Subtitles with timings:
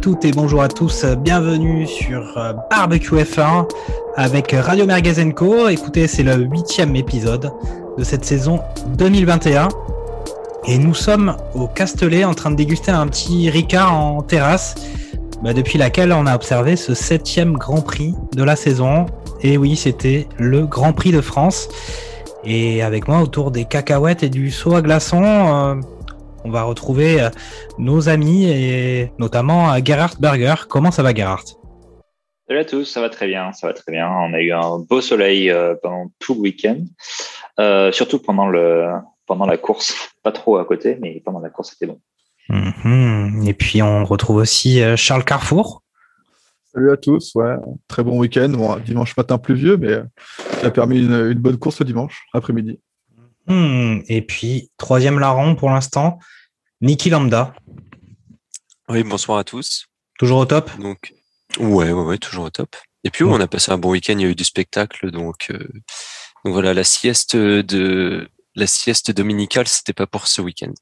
[0.00, 3.68] toutes et bonjour à tous, bienvenue sur euh, Barbecue F1
[4.14, 5.68] avec Radio Merguez Co.
[5.68, 7.50] Écoutez, c'est le huitième épisode
[7.96, 8.60] de cette saison
[8.96, 9.68] 2021
[10.66, 14.76] et nous sommes au Castellet en train de déguster un petit Ricard en terrasse
[15.42, 19.06] bah, depuis laquelle on a observé ce septième Grand Prix de la saison.
[19.42, 21.68] Et oui, c'était le Grand Prix de France.
[22.44, 25.74] Et avec moi autour des cacahuètes et du saut à glaçons, euh,
[26.48, 27.28] on va retrouver euh,
[27.76, 30.54] nos amis et notamment euh, Gerhard Berger.
[30.68, 31.44] Comment ça va Gerhard?
[32.48, 34.08] Salut à tous, ça va très bien, ça va très bien.
[34.08, 36.78] On a eu un beau soleil euh, pendant tout le week-end,
[37.60, 38.86] euh, surtout pendant le
[39.26, 42.00] pendant la course, pas trop à côté, mais pendant la course c'était bon.
[42.48, 43.42] Mhm.
[43.46, 45.82] Et puis on retrouve aussi Charles Carrefour.
[46.72, 47.56] Salut à tous, ouais,
[47.88, 48.48] très bon week-end.
[48.48, 49.98] Bon, dimanche matin pluvieux, mais
[50.62, 52.80] ça a permis une, une bonne course le dimanche après-midi.
[53.48, 54.00] Hmm.
[54.08, 56.18] Et puis troisième larron pour l'instant,
[56.80, 57.54] Niki Lambda.
[58.88, 59.86] Oui, bonsoir à tous.
[60.16, 60.70] Toujours au top?
[60.78, 61.12] Donc,
[61.58, 62.76] ouais, ouais, ouais, toujours au top.
[63.02, 65.10] Et puis, ouais, on a passé un bon week-end, il y a eu du spectacle,
[65.10, 65.58] donc, euh,
[66.44, 70.72] donc voilà, la sieste de la sieste dominicale, c'était pas pour ce week-end.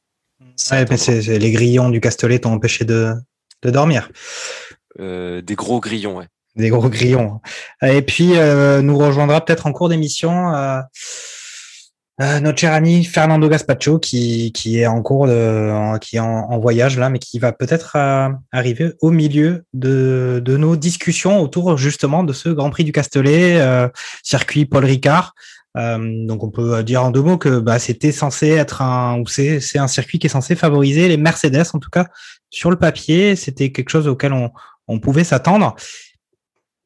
[0.70, 3.14] Les grillons du Castellet t'ont empêché de,
[3.62, 4.10] de dormir.
[5.00, 6.28] Euh, des gros grillons, ouais.
[6.56, 7.40] Des gros grillons.
[7.82, 10.52] Et puis, euh, nous rejoindra peut-être en cours d'émission
[12.22, 16.58] euh, notre cher ami Fernando Gaspacho qui, qui est en cours de, qui est en,
[16.58, 21.76] voyage là, mais qui va peut-être euh, arriver au milieu de, de nos discussions autour
[21.76, 23.88] justement de ce Grand Prix du Castellet, euh,
[24.22, 25.34] circuit Paul Ricard.
[25.76, 29.26] Euh, donc on peut dire en deux mots que bah, c'était censé être un ou
[29.26, 32.06] c'est c'est un circuit qui est censé favoriser les Mercedes en tout cas
[32.48, 34.50] sur le papier c'était quelque chose auquel on,
[34.88, 35.76] on pouvait s'attendre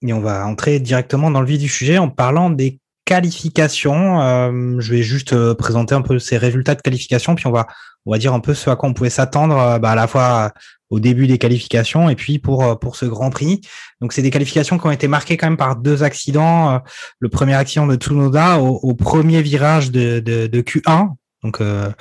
[0.05, 2.81] et on va entrer directement dans le vif du sujet en parlant des
[3.11, 4.23] qualifications.
[4.23, 7.67] Euh, je vais juste euh, présenter un peu ces résultats de qualification, puis on va
[8.07, 10.07] on va dire un peu ce à quoi on pouvait s'attendre euh, bah, à la
[10.07, 10.53] fois
[10.91, 13.63] au début des qualifications et puis pour euh, pour ce Grand Prix.
[14.01, 16.71] Donc c'est des qualifications qui ont été marquées quand même par deux accidents.
[16.71, 16.79] Euh,
[17.19, 21.09] Le premier accident de Tsunoda au, au premier virage de, de, de Q1,
[21.43, 21.93] donc euh, euh,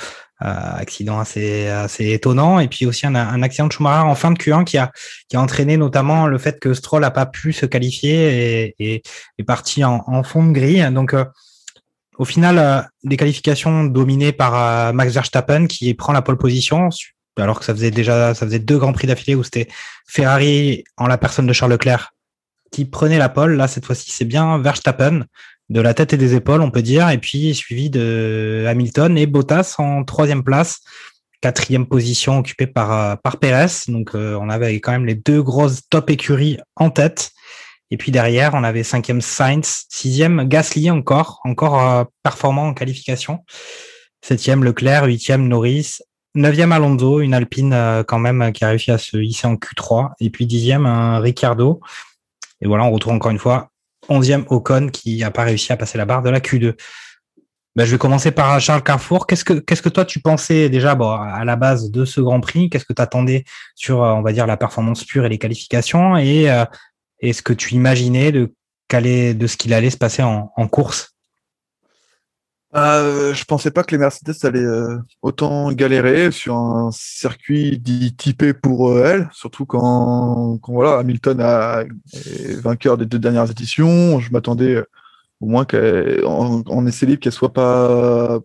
[0.41, 4.37] accident assez assez étonnant, et puis aussi un, un accident de Schumacher en fin de
[4.37, 4.91] Q1 qui a
[5.27, 9.03] qui a entraîné notamment le fait que Stroll n'a pas pu se qualifier et, et
[9.37, 10.87] est parti en, en fond de grille.
[10.91, 11.25] Donc, euh,
[12.17, 16.89] au final, euh, des qualifications dominées par euh, Max Verstappen qui prend la pole position,
[17.37, 19.69] alors que ça faisait déjà ça faisait deux grands prix d'affilée où c'était
[20.05, 22.13] Ferrari en la personne de Charles Leclerc
[22.71, 23.55] qui prenait la pole.
[23.55, 25.23] Là, cette fois-ci, c'est bien Verstappen
[25.69, 29.27] de la tête et des épaules, on peut dire, et puis suivi de Hamilton et
[29.27, 30.81] Bottas en troisième place
[31.41, 33.85] quatrième position occupée par, euh, par Perez.
[33.87, 37.31] Donc, euh, on avait quand même les deux grosses top écuries en tête.
[37.91, 43.45] Et puis derrière, on avait cinquième Sainz, sixième Gasly encore, encore euh, performant en qualification.
[44.21, 45.99] Septième Leclerc, huitième Norris,
[46.35, 50.11] neuvième Alonso, une Alpine quand même qui a réussi à se hisser en Q3.
[50.19, 51.79] Et puis dixième un Ricciardo.
[52.61, 53.71] Et voilà, on retrouve encore une fois
[54.07, 56.75] onzième Ocon qui n'a pas réussi à passer la barre de la Q2.
[57.75, 59.27] Ben, je vais commencer par Charles Carrefour.
[59.27, 62.41] Qu'est-ce que qu'est-ce que toi tu pensais déjà bon, à la base de ce Grand
[62.41, 62.69] Prix?
[62.69, 63.45] Qu'est-ce que tu attendais
[63.75, 66.17] sur euh, on va dire la performance pure et les qualifications?
[66.17, 66.65] Et euh,
[67.19, 68.53] est-ce que tu imaginais de
[68.91, 71.13] de ce qu'il allait se passer en course?
[72.75, 78.15] Euh, je pensais pas que les Mercedes allaient euh, autant galérer sur un circuit dit
[78.15, 81.81] typé pour euh, elles, surtout quand, quand voilà, Hamilton a,
[82.13, 84.19] est vainqueur des deux dernières éditions.
[84.19, 84.85] Je m'attendais euh,
[85.41, 88.39] au moins qu'en en essai libre qu'elle soit pas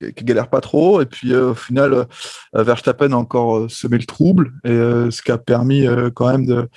[0.00, 3.98] qu'elle galère pas trop et puis euh, au final euh, Verstappen a encore euh, semé
[3.98, 6.68] le trouble et euh, ce qui a permis quand même de-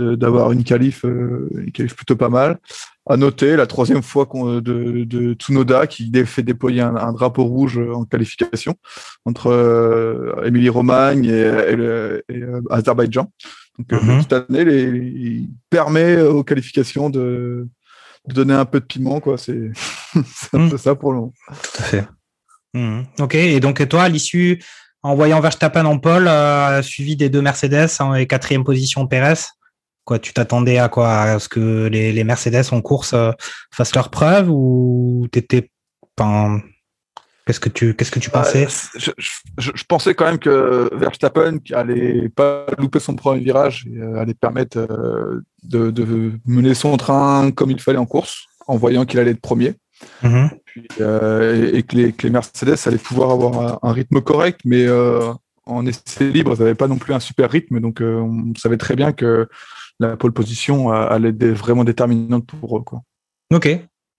[0.00, 2.58] d'avoir une qualif euh, une qualif plutôt pas mal
[3.10, 7.44] à noter la troisième fois qu'on- de, de Tsunoda qui fait déployer un, un drapeau
[7.44, 8.74] rouge en qualification
[9.24, 11.30] entre euh, Émilie-Romagne et,
[11.70, 13.30] et le- et, euh, Azerbaïdjan.
[13.78, 14.20] Donc euh, Mhm.
[14.22, 17.66] cette année, les- il permet aux qualifications de,
[18.26, 19.38] de donner un peu de piment, quoi.
[19.38, 19.70] C'est
[20.52, 20.70] un Mhm.
[20.70, 21.34] peu ça pour le moment.
[21.48, 22.04] Tout à fait.
[22.74, 23.04] Mhm.
[23.20, 23.34] Ok.
[23.36, 24.60] Et donc toi, à l'issue,
[25.02, 29.40] en voyant Verstappen en pole, euh, suivi des deux Mercedes en et quatrième position Perez,
[30.08, 31.10] quoi, tu t'attendais à quoi?
[31.34, 33.30] À ce que les, les Mercedes en course euh,
[33.76, 35.70] fassent leur preuve ou t'étais
[36.16, 36.58] pas
[37.48, 38.66] Qu'est-ce que tu, qu'est-ce que tu pensais?
[38.66, 39.10] euh, je,
[39.56, 44.20] je, je, pensais quand même que Verstappen allait pas louper son premier virage et euh,
[44.20, 49.06] allait permettre euh, de, de, mener son train comme il fallait en course, en voyant
[49.06, 49.72] qu'il allait être premier.
[50.22, 50.48] Mm -hmm.
[50.66, 54.20] Puis, euh, et, et que, les, que, les, Mercedes allaient pouvoir avoir un, un rythme
[54.20, 54.84] correct, mais
[55.76, 58.96] en essai libre, ils n'avaient pas non plus un super rythme, donc on savait très
[59.00, 59.48] bien que
[59.98, 62.82] la pole position allait être vraiment déterminante pour eux.
[62.82, 63.02] Quoi.
[63.52, 63.68] Ok,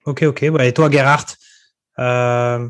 [0.05, 0.43] ok, ok.
[0.43, 1.35] Et toi, Gerhardt,
[1.99, 2.67] euh,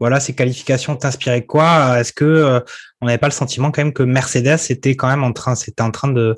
[0.00, 2.00] voilà, ces qualifications t'inspiraient quoi?
[2.00, 2.60] Est-ce que euh,
[3.00, 5.82] on n'avait pas le sentiment quand même que Mercedes était quand même en train, c'était
[5.82, 6.36] en train de,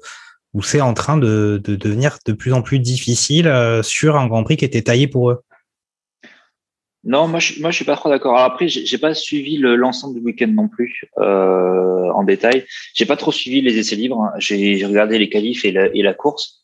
[0.52, 4.26] ou c'est en train de, de, devenir de plus en plus difficile euh, sur un
[4.26, 5.42] Grand Prix qui était taillé pour eux?
[7.04, 8.38] Non, moi je, moi je suis pas trop d'accord.
[8.38, 12.64] Après, j'ai pas suivi l'ensemble du week-end non plus euh, en détail.
[12.94, 14.30] J'ai pas trop suivi les essais libres.
[14.38, 16.62] J'ai regardé les qualifs et la, et la course.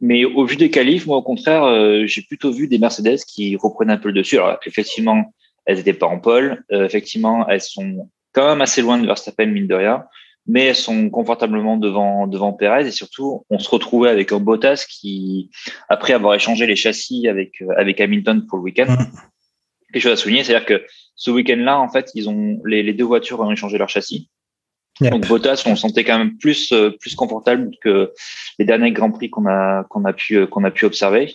[0.00, 3.56] Mais au vu des qualifs, moi au contraire, euh, j'ai plutôt vu des Mercedes qui
[3.56, 4.38] reprennent un peu le dessus.
[4.38, 5.32] Alors effectivement,
[5.66, 6.64] elles n'étaient pas en pole.
[6.72, 10.04] Euh, effectivement, elles sont quand même assez loin de Verstappen mine de rien,
[10.46, 14.86] mais elles sont confortablement devant devant Perez et surtout, on se retrouvait avec un Bottas
[14.88, 15.50] qui,
[15.88, 18.96] après avoir échangé les châssis avec avec Hamilton pour le week-end.
[19.92, 20.84] Quelque chose à souligner, c'est-à-dire que
[21.14, 24.28] ce week-end-là, en fait, ils ont les, les, deux voitures ont échangé leur châssis.
[25.00, 25.12] Yep.
[25.12, 28.12] Donc Bottas, on sentait quand même plus plus confortable que
[28.58, 31.34] les derniers grands prix qu'on a qu'on a pu qu'on a pu observer.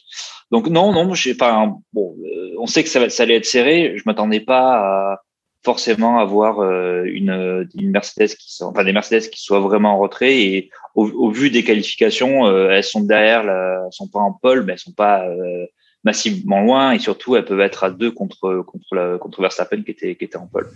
[0.52, 1.72] Donc non, non, j'ai pas.
[1.92, 3.94] Bon, euh, on sait que ça, ça allait être serré.
[3.98, 5.22] Je m'attendais pas à
[5.68, 10.00] forcément avoir euh, une, une Mercedes qui sont, enfin des Mercedes qui soient vraiment en
[10.00, 14.20] retrait et au, au vu des qualifications, euh, elles sont derrière, la, elles sont pas
[14.20, 15.66] en pole, mais elles sont pas euh,
[16.04, 19.92] massivement loin et surtout elles peuvent être à deux contre contre la, contre Verstappen qui
[19.92, 20.70] était qui était en pole.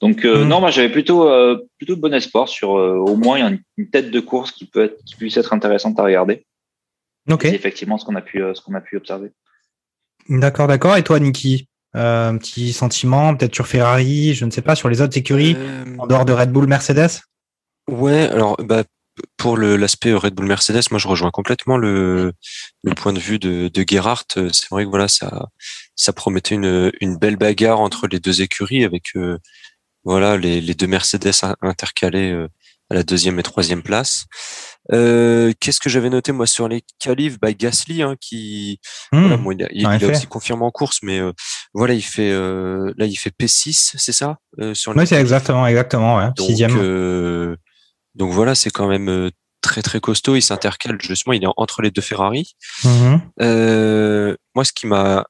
[0.00, 0.48] Donc euh, mmh.
[0.48, 3.88] non, moi j'avais plutôt euh, plutôt de bon espoir sur euh, au moins une, une,
[3.88, 6.44] tête de course qui peut être qui puisse être intéressante à regarder.
[7.30, 7.42] Ok.
[7.42, 9.30] C'est effectivement ce qu'on a pu ce qu'on a pu observer.
[10.28, 10.96] D'accord, d'accord.
[10.96, 15.00] Et toi, Niki, un petit sentiment peut-être sur Ferrari, je ne sais pas sur les
[15.00, 15.56] autres écuries
[15.98, 17.20] en dehors de Red Bull, Mercedes?
[17.88, 18.82] Ouais, alors bah
[19.36, 22.32] pour l'aspect Red Bull Mercedes, moi je rejoins complètement le,
[22.82, 24.26] le point de vue de, de Gerhardt.
[24.52, 25.48] C'est vrai que voilà, ça,
[25.96, 29.38] ça promettait une, une belle bagarre entre les deux écuries avec euh,
[30.04, 31.32] voilà les, les, deux Mercedes
[31.62, 32.48] intercalés euh,
[32.90, 34.26] à la deuxième et troisième place.
[34.92, 37.38] Euh, Qu'est-ce que j'avais noté moi sur les qualifs?
[37.40, 38.80] Bah, Gasly hein, qui
[39.12, 41.32] mmh, voilà, bon, il, a, il, il a, aussi confirmé en course, mais euh,
[41.72, 44.38] voilà il fait là il fait P6, c'est ça
[44.74, 47.56] sur Oui, c'est exactement exactement ouais, Donc, sixième.
[48.14, 49.30] Donc voilà, c'est quand même
[49.64, 50.36] très très costaud.
[50.36, 52.54] Il s'intercale justement, il est entre les deux Ferrari.
[52.84, 53.16] Mmh.
[53.40, 55.26] Euh, moi, ce qui m'a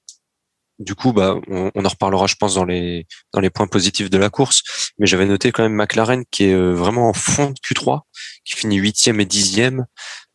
[0.80, 4.10] du coup, bah, on, on, en reparlera, je pense, dans les dans les points positifs
[4.10, 4.62] de la course.
[4.98, 8.00] Mais j'avais noté quand même McLaren qui est vraiment en fond de Q3,
[8.44, 9.86] qui finit huitième et dixième.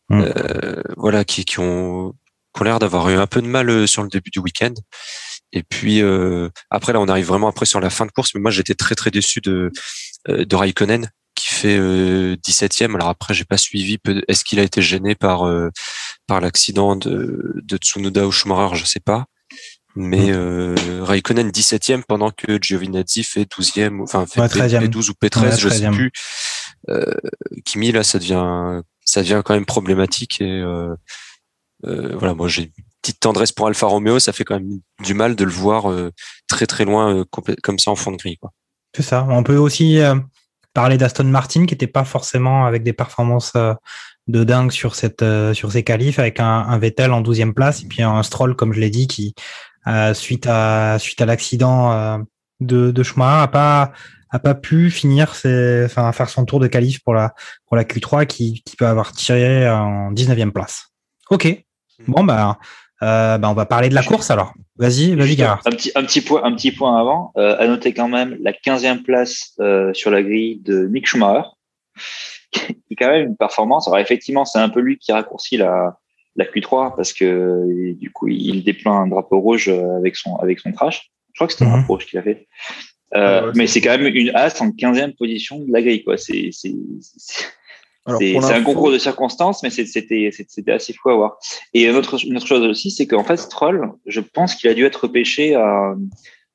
[0.08, 0.22] Mmh.
[0.22, 2.14] Euh, voilà, qui, qui ont,
[2.54, 4.74] qui ont l'air d'avoir eu un peu de mal sur le début du week-end.
[5.52, 8.34] Et puis euh, après là, on arrive vraiment après sur la fin de course.
[8.34, 9.70] Mais moi, j'étais très très déçu de
[10.28, 12.94] de Raikkonen qui fait euh, 17e.
[12.94, 13.98] Alors après, j'ai pas suivi.
[14.28, 15.70] Est-ce qu'il a été gêné par euh,
[16.26, 18.76] par l'accident de, de Tsunoda ou Schumacher?
[18.76, 19.26] Je sais pas.
[19.96, 25.42] Mais euh, Raikkonen 17e pendant que Giovinazzi fait 12e, enfin fait ouais, P12 ou P13,
[25.42, 26.12] ouais, je sais plus.
[26.88, 27.12] Euh,
[27.64, 30.94] Kimi là, ça devient ça devient quand même problématique et euh,
[31.86, 35.14] euh, voilà, moi j'ai une petite tendresse pour Alfa Romeo, ça fait quand même du
[35.14, 36.12] mal de le voir euh,
[36.46, 37.24] très très loin euh,
[37.62, 38.38] comme ça en fond de grille.
[38.94, 39.26] C'est ça.
[39.28, 39.98] On peut aussi
[40.72, 43.52] parler d'Aston Martin qui n'était pas forcément avec des performances
[44.28, 47.86] de dingue sur cette sur ces qualifs avec un, un, Vettel en 12e place et
[47.86, 49.34] puis un Stroll comme je l'ai dit qui
[49.86, 52.18] euh, suite à suite à l'accident euh,
[52.60, 53.92] de, de Schumacher a pas
[54.30, 57.34] a pas pu finir ses, enfin faire son tour de qualif pour la
[57.66, 60.90] pour la Q3 qui, qui peut avoir tiré en 19e place.
[61.30, 61.64] OK.
[62.06, 62.58] Bon bah
[63.02, 64.52] euh, bah, on va parler de la course alors.
[64.76, 65.42] Vas-y, vas-y.
[65.42, 67.32] Un petit, un petit point, un petit point avant.
[67.36, 71.48] Euh, à noter quand même la 15e place euh, sur la grille de Mick Schumacher,
[72.52, 73.88] qui est quand même une performance.
[73.88, 75.96] Alors effectivement, c'est un peu lui qui raccourcit la,
[76.36, 80.72] la Q3 parce que du coup, il déploie un drapeau rouge avec son avec son
[80.72, 81.10] trash.
[81.32, 82.48] Je crois que c'était un drapeau rouge qu'il a fait.
[83.14, 86.16] Euh, ouais, mais c'est quand même une as en 15e position de la grille, quoi.
[86.16, 86.50] C'est
[88.18, 90.30] c'est un concours de circonstances, mais c'était
[90.68, 91.38] assez fou à voir.
[91.74, 94.74] Et une autre, une autre chose aussi, c'est qu'en fait, Stroll, je pense qu'il a
[94.74, 95.94] dû être repêché à,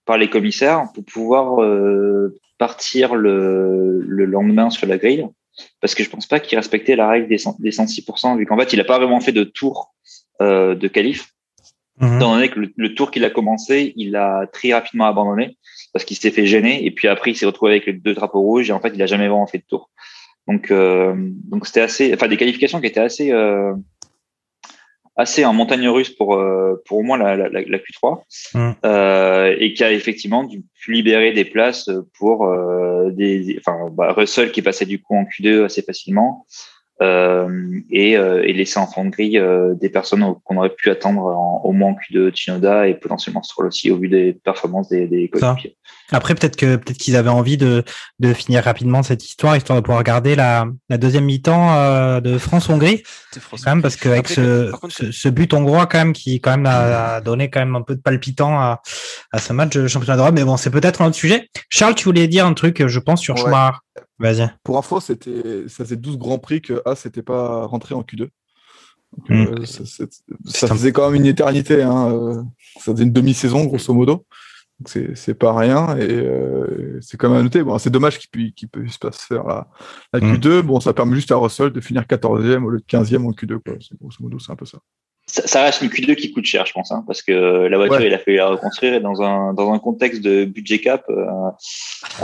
[0.05, 5.27] par les commissaires pour pouvoir euh, partir le, le lendemain sur la grille,
[5.81, 8.73] parce que je pense pas qu'il respectait la règle des, des 106%, vu qu'en fait,
[8.73, 9.93] il a pas vraiment fait de tour
[10.41, 11.31] euh, de qualif.
[11.97, 12.17] Mmh.
[12.17, 15.57] Étant donné que le, le tour qu'il a commencé, il a très rapidement abandonné
[15.93, 18.41] parce qu'il s'est fait gêner et puis après il s'est retrouvé avec les deux drapeaux
[18.41, 19.89] rouges et en fait il a jamais vraiment fait de tour.
[20.47, 23.73] Donc, euh, donc c'était assez, enfin des qualifications qui étaient assez, euh,
[25.15, 28.21] assez en montagne russe pour euh, pour au moins la, la, la Q3
[28.53, 28.71] Mm.
[28.85, 34.51] euh, et qui a effectivement dû libérer des places pour euh, des, enfin bah, Russell
[34.51, 36.45] qui passait du coup en Q2 assez facilement
[37.01, 40.89] euh, et, euh, et laisser en fond de grille euh, des personnes qu'on aurait pu
[40.89, 44.87] attendre en, au moins en Q2 Tsunoda et potentiellement Stroll aussi au vu des performances
[44.87, 45.75] des, des coéquipiers.
[46.11, 47.83] Après, peut-être que peut-être qu'ils avaient envie de,
[48.19, 52.37] de finir rapidement cette histoire, histoire de pouvoir regarder la, la deuxième mi-temps euh, de
[52.37, 56.13] France-Hongrie, C'est quand même, parce qu'avec Après, ce, contre, ce, ce but hongrois, quand même,
[56.13, 58.81] qui quand même a, a donné quand même un peu de palpitant à,
[59.31, 60.35] à ce match de championnat d'Europe.
[60.35, 61.49] Mais bon, c'est peut-être un autre sujet.
[61.69, 63.41] Charles, tu voulais dire un truc, je pense, sur Ouais.
[63.41, 63.77] Schumacher.
[64.19, 64.49] Vas-y.
[64.63, 68.29] Pour info, c'était, ça faisait 12 grands prix que As n'était pas rentré en Q2.
[69.17, 69.33] Donc, Mm.
[69.61, 69.65] euh,
[70.45, 71.81] ça, faisait quand même une éternité.
[71.83, 72.11] Hein.
[72.11, 72.43] euh,
[72.79, 74.25] Ça faisait une demi-saison, grosso modo.
[74.79, 75.95] Donc, c'est, c'est pas rien.
[75.97, 77.63] Et euh, c'est quand même à noter.
[77.63, 79.69] Bon, c'est dommage qu'il puisse, qu'il puisse pas se faire la,
[80.11, 80.33] la Mm.
[80.35, 80.61] Q2.
[80.63, 83.59] Bon, ça permet juste à Russell de finir 14e au lieu de 15e en Q2.
[83.59, 83.75] Quoi.
[83.79, 84.79] C'est, grosso modo, c'est un peu ça.
[85.27, 87.31] Ça, ça reste une Q2 qui coûte cher, je pense, hein, parce que
[87.67, 88.07] la voiture, Ouais.
[88.07, 91.25] il a fallu la reconstruire et dans un dans un contexte de budget cap, euh,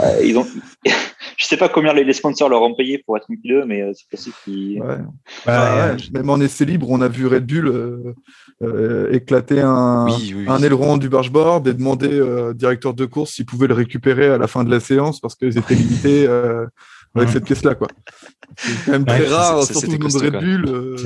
[0.00, 0.46] euh, ils ont,
[1.36, 3.90] je sais pas combien les, sponsors leur ont payé pour être une Q2, mais euh,
[3.92, 4.80] c'est possible qu'ils.
[4.80, 4.98] Ouais.
[5.44, 5.96] Bah, Ouais, ouais.
[6.14, 8.14] Même en essai libre, on a vu Red Bull euh,
[8.62, 10.64] euh, éclater un, Oui, oui, un oui.
[10.64, 14.38] aileron du bargeboard et demander euh, au directeur de course s'il pouvait le récupérer à
[14.38, 16.66] la fin de la séance parce qu'ils étaient limités euh,
[17.14, 17.34] avec Mhm.
[17.34, 17.74] cette pièce-là.
[17.74, 17.88] quoi.
[18.56, 20.32] C'est quand même Ouais, très ça, rare, surtout costaud, Red.
[20.40, 20.64] Bull.
[20.68, 20.96] euh,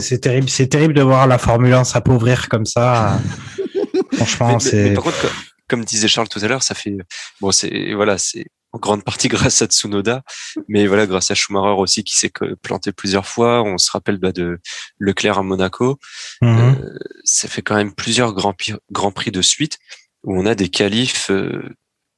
[0.00, 3.18] C'est- terrible, c'est terrible de voir la Formule 1 s'appauvrir comme ça.
[4.12, 4.90] Franchement, c'est.
[4.90, 5.30] mais par contre, comme,
[5.68, 6.96] comme disait Charles tout à l'heure, ça fait
[7.40, 10.22] bon, c'est voilà, c'est en grande partie grâce à Tsunoda,
[10.68, 12.30] mais voilà, grâce à Schumacher aussi qui s'est
[12.62, 13.62] planté plusieurs fois.
[13.62, 14.58] On se rappelle bah, de
[14.98, 15.98] Leclerc à Monaco.
[16.42, 16.58] Mhm.
[16.82, 18.54] Euh, ça fait quand même plusieurs grands,
[18.92, 19.78] grands prix de suite
[20.24, 21.62] où on a des qualifs, euh,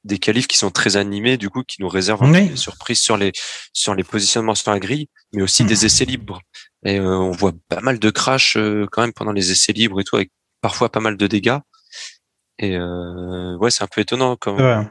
[0.03, 2.49] des qualifs qui sont très animés, du coup, qui nous réservent Oui.
[2.49, 3.31] des surprises sur les
[3.73, 6.41] sur les positionnements sur la grille, mais aussi des essais libres.
[6.85, 9.99] Et euh, on voit pas mal de crash euh, quand même pendant les essais libres
[10.01, 10.31] et tout, avec
[10.61, 11.59] parfois pas mal de dégâts.
[12.59, 14.87] Et euh, ouais, c'est un peu étonnant comme, Ouais.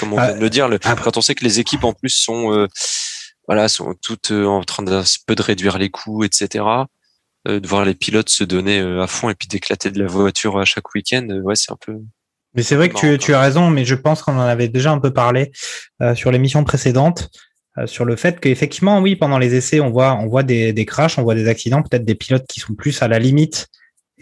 [0.00, 0.68] comme on Ah, vient de le dire.
[0.68, 2.66] le- après- quand on sait que les équipes en plus sont euh,
[3.48, 6.64] voilà sont toutes euh, en train d'un peu de réduire les coûts, etc.
[7.48, 10.58] euh, de voir les pilotes se donner à fond et puis d'éclater de la voiture
[10.60, 11.96] à chaque week-end, ouais, c'est un peu.
[12.54, 14.92] Mais c'est vrai que tu, tu as raison, mais je pense qu'on en avait déjà
[14.92, 15.52] un peu parlé
[16.02, 17.30] euh, sur l'émission précédente,
[17.78, 20.84] euh, sur le fait qu'effectivement, oui, pendant les essais, on voit, on voit des, des
[20.84, 23.68] crashs, on voit des accidents, peut-être des pilotes qui sont plus à la limite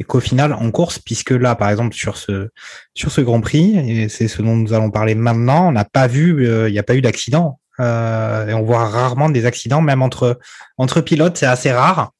[0.00, 2.48] et qu'au final, en course, puisque là, par exemple, sur ce,
[2.94, 6.06] sur ce Grand Prix, et c'est ce dont nous allons parler maintenant, on n'a pas
[6.06, 7.60] vu, euh, il n'y a pas eu d'accident.
[7.80, 10.38] Euh, et on voit rarement des accidents, même entre,
[10.78, 12.12] entre pilotes, c'est assez rare.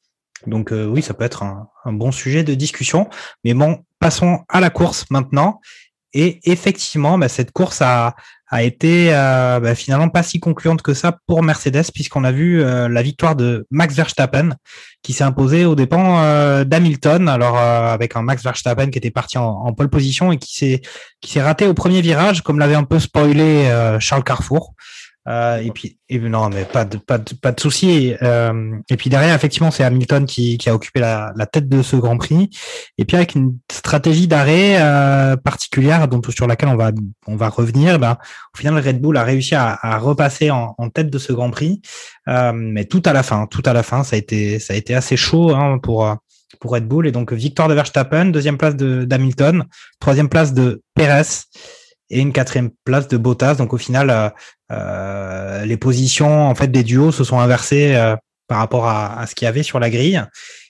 [0.45, 3.09] Donc euh, oui, ça peut être un, un bon sujet de discussion.
[3.43, 5.59] Mais bon, passons à la course maintenant.
[6.13, 8.15] Et effectivement, bah, cette course a,
[8.59, 12.89] été euh, bah, finalement pas si concluante que ça pour Mercedes, puisqu'on a vu euh,
[12.89, 14.49] la victoire de Max Verstappen
[15.03, 17.29] qui s'est imposé aux dépens euh, d'Hamilton.
[17.29, 20.81] Alors avec un Max Verstappen qui était parti en, pole position et qui s'est
[21.21, 24.73] qui s'est raté au premier virage, comme l'avait un peu spoilé Charles Carrefour.
[25.27, 28.13] Euh, et puis, et, non, mais pas de, pas de, pas de souci.
[28.21, 31.81] Euh, et puis derrière, effectivement, c'est Hamilton qui, qui a occupé la, la tête de
[31.83, 32.49] ce Grand Prix.
[32.97, 36.91] Et puis avec une stratégie d'arrêt euh, particulière, dont sur laquelle on va,
[37.27, 38.17] on va revenir, ben,
[38.53, 41.51] au final, Red Bull a réussi à, à repasser en, en, tête de ce Grand
[41.51, 41.81] Prix,
[42.27, 44.77] euh, mais tout à la fin, tout à la fin, ça a été, ça a
[44.77, 46.15] été assez chaud hein, pour
[46.59, 47.07] pour Red Bull.
[47.07, 49.65] Et donc victoire de Verstappen, deuxième place de d'Hamilton,
[49.99, 51.23] troisième place de Perez
[52.11, 53.55] et une quatrième place de Bottas.
[53.55, 54.33] Donc au final,
[54.71, 58.15] euh, les positions en fait des duos se sont inversées euh,
[58.47, 60.23] par rapport à, à ce qu'il y avait sur la grille.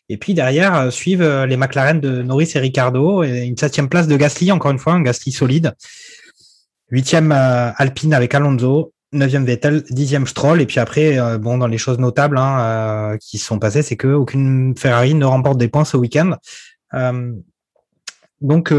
[0.07, 4.07] Et puis derrière euh, suivent les McLaren de Norris et Ricardo et une septième place
[4.07, 5.73] de Gasly, encore une fois, un Gasly solide.
[6.91, 10.61] Huitième euh, Alpine avec Alonso, neuvième Vettel, dixième Stroll.
[10.61, 13.95] Et puis après, euh, bon, dans les choses notables hein, qui se sont passées, c'est
[13.95, 16.35] que aucune Ferrari ne remporte des points ce week-end.
[16.93, 17.31] Euh,
[18.41, 18.73] donc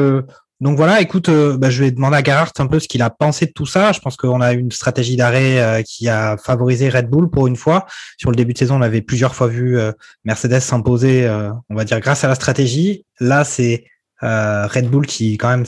[0.62, 3.10] donc voilà, écoute, euh, bah, je vais demander à Gerhardt un peu ce qu'il a
[3.10, 3.90] pensé de tout ça.
[3.90, 7.56] Je pense qu'on a une stratégie d'arrêt euh, qui a favorisé Red Bull pour une
[7.56, 7.84] fois.
[8.16, 9.90] Sur le début de saison, on avait plusieurs fois vu euh,
[10.24, 11.28] Mercedes s'imposer,
[11.68, 13.04] on va dire, grâce à la stratégie.
[13.18, 13.86] Là, c'est
[14.20, 15.64] Red Bull qui, quand même,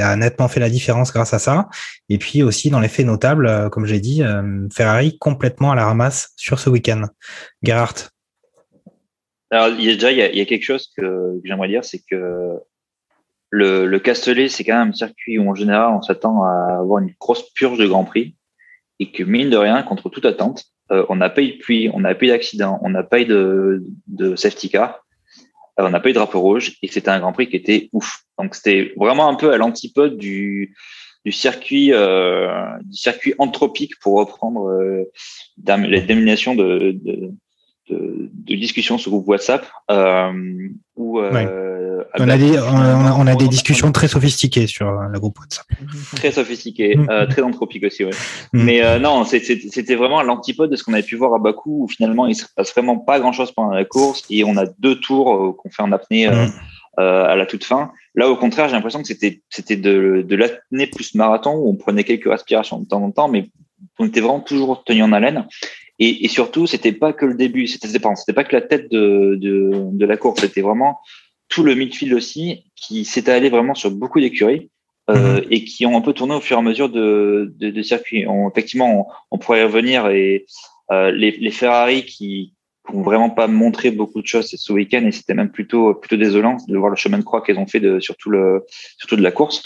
[0.00, 1.68] a nettement fait la différence grâce à ça.
[2.08, 4.22] Et puis aussi, dans les faits notables, comme j'ai dit,
[4.72, 7.06] Ferrari complètement à la ramasse sur ce week-end.
[7.64, 8.10] Gerhardt
[9.50, 12.54] Alors, il y a déjà, il y a, quelque chose que j'aimerais dire, c'est que
[13.50, 17.02] le, le Castellet, c'est quand même un circuit où en général on s'attend à avoir
[17.02, 18.34] une grosse purge de Grand Prix
[19.00, 21.90] et que mine de rien, contre toute attente, euh, on n'a pas eu de pluie,
[21.92, 25.04] on n'a pas eu d'accident, on n'a pas eu de, de safety car,
[25.78, 27.88] euh, on n'a pas eu de drapeau rouge et c'était un Grand Prix qui était
[27.92, 28.22] ouf.
[28.38, 30.74] Donc c'était vraiment un peu à l'antipode du,
[31.24, 32.50] du circuit euh,
[32.82, 35.04] du circuit anthropique pour reprendre euh,
[35.66, 37.30] la domination de, de,
[37.90, 41.30] de, de discussions sur groupe WhatsApp euh, où euh,
[42.18, 45.38] On a des, on a, on a des discussions très sophistiquées sur euh, le groupe
[45.38, 45.66] WhatsApp.
[46.16, 47.06] très sophistiquées, Mhm.
[47.10, 48.04] euh, très anthropiques aussi.
[48.04, 48.10] Ouais.
[48.52, 48.64] Mhm.
[48.64, 51.84] Mais euh, non, c'était vraiment à l'antipode de ce qu'on avait pu voir à Bakou
[51.84, 54.66] où finalement il se passe vraiment pas grand chose pendant la course et on a
[54.78, 56.46] deux tours euh, qu'on fait en apnée euh,
[56.98, 57.92] euh, à la toute fin.
[58.14, 62.04] Là, au contraire, j'ai l'impression que c'était de, de l'apnée plus marathon où on prenait
[62.04, 63.50] quelques respirations de temps en temps, mais
[63.98, 65.46] on était vraiment toujours tenu en haleine.
[66.00, 68.62] Et, et surtout, c'était pas que le début, c'était c'était pas, c'était pas que la
[68.62, 70.98] tête de, de, de la course, c'était vraiment
[71.48, 74.70] tout le midfield aussi qui s'était allé vraiment sur beaucoup d'écuries.
[75.10, 77.82] Euh, et qui ont un peu tourné au fur et à mesure de, de, de
[77.82, 78.26] circuits.
[78.26, 80.44] On, effectivement, on, on pourrait y revenir et
[80.90, 82.52] euh, les, les Ferrari qui
[82.92, 86.58] n'ont vraiment pas montré beaucoup de choses ce week-end et c'était même plutôt plutôt désolant
[86.68, 88.66] de voir le chemin de croix qu'ils ont fait de surtout le
[88.98, 89.62] surtout de la course.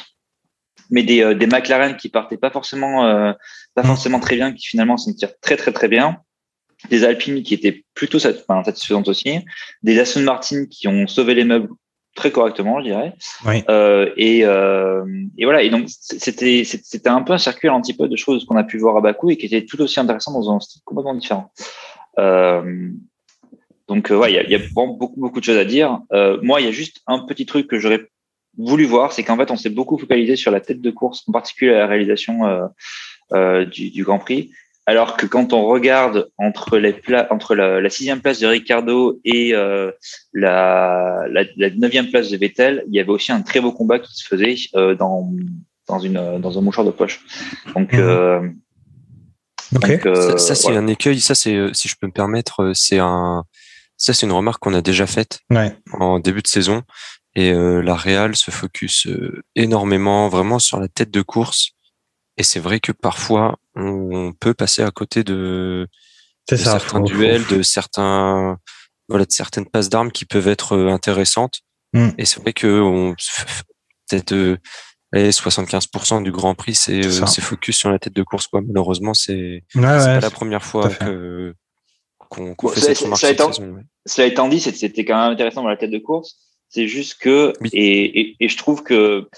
[0.91, 3.33] Mais des, euh, des McLaren qui partaient pas forcément euh,
[3.75, 3.87] pas Mm.
[3.87, 6.19] forcément très bien, qui finalement s'en tirent très très très bien.
[6.91, 9.39] Des Alpines qui étaient plutôt satisfaisantes aussi.
[9.83, 11.69] Des Aston Martin qui ont sauvé les meubles
[12.15, 13.15] très correctement, je dirais.
[13.47, 13.63] Oui.
[13.69, 15.05] Euh, et, euh,
[15.39, 15.63] et voilà.
[15.63, 18.79] Et donc c'était c'était un peu un circuit à l'antipode de choses qu'on a pu
[18.79, 21.53] voir à Bakou et qui était tout aussi intéressant dans un style complètement différent.
[22.19, 22.91] Euh,
[23.89, 26.01] donc euh, ouais, il y a, y a vraiment beaucoup beaucoup de choses à dire.
[26.13, 28.09] Euh, moi, il y a juste un petit truc que j'aurais
[28.59, 31.33] voulu voir, c'est qu'en fait, on s'est beaucoup focalisé sur la tête de course, en
[31.33, 32.69] particulier la réalisation
[33.33, 34.51] euh, du, du Grand Prix.
[34.87, 39.21] Alors que quand on regarde entre les pla entre la, la sixième place de Ricardo
[39.25, 39.93] et euh,
[40.33, 44.01] la, la, la neuvième place de Vettel, il y avait aussi un très beau combat
[44.01, 45.31] qui se faisait euh, dans
[45.87, 47.21] dans une dans un mouchoir de poche.
[47.77, 48.01] Donc, Mhm.
[48.01, 48.49] euh,
[49.73, 51.21] donc, euh, ça, ça, c'est un écueil.
[51.21, 53.45] Ça, c'est, si je peux me permettre, c'est un,
[53.97, 55.75] ça, c'est une remarque qu'on a déjà faite Ouais.
[55.93, 56.83] en début de saison.
[57.35, 61.71] Et euh, la Real se focus euh, énormément, vraiment sur la tête de course.
[62.37, 65.89] Et c'est vrai que parfois, on, on peut passer à côté de,
[66.51, 66.73] de ça.
[66.79, 68.59] certains faut- duels, faut- de certains,
[69.09, 71.61] voilà, de certaines passes d'armes qui peuvent être euh, intéressantes.
[71.93, 72.09] Mm.
[72.19, 73.15] Et c'est vrai que on,
[74.11, 74.57] peut-être euh,
[75.13, 78.47] allez, 75% du Grand Prix, c'est C'est euh, focus sur la tête de course.
[78.47, 78.61] Quoi.
[78.67, 81.55] Malheureusement, c'est Ouais, pas la première fois que
[82.29, 83.73] qu'on qu'on Bon, fait ça- cette étant- saison.
[83.73, 83.83] ouais.
[84.07, 86.37] Cela étant dit, c'était quand même intéressant dans la tête de course.
[86.71, 87.69] C'est juste que, Oui.
[87.75, 89.29] et, et, et je trouve que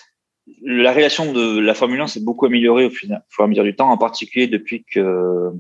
[0.63, 3.75] la relation de la Formule 1 s'est beaucoup améliorée au, fur et à mesure du
[3.75, 5.53] temps, en particulier depuis que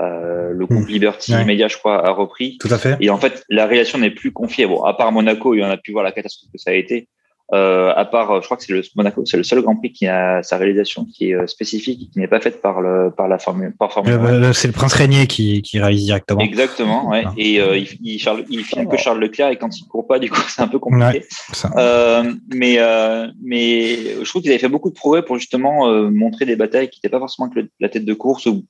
[0.00, 1.36] euh, le groupe Liberty Hmm.
[1.36, 1.44] Ouais.
[1.44, 2.58] Media, je crois, a repris.
[2.58, 2.96] Tout à fait.
[3.00, 4.66] Et en fait, la relation n'est plus confiée.
[4.66, 6.74] Bon, à part Monaco, il y en a pu voir la catastrophe que ça a
[6.74, 7.08] été.
[7.54, 10.06] Euh, à part, je crois que c'est le Monaco, c'est le seul Grand Prix qui
[10.06, 13.28] a sa réalisation qui est euh, spécifique, et qui n'est pas faite par le par
[13.28, 14.32] la Formule par Formule 1.
[14.32, 16.40] Le- le- C'est le prince régnier qui, qui réalise directement.
[16.40, 17.24] Exactement, ouais.
[17.36, 20.18] Et euh, il, il, Charles, il filme que Charles Leclerc et quand il court pas,
[20.18, 21.26] du coup, c'est un peu compliqué.
[21.52, 21.70] Ça.
[21.76, 26.10] Euh, mais euh, mais je trouve qu'ils avaient fait beaucoup de progrès pour justement euh,
[26.10, 28.64] montrer des batailles qui n'étaient pas forcément que le- la tête de course ou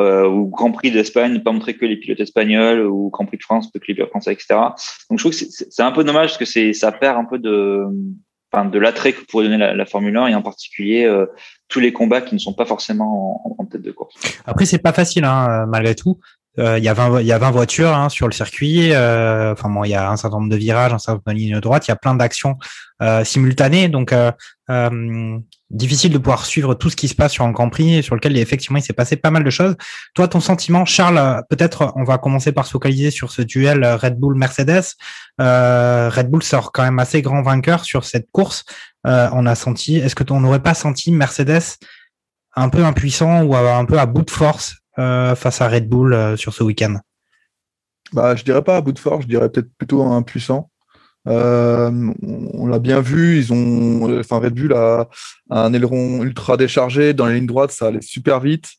[0.00, 3.42] euh, ou Grand Prix d'Espagne, pas montrer que les pilotes espagnols ou Grand Prix de
[3.44, 4.46] France, que les pilotes français, etc.
[5.08, 7.38] Donc je trouve que c'est un peu dommage parce que c'est ça perd un peu
[7.38, 7.84] de
[8.64, 11.26] de l'attrait que pourrait donner la, la Formule 1 et en particulier euh,
[11.68, 14.14] tous les combats qui ne sont pas forcément en, tête de course.
[14.46, 16.20] Après, c'est pas facile, hein, euh, malgré tout.
[16.60, 18.90] Euh, Il y, a 20 il y a 20 voitures hein, sur le circuit.
[18.90, 21.58] Enfin bon, il y a un certain nombre de virages, un certain nombre de lignes
[21.58, 21.88] droites.
[21.88, 22.56] Il y a plein d'actions
[23.24, 23.88] simultanées.
[23.88, 24.14] Donc,
[25.74, 28.36] difficile de pouvoir suivre tout ce qui se passe sur un Grand Prix, sur lequel
[28.36, 29.76] effectivement il s'est passé pas mal de choses.
[30.14, 34.18] Toi, ton sentiment, Charles, peut-être on va commencer par se focaliser sur ce duel Red
[34.18, 34.84] Bull-Mercedes.
[35.40, 38.64] Euh, Red Bull sort quand même assez grand vainqueur sur cette course.
[39.06, 41.78] Euh, on a senti, est-ce que on n'aurait pas senti Mercedes
[42.56, 46.38] un peu impuissant ou un peu à bout de force euh, face à Red Bull
[46.38, 46.98] sur ce week-end?
[48.12, 50.70] Bah, je dirais pas à bout de force, je dirais peut-être plutôt impuissant.
[51.26, 55.08] Euh, on l'a bien vu, ils ont, enfin Red Bull a,
[55.50, 58.72] un aileron ultra déchargé dans les lignes droites, ça allait super vite,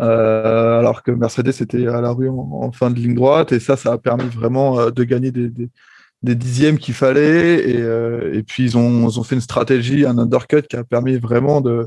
[0.00, 3.76] euh, alors que Mercedes était à la rue en, fin de ligne droite et ça,
[3.76, 5.50] ça a permis vraiment euh, de gagner des,
[6.22, 7.70] dixièmes qu'il fallait.
[7.70, 11.86] Et, puis ils ont, fait une stratégie, un undercut qui a permis vraiment de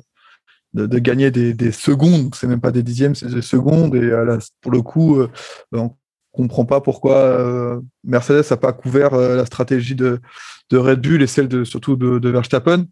[0.99, 3.95] gagner des, des secondes, c'est même pas des dixièmes, c'est des secondes.
[3.95, 5.19] Et là, pour le coup,
[6.33, 10.19] on comprend pas pourquoi euh, Mercedes n'a pas couvert euh, la stratégie de,
[10.71, 12.85] de Red Bull et celle de surtout de, de Verstappen.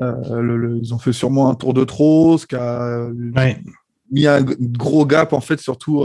[0.00, 3.08] Euh, le- le- ils ont fait sûrement un tour de trop, ce qui a
[4.10, 6.04] mis un gros gap en fait, surtout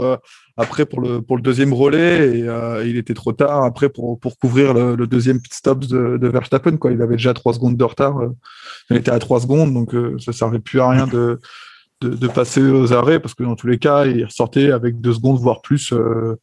[0.56, 4.38] après pour le pour le deuxième relais et il était trop tard après pour pour
[4.38, 6.90] couvrir le, le deuxième pit stop de, de Verstappen quoi.
[6.90, 8.16] Il avait déjà trois secondes de retard.
[8.90, 11.38] il était à trois secondes donc ça servait plus à rien de
[12.00, 15.12] de, de passer aux arrêts parce que dans tous les cas, il ressortait avec deux
[15.12, 16.36] secondes, voire plus, euh,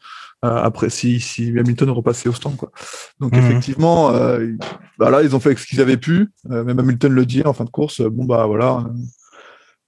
[0.45, 2.55] après si, si Hamilton repassait au stand.
[2.57, 2.71] Quoi.
[3.19, 3.39] Donc Mhm.
[3.39, 4.57] effectivement, euh, ils-
[4.99, 6.27] bah là, ils ont fait ce qu'ils avaient pu.
[6.51, 8.93] Euh, même Hamilton le dit en fin de course, euh, bon bah voilà, euh,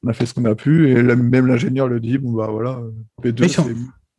[0.04, 0.92] on a fait ce qu'on a pu.
[0.92, 2.92] Et même l'ingénieur le dit, bon bah voilà, euh,
[3.24, 3.68] P2, Ils sont-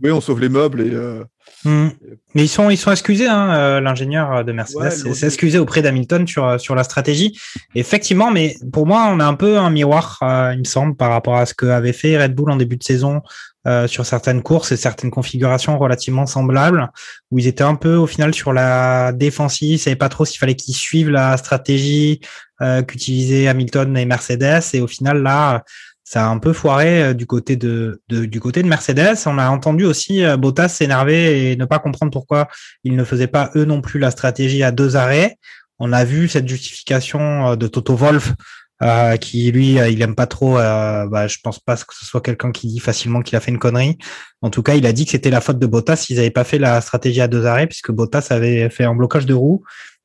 [0.01, 0.91] Oui, on sauve les meubles et.
[0.93, 1.25] euh,
[1.65, 1.89] Hmm.
[2.35, 6.25] Mais ils sont, ils sont excusés, hein, euh, l'ingénieur de Mercedes s'est- excusé auprès d'Hamilton
[6.25, 7.37] sur, sur la stratégie.
[7.75, 11.11] Effectivement, mais pour moi, on a un peu un miroir, euh, il me semble, par
[11.11, 13.23] rapport à ce qu'avait fait Red Bull en début de saison
[13.69, 16.89] euh, sur certaines courses et certaines configurations relativement semblables,
[17.31, 20.39] où ils étaient un peu au final sur la défensive, ils savaient pas trop s'il
[20.39, 22.21] fallait qu'ils suivent la stratégie
[22.63, 25.63] euh, qu'utilisaient Hamilton et Mercedes, et au final là,
[26.05, 29.19] ça a un peu foiré euh, du côté de, de- du côté de Mercedes.
[29.27, 32.49] On a entendu aussi euh, Bottas s'énerver et ne pas comprendre pourquoi
[32.83, 35.37] ils ne faisaient pas eux non plus la stratégie à deux arrêts.
[35.79, 38.33] On a vu cette justification euh, de Toto Wolf
[38.83, 40.59] euh, qui lui euh, il aime pas trop.
[40.59, 43.51] Euh, bah, je pense pas que ce soit quelqu'un qui dit facilement qu'il a fait
[43.51, 43.99] une connerie.
[44.43, 46.45] En tout cas, il a dit que c'était la faute de Bottas s'ils n'avaient pas
[46.45, 49.65] fait la stratégie à deux arrêts puisque Bottas avait fait un blocage de roue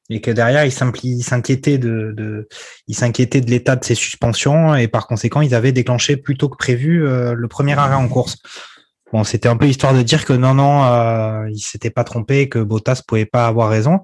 [0.10, 2.48] et que derrière il s'inquiétait de, de
[2.88, 7.08] de l'état de ses suspensions et par conséquent ils avaient déclenché plus tôt que prévu
[7.08, 8.38] euh, le premier arrêt en course.
[9.14, 12.58] Bon, c'était un peu histoire de dire que non, non, il s'était pas trompé, que
[12.58, 14.00] Bottas pouvait pas avoir raison.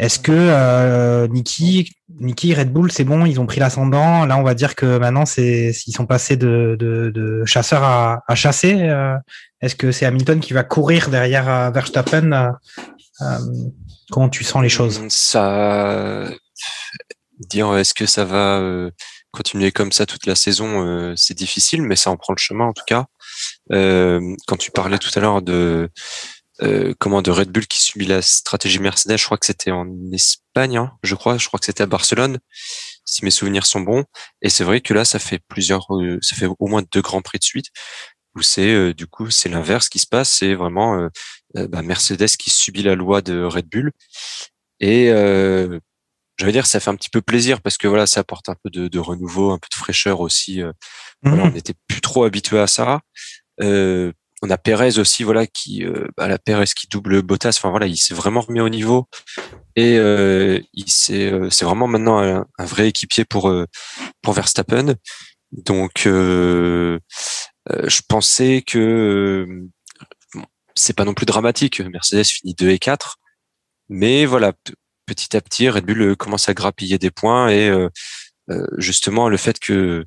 [0.00, 4.24] Est-ce que euh, Niki, Red Bull, c'est bon, ils ont pris l'ascendant.
[4.24, 8.22] Là, on va dire que maintenant, c'est ils sont passés de, de, de chasseurs à,
[8.26, 8.74] à chasser.
[8.80, 9.14] euh,
[9.60, 12.50] Est-ce que c'est Hamilton qui va courir derrière euh, Verstappen euh,
[13.20, 13.38] euh,
[14.10, 15.02] Comment tu sens les choses?
[15.10, 16.24] Ça,
[17.50, 18.90] dire est-ce que ça va euh,
[19.32, 22.72] continuer comme ça toute la saison, c'est difficile, mais ça en prend le chemin en
[22.72, 23.04] tout cas.
[23.68, 25.90] Quand tu parlais tout à l'heure de
[26.62, 29.86] euh, comment de Red Bull qui subit la stratégie Mercedes, je crois que c'était en
[30.12, 32.38] Espagne, hein, je crois, je crois que c'était à Barcelone,
[33.04, 34.04] si mes souvenirs sont bons.
[34.42, 37.22] Et c'est vrai que là, ça fait plusieurs, euh, ça fait au moins deux grands
[37.22, 37.66] prix de suite
[38.36, 41.08] où c'est euh, du coup c'est l'inverse qui se passe, c'est vraiment
[41.54, 43.90] bah, Mercedes qui subit la loi de Red Bull
[44.80, 45.78] et euh,
[46.38, 48.56] je veux dire ça fait un petit peu plaisir parce que voilà ça apporte un
[48.64, 50.62] peu de, de renouveau, un peu de fraîcheur aussi.
[50.62, 50.72] euh,
[51.22, 53.00] voilà, on n'était plus trop habitué à ça.
[53.60, 57.56] Euh, on a Perez aussi, voilà, qui, euh, bah, la Perez qui double Bottas.
[57.58, 59.06] Enfin voilà, il s'est vraiment remis au niveau
[59.76, 63.66] et euh, il s'est, euh, c'est vraiment maintenant un, vrai équipier pour euh,
[64.22, 64.94] pour Verstappen.
[65.52, 66.98] Donc, euh,
[67.70, 69.46] euh, je pensais que
[70.34, 71.80] bon, c'est pas non plus dramatique.
[71.80, 73.18] Mercedes finit 2 et 4,
[73.88, 74.52] mais voilà,
[75.06, 77.70] petit à petit, Red Bull commence à grappiller des points et
[78.78, 80.04] justement le fait que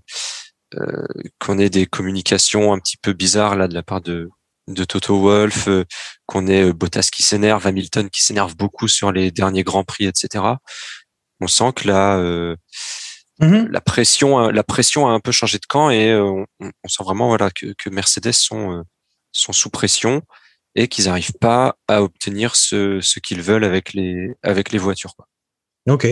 [1.40, 4.30] qu'on ait des communications un petit peu bizarres là de la part de
[4.70, 5.84] de Toto Wolff, euh,
[6.26, 10.06] qu'on ait euh, Bottas qui s'énerve, Hamilton qui s'énerve beaucoup sur les derniers grands prix,
[10.06, 10.42] etc.
[11.42, 12.56] On sent que là, euh,
[13.42, 13.68] Mhm.
[13.72, 16.88] la pression, a- la pression a un peu changé de camp et euh, on, on
[16.88, 18.82] sent vraiment voilà que, que Mercedes sont euh,
[19.34, 20.22] sont sous pression
[20.76, 25.14] et qu'ils n'arrivent pas à obtenir ce, ce qu'ils veulent avec les avec les voitures.
[25.16, 25.28] Quoi.
[25.90, 26.06] Ok.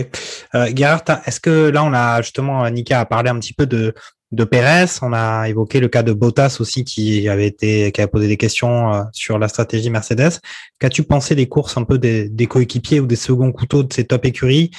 [0.54, 3.94] Euh, Gerhard, est-ce que là, on a justement, Nika a parlé un petit peu de,
[4.32, 8.08] de Pérez, on a évoqué le cas de Bottas aussi qui avait été, qui a
[8.08, 10.40] posé des questions euh, sur la stratégie Mercedes.
[10.78, 14.04] Qu'as-tu pensé des courses un peu des, des coéquipiers ou des seconds couteaux de ces
[14.04, 14.70] top écuries?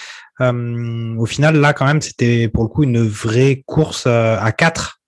[0.42, 4.52] Euh, Au final, là, quand même, c'était pour le coup une vraie course euh, à
[4.52, 5.00] quatre.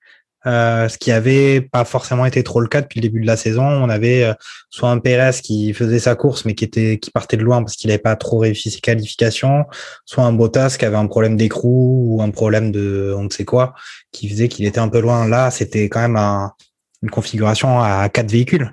[0.48, 3.36] Euh, ce qui avait pas forcément été trop le cas depuis le début de la
[3.36, 3.64] saison.
[3.64, 4.34] On avait euh,
[4.70, 7.76] soit un Pérez qui faisait sa course mais qui était qui partait de loin parce
[7.76, 9.66] qu'il n'avait pas trop réussi ses qualifications,
[10.06, 13.46] soit un Bottas qui avait un problème d'écrou ou un problème de on ne sait
[13.46, 13.74] quoi
[14.12, 15.28] qui faisait qu'il était un peu loin.
[15.28, 16.54] Là, c'était quand même un-
[17.02, 18.72] une configuration à quatre véhicules.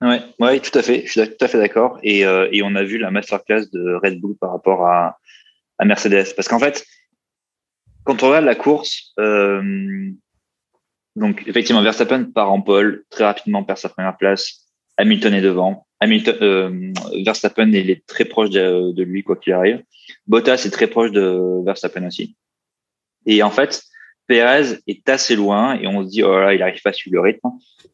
[0.00, 1.02] Ouais, ouais, tout à fait.
[1.06, 1.98] Je suis tout à fait d'accord.
[2.02, 5.18] Et, euh, et on a vu la masterclass de Red Bull par rapport à,
[5.78, 6.34] à Mercedes.
[6.34, 6.84] Parce qu'en fait,
[8.04, 9.12] quand on regarde la course,
[11.16, 14.68] donc effectivement, Verstappen part en pole, très rapidement perd sa première place.
[14.96, 15.86] Hamilton est devant.
[16.00, 16.92] Hamilton, euh,
[17.24, 19.82] Verstappen il est très proche de, lui quoi qu'il arrive.
[20.26, 22.36] Bottas est très proche de Verstappen aussi.
[23.26, 23.82] Et en fait,
[24.26, 27.14] Perez est assez loin et on se dit oh là, il n'arrive pas à suivre
[27.14, 27.50] le rythme.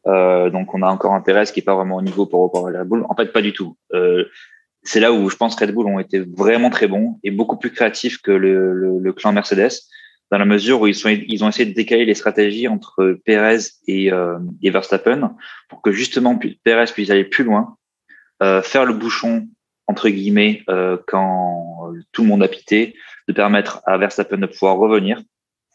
[0.07, 2.61] Euh, donc on a encore un Perez qui est pas vraiment au niveau pour à
[2.61, 3.05] Red Bull.
[3.09, 3.77] En fait, pas du tout.
[3.93, 4.25] Euh,
[4.85, 7.57] c'est là où je pense que Red Bull ont été vraiment très bons et beaucoup
[7.57, 9.73] plus créatifs que le, le, le clan Mercedes,
[10.31, 13.59] dans la mesure où ils, sont, ils ont essayé de décaler les stratégies entre Perez
[13.87, 15.35] et, euh, et Verstappen
[15.69, 17.77] pour que justement Perez puisse aller plus loin,
[18.43, 19.49] euh, faire le bouchon
[19.87, 22.95] entre guillemets euh, quand tout le monde a pité,
[23.27, 25.23] de permettre à Verstappen de pouvoir revenir.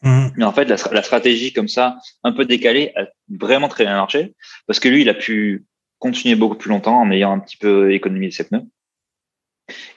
[0.02, 0.32] Mhm.
[0.36, 3.96] Mais en fait, la, la stratégie comme ça, un peu décalée, a vraiment très bien
[3.96, 4.34] marché
[4.66, 5.64] parce que lui, il a pu
[5.98, 8.66] continuer beaucoup plus longtemps en ayant un petit peu économisé ses pneus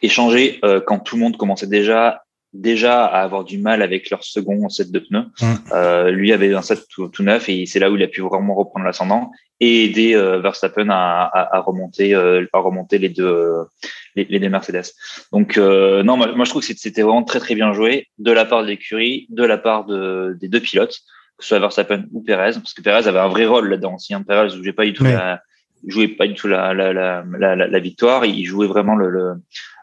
[0.02, 4.10] et changer euh, quand tout le monde commençait déjà déjà à avoir du mal avec
[4.10, 5.26] leur second set de pneus.
[5.42, 5.46] Mm.
[5.74, 8.22] Euh, lui avait un set tout, tout neuf et c'est là où il a pu
[8.22, 13.10] vraiment reprendre l'ascendant et aider euh, Verstappen à, à, à remonter euh, à remonter les
[13.10, 13.54] deux
[14.16, 14.86] les, les deux Mercedes.
[15.32, 18.32] Donc euh, non, moi, moi je trouve que c'était vraiment très très bien joué de
[18.32, 20.98] la part de l'écurie, de la part de, des deux pilotes.
[21.38, 23.98] que ce soit Verstappen ou Perez, parce que Perez avait un vrai rôle là-dedans.
[24.00, 25.12] Si un Perez jouait pas du tout Oui.
[25.12, 25.42] la,
[25.86, 29.34] jouait pas du tout la, la, la- la victoire, il jouait vraiment le, le,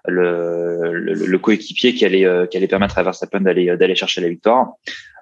[0.06, 3.94] le, le, le coéquipier qui allait, euh, qui allait permettre à Verstappen d'aller, euh, d'aller
[3.94, 4.72] chercher la victoire.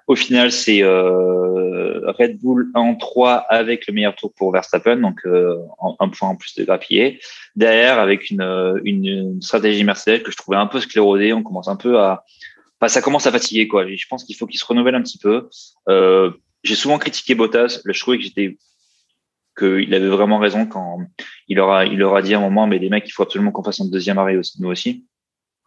[0.07, 5.21] Au final, c'est euh, Red Bull en 3 avec le meilleur tour pour Verstappen, donc
[5.25, 7.21] un point en plus de grappiller.
[7.55, 8.41] Derrière, avec une,
[8.83, 12.25] une, une stratégie Mercedes que je trouvais un peu sclérodée, on commence un peu à,
[12.83, 13.87] enfin, ça commence à fatiguer quoi.
[13.87, 15.47] Je pense qu'il faut qu'il se renouvelle un petit peu.
[15.87, 16.31] Euh,
[16.63, 17.81] j'ai souvent critiqué Bottas.
[17.85, 18.57] Je trouvais que j'étais
[19.57, 20.99] qu'il avait vraiment raison quand
[21.47, 23.63] il aura il aura dit à un moment mais les mecs il faut absolument qu'on
[23.63, 25.05] fasse un deuxième arrêt aussi nous aussi.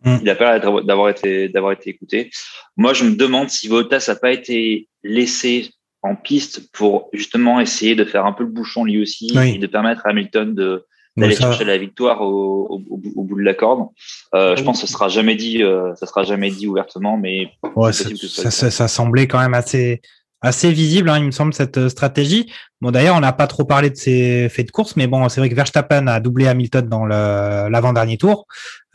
[0.04, 0.16] Mm.
[0.22, 2.30] Il a pas l'air d'avoir été d'avoir été écouté.
[2.76, 5.70] Moi je me demande si Bottas a pas été laissé
[6.02, 9.54] en piste pour justement essayer de faire un peu le bouchon lui aussi Oui.
[9.54, 10.84] et de permettre à Hamilton de
[11.16, 13.88] d'aller ça- chercher la victoire au, au, au bout- au bout de la corde.
[14.34, 17.48] Euh, je pense que ça sera jamais dit, euh, ça sera jamais dit ouvertement, mais
[17.74, 20.02] Ouais, c'est ça, possible que ce soit ça, le ça- ça semblait quand même assez,
[20.46, 22.50] assez visible, hein, il me semble, cette euh, stratégie.
[22.82, 25.40] Bon, d'ailleurs, on n'a pas trop parlé de ces faits de course, mais bon, c'est
[25.40, 28.46] vrai que Verstappen a doublé Hamilton dans l'avant-dernier tour,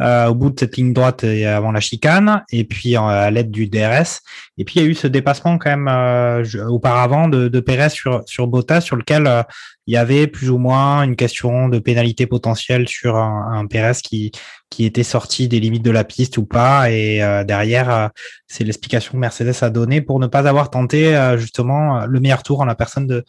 [0.01, 3.31] euh, au bout de cette ligne droite et avant la chicane, et puis euh, à
[3.31, 4.21] l'aide du DRS.
[4.59, 7.89] Et puis, il y a eu ce dépassement quand même euh, auparavant de, de Perez
[7.89, 9.41] sur, sur Bottas, sur lequel euh,
[9.87, 13.97] il y avait plus ou moins une question de pénalité potentielle sur un, un Perez
[14.03, 14.31] qui,
[14.71, 16.89] qui était sorti des limites de la piste ou pas.
[16.89, 18.07] Et euh, derrière, euh,
[18.47, 22.41] c'est l'explication que Mercedes a donnée pour ne pas avoir tenté euh, justement le meilleur
[22.41, 23.23] tour en la personne de,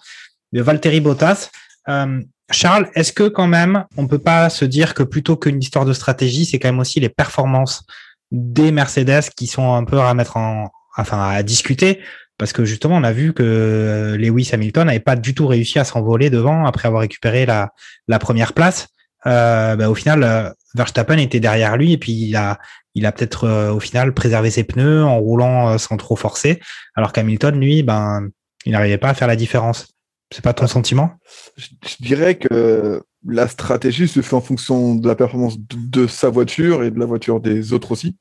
[0.52, 1.50] de Valtteri Bottas.
[1.88, 5.84] Euh, Charles, est-ce que quand même on peut pas se dire que plutôt qu'une histoire
[5.84, 7.84] de stratégie, c'est quand même aussi les performances
[8.30, 12.00] des Mercedes qui sont un peu à mettre en, enfin à discuter?
[12.38, 15.78] Parce que justement on a vu que euh, Lewis Hamilton n'avait pas du tout réussi
[15.78, 17.70] à s'envoler devant après avoir récupéré la,
[18.06, 18.88] la première place.
[19.26, 22.58] Euh, bah, au final, euh, Verstappen était derrière lui et puis il a,
[22.94, 26.60] il a peut-être euh, au final préservé ses pneus en roulant sans trop forcer,
[26.94, 28.28] alors qu'Hamilton, lui, ben,
[28.64, 29.88] il n'arrivait pas à faire la différence.
[30.32, 31.12] C'est pas ton sentiment?
[31.56, 36.06] Je, je dirais que la stratégie se fait en fonction de la performance de, de
[36.06, 38.16] sa voiture et de la voiture des autres aussi.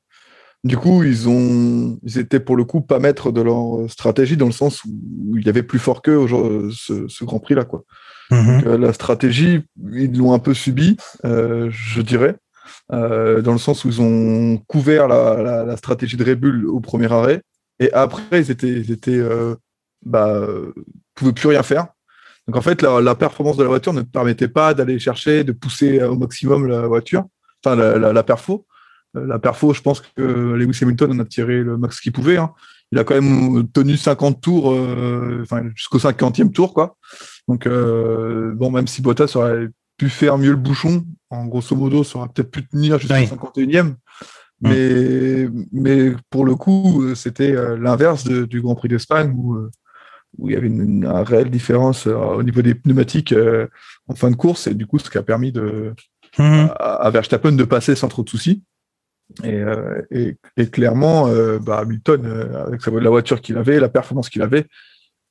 [0.64, 4.46] Du coup, ils ont, ils étaient pour le coup pas maîtres de leur stratégie dans
[4.46, 6.24] le sens où il y avait plus fort qu'eux
[6.70, 7.82] ce, ce Grand Prix là quoi.
[8.32, 8.62] Mhm.
[8.66, 9.60] Euh, la stratégie,
[9.92, 12.36] ils l'ont un peu subi, euh, je dirais,
[12.92, 16.66] euh, dans le sens où ils ont couvert la, la- la stratégie de Red Bull
[16.66, 17.42] au premier arrêt,
[17.78, 19.54] et après ils étaient, ils étaient, euh,
[20.04, 20.72] bah, euh,
[21.14, 21.86] pouvaient plus rien faire.
[22.48, 25.52] Donc en fait, la, la performance de la voiture ne permettait pas d'aller chercher, de
[25.52, 27.24] pousser au maximum la voiture,
[27.64, 28.66] enfin la, perfo.
[29.16, 32.38] Euh, La perfo, je pense que Lewis Hamilton en a tiré le max qu'il pouvait.
[32.38, 32.50] hein.
[32.92, 36.96] Il a quand même tenu 50 tours, euh, enfin jusqu'au 50e tour, quoi.
[37.48, 42.04] Donc, euh, bon, même si Bottas aurait pu faire mieux le bouchon, en grosso modo,
[42.04, 43.24] ça aurait peut-être pu tenir jusqu'au Oui.
[43.24, 43.94] 51e.
[44.60, 49.56] Mais, mais pour le coup, c'était euh, l'inverse du Grand Prix d'Espagne où,
[50.38, 53.34] où il y avait une, une réelle différence au niveau des pneumatiques
[54.06, 54.66] en fin de course.
[54.66, 55.94] Et du coup, ce qui a permis de,
[56.38, 58.62] à, à Verstappen de passer sans trop de soucis.
[59.44, 63.88] Et, euh, et, et clairement, euh, bah, Hamilton, euh, avec la voiture qu'il avait, la
[63.88, 64.66] performance qu'il avait,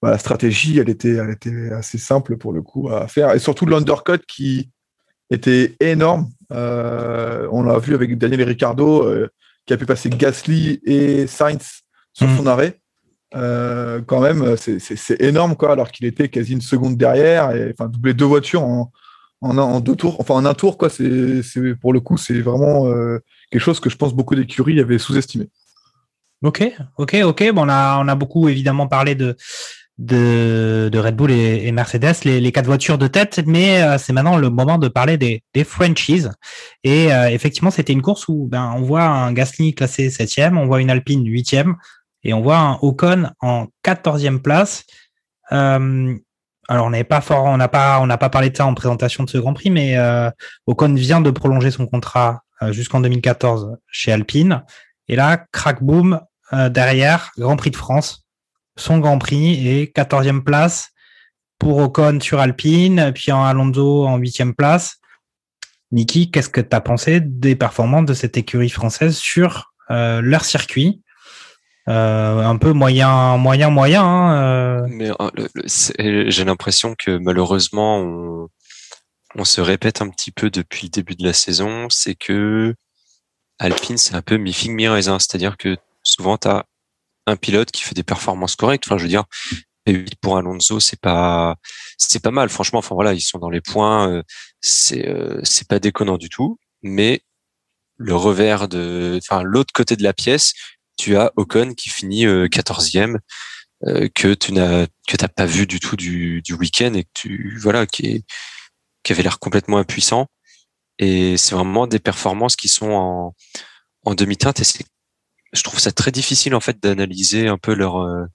[0.02, 3.34] bah, la stratégie, elle était, elle était assez simple pour le coup à faire.
[3.36, 4.70] Et surtout l'undercut qui
[5.30, 6.30] était énorme.
[6.52, 9.08] Euh, on l'a vu avec Daniel Ricciardo,
[9.66, 11.82] qui a pu passer Gasly et Sainz
[12.14, 12.38] sur Mhm.
[12.38, 12.80] son arrêt.
[13.34, 18.14] Quand même, c'est- énorme, quoi, alors qu'il était quasi une seconde derrière, et enfin doubler
[18.14, 18.92] deux voitures en,
[19.40, 20.90] en, un- en deux tours, enfin en un tour, quoi.
[20.90, 22.88] C'est c'est- pour le coup, c'est vraiment
[23.52, 25.50] quelque chose que je pense beaucoup d'écuries avaient sous-estimé.
[26.42, 26.64] Ok,
[26.98, 27.52] ok, ok.
[27.52, 29.36] Bon, on a, on a beaucoup évidemment parlé de,
[30.00, 34.50] de, Red Bull et, Mercedes, les, quatre voitures de tête, mais euh, c'est maintenant le
[34.50, 36.26] moment de parler des, des Frenchies.
[36.84, 40.66] Et euh, effectivement, c'était une course où ben, on voit un Gasly classé septième, on
[40.66, 41.76] voit une Alpine huitième,
[42.24, 44.86] et on voit un Ocon en quatorzième place.
[45.52, 46.16] Euh,
[46.68, 49.26] alors, on pas fort, on n'a pas, on n'a pas parlé de ça en présentation
[49.26, 49.98] de ce Grand Prix, mais
[50.68, 54.64] Ocon vient de prolonger son contrat jusqu'en 2014 chez Alpine.
[55.08, 56.20] Et là, crack boom,
[56.54, 58.26] euh, derrière, Grand Prix de France,
[58.78, 60.90] son Grand Prix et 14e place
[61.60, 64.98] pour Ocon sur Alpine, puis en Alonso en 8e place.
[65.92, 70.46] Niki, qu'est-ce que tu as pensé des performances de cette écurie française sur euh, leur
[70.46, 71.02] circuit?
[71.90, 74.04] Euh, Un peu moyen, moyen, moyen.
[74.04, 74.88] hein, euh.
[74.90, 78.48] Mais euh, j'ai l'impression que malheureusement, on,
[79.36, 81.88] on se répète un petit peu depuis le début de la saison.
[81.90, 82.76] C'est que
[83.60, 85.20] Alpine, c'est un peu mi figue mi raisin.
[85.20, 86.66] C'est-à-dire que souvent, tu as
[87.28, 88.86] un pilote qui fait des performances correctes.
[88.88, 89.26] Enfin, je veux dire,
[89.88, 91.56] P8 pour Alonso, c'est pas,
[91.98, 92.50] c'est pas mal.
[92.50, 94.10] Franchement, enfin voilà, ils sont dans les points.
[94.12, 94.24] euh,
[94.62, 96.60] c'est, euh, c'est pas déconnant du tout.
[96.84, 97.22] Mais
[97.98, 100.54] le revers de, enfin l'autre côté de la pièce,
[100.98, 103.18] tu as Ocon qui finit euh, 14e
[103.88, 107.10] euh, que tu n'as que t'as pas vu du tout du, du week-end et que
[107.14, 108.26] tu voilà qui est
[109.04, 110.28] qui avait l'air complètement impuissant.
[111.00, 113.36] Et c'est vraiment des performances qui sont en,
[114.04, 114.66] en demi-teinte et
[115.54, 118.26] je trouve ça très difficile en fait d'analyser un peu leur euh,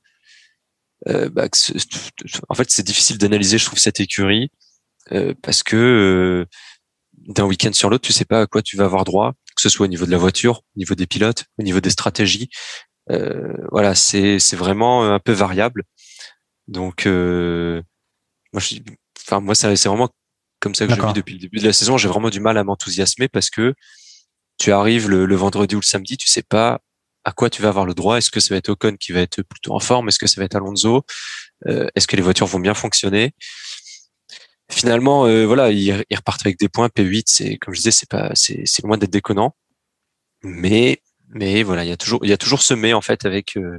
[1.08, 1.48] euh, bah,
[2.48, 4.50] en fait c'est difficile d'analyser je trouve cette écurie
[5.12, 6.46] euh, parce que euh,
[7.12, 9.68] d'un week-end sur l'autre tu sais pas à quoi tu vas avoir droit que ce
[9.68, 12.48] soit au niveau de la voiture au niveau des pilotes au niveau des stratégies
[13.10, 15.84] Euh, voilà c'est c'est vraiment un peu variable
[16.68, 17.80] donc euh,
[18.52, 18.76] moi je,
[19.20, 20.10] enfin moi c'est vraiment
[20.60, 22.56] comme ça que je vis depuis le début de la saison j'ai vraiment du mal
[22.58, 23.74] à m'enthousiasmer parce que
[24.58, 26.80] tu arrives le, le vendredi ou le samedi, tu sais pas
[27.26, 28.18] à quoi tu vas avoir le droit.
[28.18, 30.08] Est-ce que ça va être Ocon qui va être plutôt en forme?
[30.08, 31.04] Est-ce que ça va être Alonso?
[31.66, 33.34] Euh, Est-ce que les voitures vont bien fonctionner?
[34.70, 36.86] Finalement, euh, voilà, ils, ils repartent avec des points.
[36.86, 39.56] P8, c'est comme je disais, c'est pas, c'est c'est loin d'être déconnant.
[40.42, 43.24] Mais mais voilà, il y a toujours il y a toujours ce mais en fait
[43.24, 43.78] avec euh,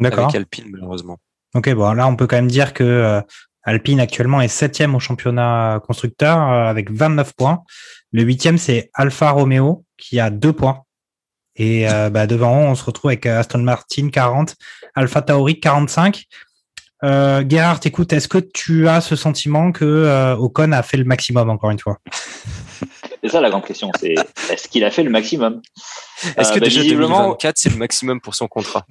[0.00, 1.18] avec Alpine malheureusement.
[1.54, 3.20] Ok, bon, là, on peut quand même dire que euh,
[3.64, 7.62] Alpine actuellement est septième au championnat constructeur euh, avec 29 points.
[8.12, 10.82] Le huitième, c'est Alfa Romeo qui a deux points.
[11.56, 14.56] Et euh, bah, devant, on se retrouve avec euh, Aston Martin 40,
[14.94, 16.24] Alpha Tauri 45.
[17.04, 21.04] Euh, Gerhard, écoute, est-ce que tu as ce sentiment que euh, Ocon a fait le
[21.04, 21.98] maximum encore une fois?
[23.22, 23.90] C'est ça la grande question.
[24.00, 24.14] C'est
[24.50, 25.60] est-ce qu'il a fait le maximum?
[26.36, 28.86] Est-ce Euh, que bah, déjà visiblement- 2024 c'est le maximum pour son contrat?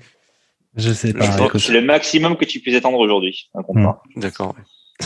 [0.76, 1.46] Je sais Je pas.
[1.46, 1.60] écoute.
[1.60, 3.50] C'est le maximum que tu puisses attendre aujourd'hui.
[3.54, 4.02] un contrat.
[4.16, 4.56] D'accord.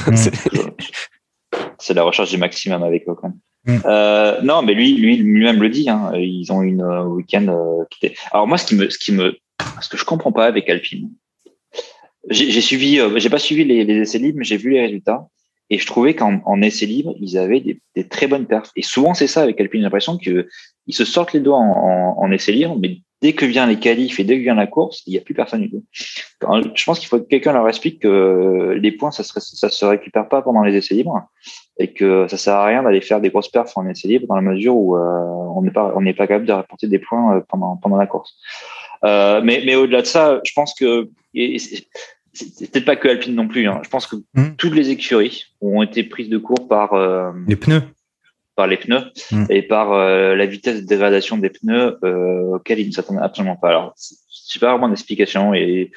[0.07, 0.15] Mm.
[1.79, 3.33] C'est la recherche du maximum avec Ocon.
[3.65, 3.77] Mm.
[3.85, 5.89] Euh, non, mais lui, lui, lui-même le dit.
[5.89, 8.15] Hein, ils ont une euh, week-end euh, qui était.
[8.31, 9.37] Alors moi, ce qui me, ce qui me,
[9.81, 11.11] ce que je comprends pas avec Alpine,
[12.29, 15.27] j'ai suivi, euh, j'ai pas suivi les, les essais libres, mais j'ai vu les résultats
[15.69, 18.71] et je trouvais qu'en en essais libres, ils avaient des, des très bonnes perfs.
[18.75, 19.79] Et souvent, c'est ça avec Alpine.
[19.81, 20.47] J'ai l'impression que
[20.87, 23.79] ils se sortent les doigts en, en, en essais libres, mais dès que vient les
[23.79, 25.83] qualifs et dès que vient la course, il n'y a plus personne du tout.
[26.75, 30.29] Je pense qu'il faut que quelqu'un leur explique que les points, ça ça se récupère
[30.29, 31.19] pas pendant les essais libres
[31.79, 34.35] et que ça sert à rien d'aller faire des grosses perfs en essais libres dans
[34.35, 37.37] la mesure où euh, on n'est pas on n'est pas capable de rapporter des points
[37.37, 38.31] euh, pendant pendant la course.
[39.03, 43.47] Euh, mais mais au-delà de ça, je pense que c'est peut-être pas que Alpine non
[43.47, 43.67] plus.
[43.67, 43.81] Hein.
[43.83, 44.55] Je pense que Mm.
[44.57, 47.81] toutes les écuries ont été prises de court par euh, Les pneus.
[48.55, 49.45] Par les pneus Mm.
[49.49, 53.55] et par euh, la vitesse de dégradation des pneus euh, auquel ils ne s'attendaient absolument
[53.57, 53.69] pas.
[53.69, 54.15] Alors, c'est-
[54.51, 55.91] j'ai pas vraiment d'explication et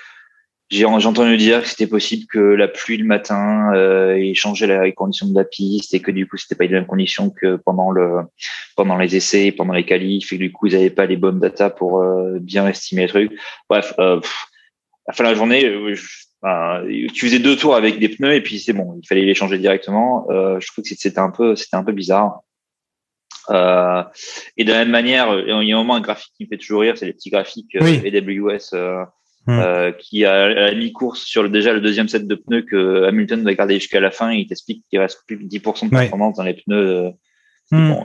[0.71, 4.85] j'ai entendu dire que c'était possible que la pluie le matin euh, ait changé la-
[4.85, 7.57] les conditions de la piste et que du coup c'était pas les mêmes conditions que
[7.57, 8.21] pendant le
[8.77, 11.38] pendant les essais, pendant les qualifs et que du coup ils n'avaient pas les bonnes
[11.40, 13.33] data pour euh, bien estimer les trucs.
[13.71, 14.47] Bref, euh, pff,
[15.07, 16.07] à la fin de la journée, euh, je-
[16.42, 16.83] enfin,
[17.14, 19.59] tu faisais deux tours avec des pneus et puis c'est bon, il fallait les changer
[19.59, 20.27] directement.
[20.31, 22.40] Euh, je trouve que c'était un peu c'était un peu bizarre.
[23.51, 24.03] Euh,
[24.57, 26.48] et de la même manière, euh, il y a un moment un graphique qui me
[26.48, 28.03] fait toujours rire, c'est les petits graphiques euh, Oui.
[28.07, 29.05] AWS euh,
[29.48, 29.61] Hmm.
[29.61, 33.05] euh, qui a à la mi-course sur le, déjà le deuxième set de pneus que
[33.05, 34.31] Hamilton va garder jusqu'à la fin.
[34.31, 37.12] Et il t'explique qu'il reste plus que 10% de performance dans les pneus.
[37.70, 37.92] Hmm.
[37.92, 38.05] bon,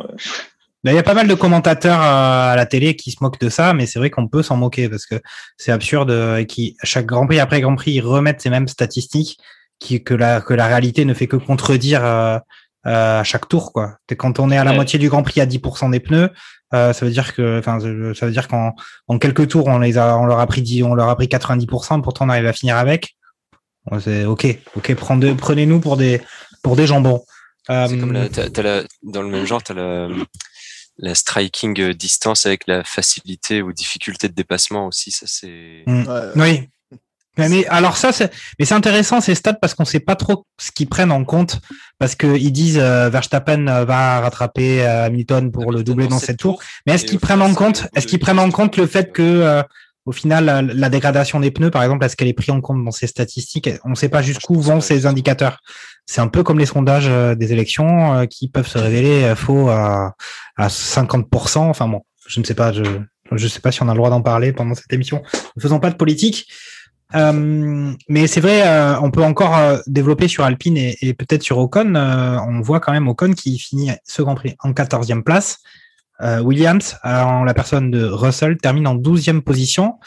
[0.86, 3.50] Là, Il y a pas mal de commentateurs à la télé qui se moquent de
[3.50, 5.16] ça, mais c'est vrai qu'on peut s'en moquer parce que
[5.58, 9.38] c'est absurde et qui chaque Grand Prix après Grand Prix ils remettent ces mêmes statistiques
[9.80, 12.42] qui que la que la réalité ne fait que contredire
[12.86, 13.98] euh, à chaque tour quoi.
[14.10, 14.76] Et Quand on est à la Ouais.
[14.76, 16.30] moitié du Grand Prix à 10% des pneus,
[16.74, 18.74] euh, ça veut dire que enfin ça veut dire qu'en
[19.08, 21.28] en quelques tours on les a on leur a pris 10, on leur a pris
[21.28, 23.16] 90%, pourtant on arrive à finir avec.
[24.00, 26.22] C'est ok, ok, prenez- prenez-nous pour des
[26.64, 27.24] pour des jambons.
[27.70, 30.08] Euh, C'est comme la, t'as- t'as la- dans le même genre, tu as la,
[30.98, 35.12] la striking distance avec la facilité ou difficulté de dépassement aussi.
[35.12, 35.84] Ça, c'est.
[35.88, 36.08] Mm.
[36.08, 36.22] Ouais.
[36.36, 36.70] Oui.
[37.38, 40.72] Mais, alors ça, c'est, mais c'est intéressant ces stats parce qu'on sait pas trop ce
[40.72, 41.62] qu'ils prennent en compte
[41.98, 46.20] parce que ils disent euh, Verstappen euh, va rattraper euh, Hamilton pour le doubler dans
[46.20, 46.62] cette tour.
[46.86, 48.52] Mais est-ce qu'ils prennent en compte, est-ce qu'ils prennent en 10%.
[48.52, 49.64] compte le fait que euh,
[50.06, 52.84] au final la, la dégradation des pneus, par exemple, est-ce qu'elle est prise en compte
[52.84, 53.70] dans ces statistiques?
[53.84, 55.60] On ne sait pas jusqu'où vont ces indicateurs.
[56.06, 59.36] C'est un peu comme les sondages euh, des élections euh, qui peuvent se révéler euh,
[59.36, 60.16] faux à,
[60.58, 61.60] à 50%.
[61.60, 62.84] Enfin bon, je ne sais pas, je
[63.32, 65.24] je sais pas si on a le droit d'en parler pendant cette émission.
[65.56, 66.48] Ne faisons pas de politique.
[67.16, 71.58] Euh, mais c'est vrai, euh, on peut encore euh, développer sur Alpine et, peut-être sur
[71.58, 71.96] Ocon.
[71.96, 75.60] On voit quand même Ocon qui finit ce Grand Prix en 14e place.
[76.42, 80.00] Williams, en la personne de Russell, termine en 12e position.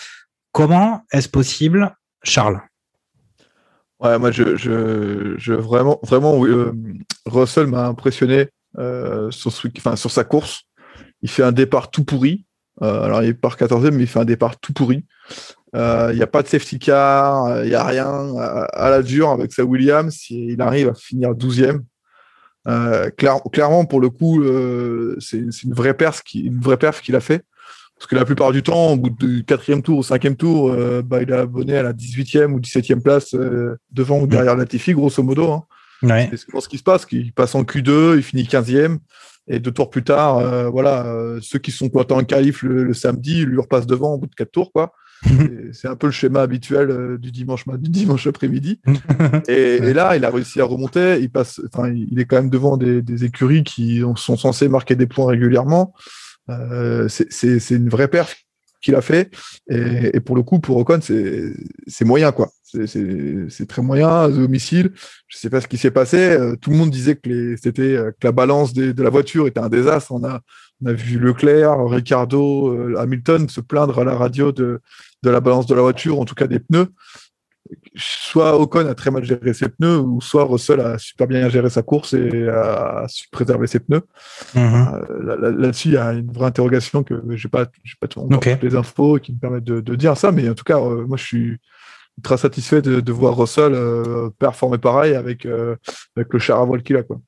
[0.50, 2.62] Comment est-ce possible, Charles?
[4.00, 6.40] Ouais, moi, je, je, vraiment, vraiment,
[7.26, 8.48] Russell m'a impressionné
[9.30, 10.62] sur, sur sa course.
[11.20, 12.46] Il fait un départ tout pourri.
[12.80, 15.04] Alors, il part 14e, mais il fait un départ tout pourri.
[15.74, 18.06] Euh, Il n'y a pas de safety car, euh, il n'y a rien.
[18.38, 21.80] À, à la dure, avec sa Williams, il il arrive à finir 12e.
[22.68, 27.00] Euh, clair- clairement, pour le coup, euh, c'est une vraie perf qui- une vraie perf
[27.00, 27.42] qu'il a fait.
[27.98, 31.00] Parce que la plupart du temps, au bout du quatrième tour ou cinquième tour, euh,
[31.02, 34.92] bah, il est abonné à la 18e ou 17e place euh, devant ou derrière Latifi,
[34.92, 35.50] grosso modo.
[35.50, 35.64] Hein.
[36.02, 36.26] Ouais.
[36.30, 37.06] C'est souvent ce qui se passe.
[37.12, 38.98] Il passe en Q2, il finit 15e.
[39.48, 42.82] Et deux tours plus tard, euh, voilà, euh, ceux qui sont coités en qualif le,
[42.82, 44.72] le samedi, lui repassent devant au bout de quatre tours.
[44.72, 44.92] quoi.
[45.72, 48.80] C'est un peu le schéma habituel euh, du dimanche, ma- du dimanche après-midi.
[49.48, 51.18] Et, et là, il a réussi à remonter.
[51.20, 54.68] Il passe, enfin, il est quand même devant des, des écuries qui ont- sont censées
[54.68, 55.92] marquer des points régulièrement.
[56.50, 58.36] Euh, c'est- une vraie perf
[58.80, 59.34] qu'il a fait.
[59.68, 62.50] Et, et pour le coup, pour Ocon, c'est moyen, quoi.
[62.86, 64.90] C'est- très moyen à domicile.
[65.28, 66.18] Je sais pas ce qui s'est passé.
[66.18, 69.10] Euh, tout le monde disait que les- c'était euh, que la balance des- de la
[69.10, 70.12] voiture était un désastre.
[70.12, 70.40] On a
[70.82, 74.80] on a vu Leclerc, Ricardo, euh, Hamilton se plaindre à la radio de
[75.22, 76.88] de la balance de la voiture, en tout cas des pneus
[77.96, 81.68] soit Ocon a très mal géré ses pneus, ou soit Russell a super bien géré
[81.70, 84.02] sa course et a su préserver ses pneus.
[84.54, 84.62] Mhm.
[84.64, 87.14] Euh, là- là- Là-dessus, il y a une vraie interrogation que
[87.48, 88.48] pas, j'ai pas tout- encore Ok.
[88.52, 91.06] toutes les infos qui me permettent de, de dire ça, mais en tout cas, euh,
[91.06, 91.58] moi, je suis
[92.22, 95.74] très satisfait de, de voir Russell euh, performer pareil avec, euh,
[96.16, 97.02] avec le char à voile qu'il a.
[97.02, 97.18] Quoi.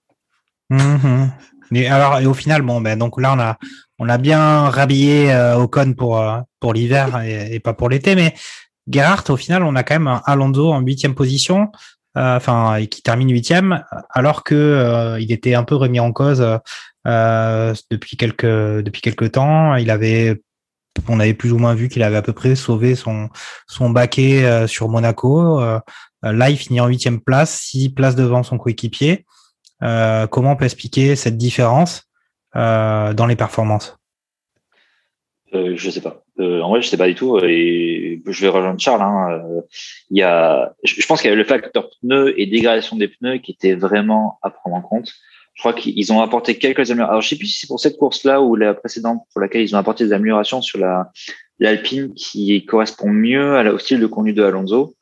[0.70, 1.30] Mhm.
[1.72, 3.56] Et alors, et au final, bon, ben donc là, on a,
[3.98, 8.14] on a bien rhabillé euh, Ocon pour euh, pour l'hiver et, et pas pour l'été,
[8.14, 8.34] mais
[8.90, 11.70] Gerhardt, au final, on a quand même un Alonso en huitième position,
[12.16, 16.44] euh, enfin, qui termine huitième, alors que euh, il était un peu remis en cause
[17.04, 18.44] depuis quelques
[18.82, 19.74] depuis quelques temps.
[19.76, 20.40] Il avait,
[21.08, 23.28] on avait plus ou moins vu qu'il avait à peu près sauvé son
[23.66, 25.60] son baquet euh, sur Monaco.
[25.60, 25.80] Euh,
[26.22, 29.24] là, il finit en huitième place, six places devant son coéquipier.
[29.82, 32.04] Euh, comment on peut expliquer cette différence
[32.56, 33.96] euh, dans les performances?
[35.54, 36.22] Euh, je sais pas.
[36.40, 37.38] Euh, en vrai, je sais pas du tout.
[37.38, 39.02] Et je vais rejoindre Charles.
[39.02, 39.28] Hein.
[39.30, 39.60] Euh,
[40.10, 43.38] Il y a, je pense qu'il y avait le facteur pneus et dégradation des pneus
[43.38, 45.10] qui était vraiment à prendre en compte.
[45.54, 47.10] Je crois qu'ils ont apporté quelques améliorations.
[47.10, 49.74] Alors, je sais plus si c'est pour cette course-là ou la précédente pour laquelle ils
[49.74, 51.10] ont apporté des améliorations sur la
[51.60, 54.94] l'Alpine qui correspond mieux au style de conduite de Alonso.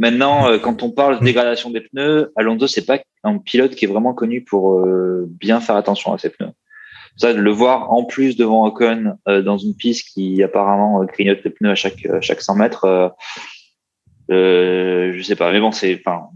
[0.00, 3.84] Maintenant, euh, quand on parle de dégradation des pneus, Alonso c'est pas un pilote qui
[3.84, 6.50] est vraiment connu pour euh, bien faire attention à ses pneus.
[7.16, 11.40] Ça, de le voir en plus devant Ocon euh, dans une piste qui apparemment grignote
[11.44, 13.08] les pneus à chaque à chaque 100 mètres, euh,
[14.30, 15.52] euh, je sais pas.
[15.52, 16.28] Mais bon, c'est enfin,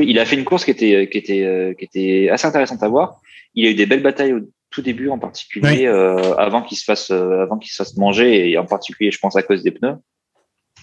[0.00, 3.20] il a fait une course qui était qui était qui était assez intéressante à voir.
[3.54, 5.86] Il a eu des belles batailles au tout début, en particulier Oui.
[5.86, 9.18] euh, avant qu'il se fasse euh, avant qu'il se fasse manger et en particulier, je
[9.20, 9.96] pense à cause des pneus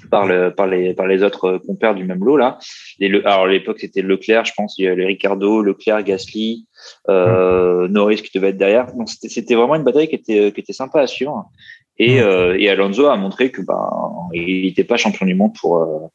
[0.09, 2.57] par le par les par les autres euh, compères du même lot là.
[2.99, 6.67] Les, alors à l'époque c'était Leclerc, je pense, il y avait Ricardo, Leclerc, Gasly,
[7.09, 8.93] euh, Norris qui devait être derrière.
[8.93, 11.49] Donc c'était c'était vraiment une bataille qui était qui était sympa à suivre.
[12.01, 13.89] Et, euh, et Alonso a montré que ben
[14.33, 16.07] il n'était pas champion du monde pour euh,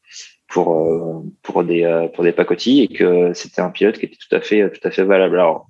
[0.48, 4.16] pour euh, pour des euh, pour des pacotilles et que c'était un pilote qui était
[4.16, 5.38] tout à fait tout à fait valable.
[5.38, 5.66] Alors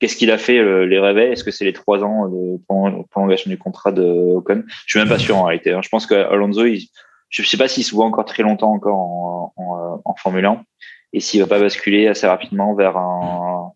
[0.00, 3.04] qu'est-ce qu'il a fait euh, les réveils Est-ce que c'est les trois ans de prolong-
[3.10, 4.62] prolongation du contrat de Ocon?
[4.86, 5.72] Je suis même pas sûr en réalité.
[5.72, 5.80] hein.
[5.82, 6.88] Je pense que Alonso, il,
[7.28, 10.64] je sais pas s'il se voit encore très longtemps encore en, en, en Formule 1
[11.12, 13.72] et s'il va pas basculer assez rapidement vers un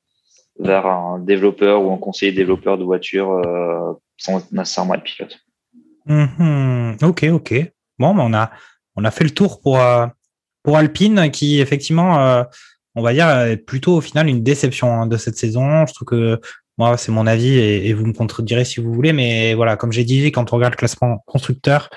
[0.59, 5.39] vers un développeur ou un conseiller développeur de voiture euh, sans nécessairement être pilote.
[6.07, 6.97] Mhm.
[7.03, 7.73] Ok, ok.
[7.99, 8.51] Bon, on a
[8.97, 10.07] on a fait le tour pour euh,
[10.63, 12.45] pour Alpine, qui effectivement, euh,
[12.95, 15.87] on va dire, est plutôt au final une déception hein, de cette saison.
[15.87, 16.41] Je trouve que
[16.79, 20.05] moi, c'est mon avis et vous me contredirez si vous voulez, mais voilà, comme j'ai
[20.05, 21.91] dit, quand on regarde le classement constructeur,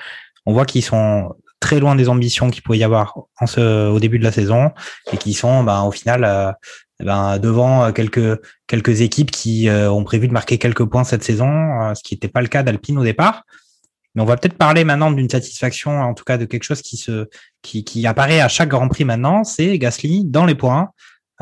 [0.44, 3.98] on voit qu'ils sont très loin des ambitions qu'il pouvait y avoir en ce, au
[4.00, 4.70] début de la saison
[5.12, 6.52] et qui sont, ben, au final, euh,
[7.00, 11.48] ben, devant quelques quelques équipes qui euh, ont prévu de marquer quelques points cette saison,
[11.48, 13.44] euh, ce qui n'était pas le cas d'Alpine au départ.
[14.14, 16.96] Mais on va peut-être parler maintenant d'une satisfaction, en tout cas de quelque chose qui
[16.96, 17.28] se
[17.60, 20.90] qui, qui apparaît à chaque Grand Prix maintenant, c'est Gasly dans les points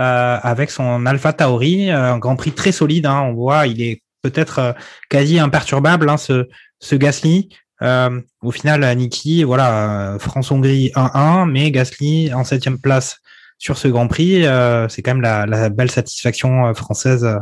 [0.00, 3.06] euh, avec son Alpha Tauri, euh, un Grand Prix très solide.
[3.06, 4.72] Hein, on voit, il est peut-être euh,
[5.08, 6.48] quasi imperturbable hein, ce
[6.80, 7.48] ce Gasly.
[7.82, 13.20] Euh, au final, Niki, voilà, euh, France-Hongrie 1-1, mais Gasly en septième place
[13.58, 17.38] sur ce Grand Prix, euh, c'est quand même la, belle satisfaction euh, française euh,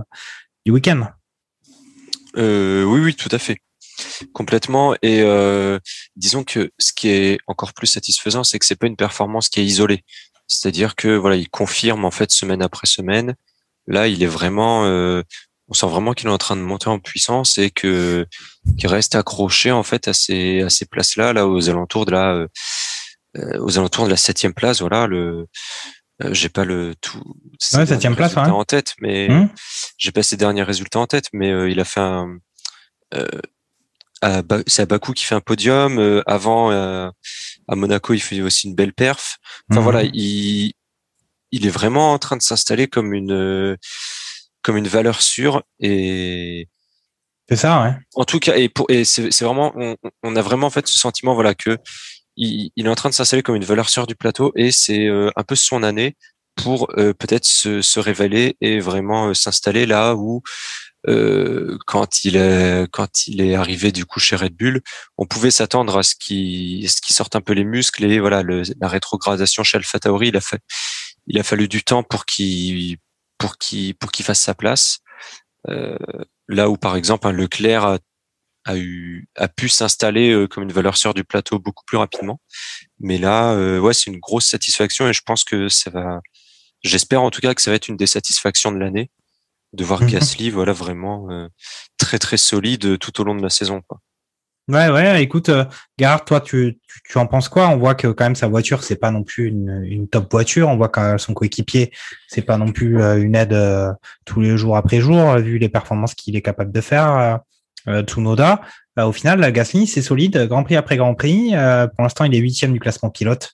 [0.65, 1.09] du week-end.
[2.37, 3.59] Euh, oui, oui, tout à fait.
[4.33, 4.95] Complètement.
[5.03, 5.79] Et euh,
[6.17, 9.61] disons que ce qui est encore plus satisfaisant, c'est que c'est pas une performance qui
[9.61, 10.05] est isolée.
[10.47, 13.35] C'est-à-dire que voilà, il confirme en fait semaine après semaine.
[13.87, 15.23] Là, il est vraiment, euh,
[15.69, 18.27] on sent vraiment qu'il est en train de monter en puissance et que
[18.79, 22.47] qu'il reste accroché en fait à ces à ces places-là, là aux alentours de la
[23.37, 24.81] euh, aux alentours de la septième place.
[24.81, 25.47] Voilà, le
[26.23, 27.23] euh, j'ai pas le tout
[27.75, 28.43] Ouais, septième place, ouais.
[28.43, 29.49] en tête, mais Hum.
[29.97, 32.37] j'ai pas ses derniers résultats en tête, mais euh, il a fait un
[33.15, 33.27] euh,
[34.69, 35.99] c'est à Bakou qui fait un podium.
[35.99, 37.11] euh, avant, euh,
[37.69, 39.39] à Monaco, il fait aussi une belle perf.
[39.71, 39.85] Enfin Mhm.
[39.85, 40.73] voilà, il,
[41.51, 43.77] il est vraiment en train de s'installer comme une, euh,
[44.63, 46.69] comme une valeur sûre et,
[47.49, 47.95] C'est ça, ouais.
[48.15, 50.99] En tout cas, et pour et c'est vraiment, on, on a vraiment en fait ce
[50.99, 51.79] sentiment, voilà, que
[52.37, 55.07] il, il est en train de s'installer comme une valeur sûre du plateau et c'est
[55.07, 56.17] euh, un peu son année
[56.57, 60.43] pour euh, peut-être se, se révéler et vraiment euh, s'installer là où
[61.09, 64.81] euh, quand il est quand il est arrivé du coup chez Red Bull,
[65.19, 68.43] on pouvait s'attendre à ce qui ce qui sorte un peu les muscles et voilà
[68.43, 70.61] le, la rétrogradation chez Alpha Tauri, il a fait
[71.27, 72.99] il a fallu du temps pour qu'il
[73.43, 75.01] pour qu'il pour qu'il fasse sa place.
[75.69, 75.99] Euh,
[76.47, 77.99] là où par exemple un Leclerc a,
[78.65, 82.41] a eu a pu s'installer euh, comme une valeur sûre du plateau beaucoup plus rapidement.
[83.01, 86.21] Mais là, euh, ouais, c'est une grosse satisfaction et je pense que ça va.
[86.85, 89.11] J'espère en tout cas que ça va être une des satisfactions de l'année
[89.73, 90.11] de voir Mhm.
[90.11, 91.49] Gasly, voilà, vraiment euh,
[91.99, 93.83] très très solide tout au long de la saison.
[93.89, 93.99] Quoi.
[94.73, 95.67] Ouais, ouais, écoute, euh,
[95.99, 97.69] Gérard, toi, tu, tu, tu en penses quoi?
[97.69, 100.69] On voit que quand même sa voiture, c'est pas non plus une, une top voiture.
[100.71, 101.93] On voit que son coéquipier,
[102.27, 103.93] c'est pas non plus euh, une aide euh,
[104.25, 107.09] tous les jours après jour, euh, vu les performances qu'il est capable de faire.
[107.19, 107.37] Euh,
[107.89, 108.63] euh, Tsunoda,
[108.99, 111.51] Euh, au final, Gasly, c'est solide, Grand Prix après Grand Prix.
[111.55, 113.53] Euh, pour l'instant, il est huitième du classement pilote,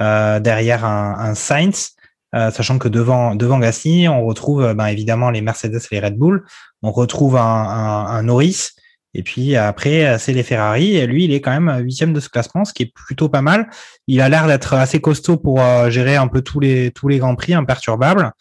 [0.00, 1.92] euh, derrière un, un Sainz.
[2.34, 6.00] Euh, sachant que devant devant Gasly, on retrouve euh, ben, évidemment les Mercedes et les
[6.00, 6.44] Red Bull.
[6.82, 8.70] On retrouve un, un, un Norris.
[9.14, 11.06] Et puis après, euh, c'est les Ferrari.
[11.06, 13.68] Lui, il est quand même huitième de ce classement, ce qui est plutôt pas mal.
[14.06, 17.18] Il a l'air d'être assez costaud pour euh, gérer un peu tous les tous les
[17.18, 18.32] grands prix imperturbables.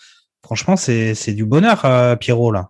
[0.43, 2.69] Franchement, c'est du bonheur, euh, Pierrot là.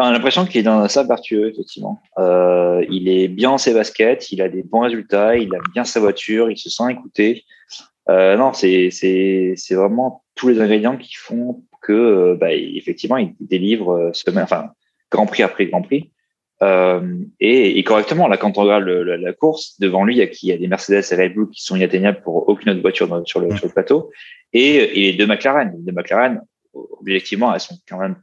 [0.00, 2.00] On a l'impression qu'il est dans un cercle vertueux, effectivement.
[2.18, 5.84] Euh, il est bien dans ses baskets, il a des bons résultats, il aime bien
[5.84, 7.44] sa voiture, il se sent écouté.
[8.08, 8.90] Euh, non, c'est
[9.72, 14.70] vraiment tous les ingrédients qui font que euh, bah, effectivement il délivre euh, semaine, enfin
[15.10, 16.12] Grand Prix après Grand Prix.
[16.62, 17.00] Euh,
[17.38, 20.22] et, et correctement, là, quand on regarde le- le- la course, devant lui, il y
[20.22, 22.70] a, qui- il y a des Mercedes et Red Bull qui sont inatteignables pour aucune
[22.70, 24.10] autre voiture dans- sur, le, sur le plateau,
[24.52, 25.72] et, et les deux McLaren.
[25.76, 26.40] Les deux McLaren,
[26.72, 28.16] objectivement, elles sont quand même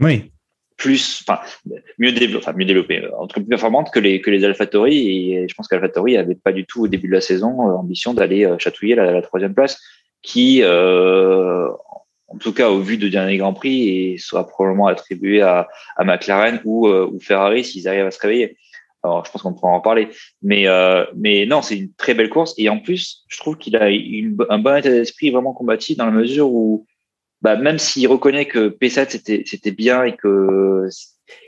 [0.00, 0.30] Oui.
[0.76, 1.40] plus, enfin,
[1.98, 4.44] mieux développées, enfin, mieux développées, euh, en tout cas plus performantes que les, que les
[4.44, 5.32] AlphaTauri.
[5.34, 8.14] Et je pense qu'AlphaTauri avait pas du tout au début de la saison euh, ambition
[8.14, 9.80] d'aller euh, chatouiller la, la troisième place,
[10.22, 11.68] qui, euh,
[12.34, 16.04] en tout cas au vu de dernier Grand Prix, et sera probablement attribué à, à
[16.04, 18.56] McLaren ou, euh, ou Ferrari s'ils arrivent à se réveiller.
[19.04, 20.08] Alors, je pense qu'on pourra en parler.
[20.42, 22.54] Mais, euh, mais non, c'est une très belle course.
[22.56, 26.06] Et en plus, je trouve qu'il a une, un bon état d'esprit vraiment combatif dans
[26.06, 26.86] la mesure où,
[27.42, 30.88] bah, même s'il reconnaît que P7 c'était c'était bien et que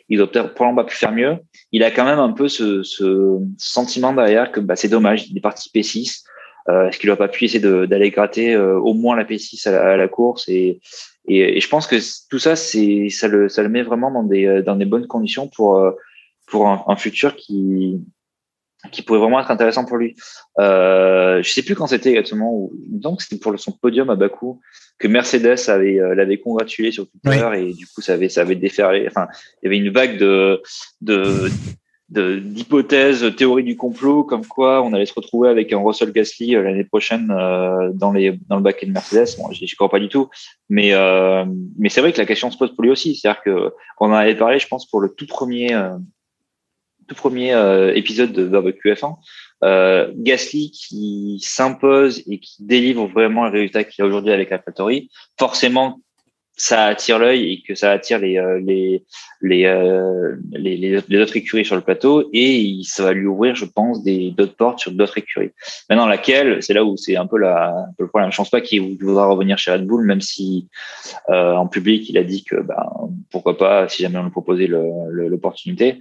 [0.08, 1.38] il doit probablement pas pu faire mieux,
[1.72, 5.36] il a quand même un peu ce, ce sentiment derrière que bah, c'est dommage, il
[5.36, 6.24] est parti P6.
[6.68, 9.72] Euh, Est-ce qu'il n'a pas pu essayer d'aller gratter euh, au moins la P6 à
[9.72, 10.80] la, à la course et,
[11.28, 11.96] et, et je pense que
[12.28, 15.06] tout ça, c'est ça le, ça le met vraiment dans des, euh, dans des bonnes
[15.06, 15.92] conditions pour, euh,
[16.46, 18.00] pour un, un futur qui,
[18.92, 20.14] qui pourrait vraiment être intéressant pour lui.
[20.58, 24.60] Euh, je sais plus quand c'était exactement, ou- donc c'était pour son podium à Bakou
[24.98, 28.54] que Mercedes avait euh, l'avait congratulé sur Twitter et du coup ça avait ça avait
[28.56, 29.06] déferlé.
[29.08, 29.26] Enfin,
[29.62, 30.62] il y avait une vague de
[31.00, 31.48] de-
[32.08, 36.62] d'hypothèses, théories du complot, comme quoi on allait se retrouver avec un Russell Gasly euh,
[36.62, 39.36] l'année prochaine euh, dans les dans le baquet de Mercedes.
[39.38, 40.28] Bon, j'y crois pas du tout,
[40.68, 41.44] mais euh,
[41.78, 43.16] mais c'est vrai que la question se pose pour lui aussi.
[43.16, 45.96] C'est-à-dire que on en avait parlé, je pense, pour le tout premier euh,
[47.08, 49.16] tout premier euh, épisode de Barbecue F1.
[49.64, 55.10] Euh, Gasly qui s'impose et qui délivre vraiment le résultat qu'il a aujourd'hui avec AlphaTauri,
[55.38, 56.00] forcément
[56.56, 58.58] ça attire l'œil et que ça attire les euh,
[59.42, 63.54] les euh, les les les autres écuries sur le plateau et ça va lui ouvrir,
[63.54, 65.50] je pense, des d'autres portes sur d'autres écuries.
[65.90, 68.32] Maintenant, laquelle, c'est là où c'est un peu la un peu le problème.
[68.32, 70.66] Je pense pas qu'il voudra revenir chez Red Bull, même si
[71.28, 72.86] euh, en public il a dit que ben
[73.30, 75.98] pourquoi pas si jamais on lui proposait l'opportunité.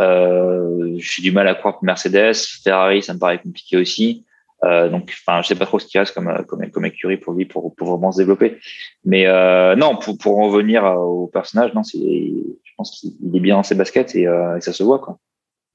[0.00, 2.34] Euh, J'ai du mal à croire que Mercedes,
[2.64, 4.24] Ferrari, ça me paraît compliqué aussi.
[4.64, 7.32] Euh, donc, enfin, je sais pas trop ce qu'il reste comme, comme, comme écurie pour
[7.32, 8.58] lui pour, pour vraiment se développer.
[9.04, 13.40] Mais euh, non, pour, pour en revenir au personnage, non, c'est, je pense qu'il est
[13.40, 15.18] bien dans ses baskets et, euh, et ça se voit quoi.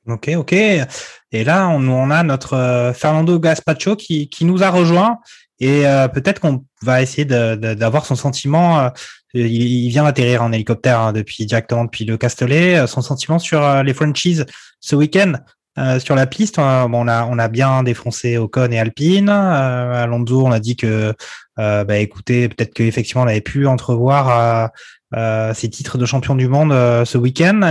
[0.06, 0.52] Ok, ok.
[0.52, 5.20] Et là, on, on a notre euh, Fernando Gaspacho qui, qui nous a rejoint
[5.62, 8.80] et euh, peut-être qu'on va essayer d'avoir son sentiment.
[8.82, 8.90] euh,
[9.34, 12.80] il, il vient d'atterrir en hélicoptère hein, depuis directement depuis le Castellet.
[12.80, 14.46] euh, Son sentiment sur euh, les franchises
[14.82, 15.36] ce week-end
[15.78, 16.60] euh, sur la piste.
[16.60, 19.30] on a on a bien défoncé Ocon et Alpine.
[19.30, 21.14] Euh, Alonso, on a dit que
[21.60, 24.30] euh, bah, écoutez, peut-être qu'effectivement on avait pu entrevoir.
[24.30, 24.68] euh,
[25.16, 26.72] euh, ces titres de champion du monde
[27.06, 27.62] ce week-end.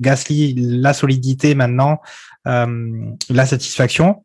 [0.00, 2.00] Gasly, la solidité maintenant,
[2.44, 4.24] la satisfaction.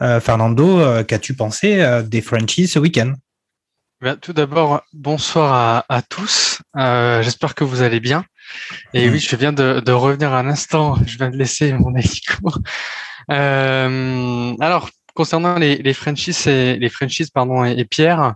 [0.00, 3.12] Fernando, qu'as-tu pensé des franchises ce week-end?
[4.02, 6.60] Bien, tout d'abord, bonsoir à, tous.
[6.74, 8.24] J'espère que vous allez bien.
[8.94, 10.96] Et oui, je viens de, de revenir un instant.
[11.06, 12.52] Je viens de laisser mon hélico.
[13.30, 18.34] Euh, alors, concernant les, les franchises, et, les franchises pardon, et, et Pierre,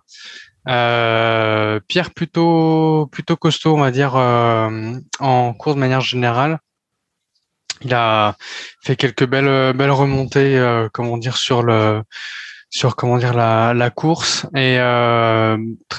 [0.68, 6.58] euh, Pierre plutôt plutôt costaud, on va dire, euh, en cours de manière générale.
[7.82, 8.36] Il a
[8.82, 12.02] fait quelques belles belles remontées, euh, comment dire, sur le
[12.70, 15.58] sur comment dire la, course et euh,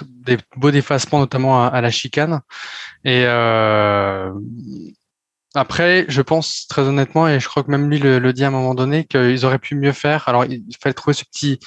[0.09, 2.39] des beaux défacements notamment à, la chicane.
[3.03, 4.31] Et euh,
[5.53, 8.47] après, je pense très honnêtement, et je crois que même lui le, le dit à
[8.47, 10.29] un moment donné, qu'ils auraient pu mieux faire.
[10.29, 11.59] Alors, il fallait trouver ce petit,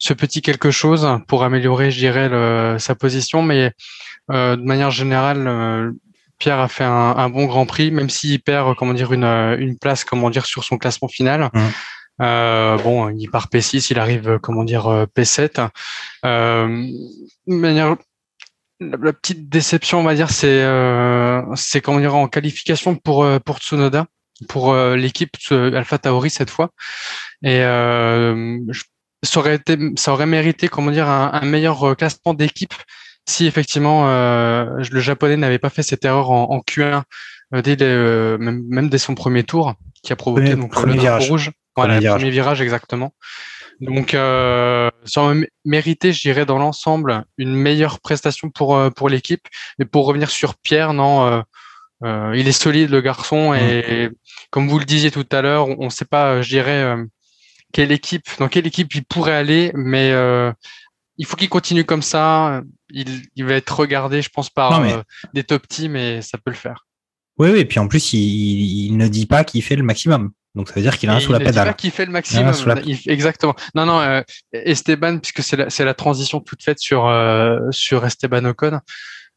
[0.00, 3.42] ce petit quelque chose pour améliorer, je dirais, sa position.
[3.42, 3.72] Mais
[4.32, 5.92] euh, de manière générale,
[6.40, 10.02] Pierre a fait un, bon Grand Prix, même s'il perd, comment dire, une, une place,
[10.02, 11.48] comment dire, sur son classement final.
[11.54, 11.70] Mhm.
[12.20, 15.68] Euh, bon, il part P6, il arrive, euh, comment dire, euh, P7.
[16.24, 16.66] Euh,
[17.46, 17.96] de manière
[18.80, 23.26] la, la petite déception, on va dire, c'est euh, c'est comment dire en qualification pour
[23.44, 24.06] pour Tsunoda,
[24.48, 26.70] pour euh, l'équipe Alpha Tauri cette fois.
[27.42, 28.84] Et euh, je-
[29.24, 32.74] ça aurait été, ça aurait mérité comment dire un, un meilleur classement d'équipe
[33.28, 37.02] si effectivement euh, le japonais n'avait pas fait cette erreur en, en Q1
[37.54, 40.70] euh, dès les, euh, même, même dès son premier tour qui a provoqué Premier- donc
[40.72, 41.50] premier le drapeau rouge.
[41.78, 42.20] Voilà, Premier le virage.
[42.20, 43.14] premier virage exactement.
[43.80, 48.90] Donc, euh, ça aurait mé- mérité, je dirais, dans l'ensemble, une meilleure prestation pour euh,
[48.90, 49.46] pour l'équipe.
[49.78, 51.40] Mais pour revenir sur Pierre, non, euh,
[52.04, 54.10] euh, il est solide le garçon et
[54.50, 56.96] comme vous le disiez tout à l'heure, on ne sait pas, je dirais,
[57.72, 60.50] quelle équipe, dans quelle équipe il pourrait aller, mais euh,
[61.18, 62.62] il faut qu'il continue comme ça.
[62.90, 65.02] Il, il va être regardé, je pense, par mais- euh,
[65.34, 66.86] des top teams et ça peut le faire.
[67.38, 70.30] Oui, oui, et puis en plus, il- il ne dit pas qu'il fait le maximum.
[70.54, 71.68] Donc ça veut dire qu'il a un sous la pédale.
[71.68, 72.52] pas qu'il fait le maximum.
[72.66, 73.54] la- exactement.
[73.74, 74.22] Non, non, euh,
[74.52, 78.80] Esteban, puisque c'est la, c'est la transition toute faite sur, euh, sur Esteban Ocon,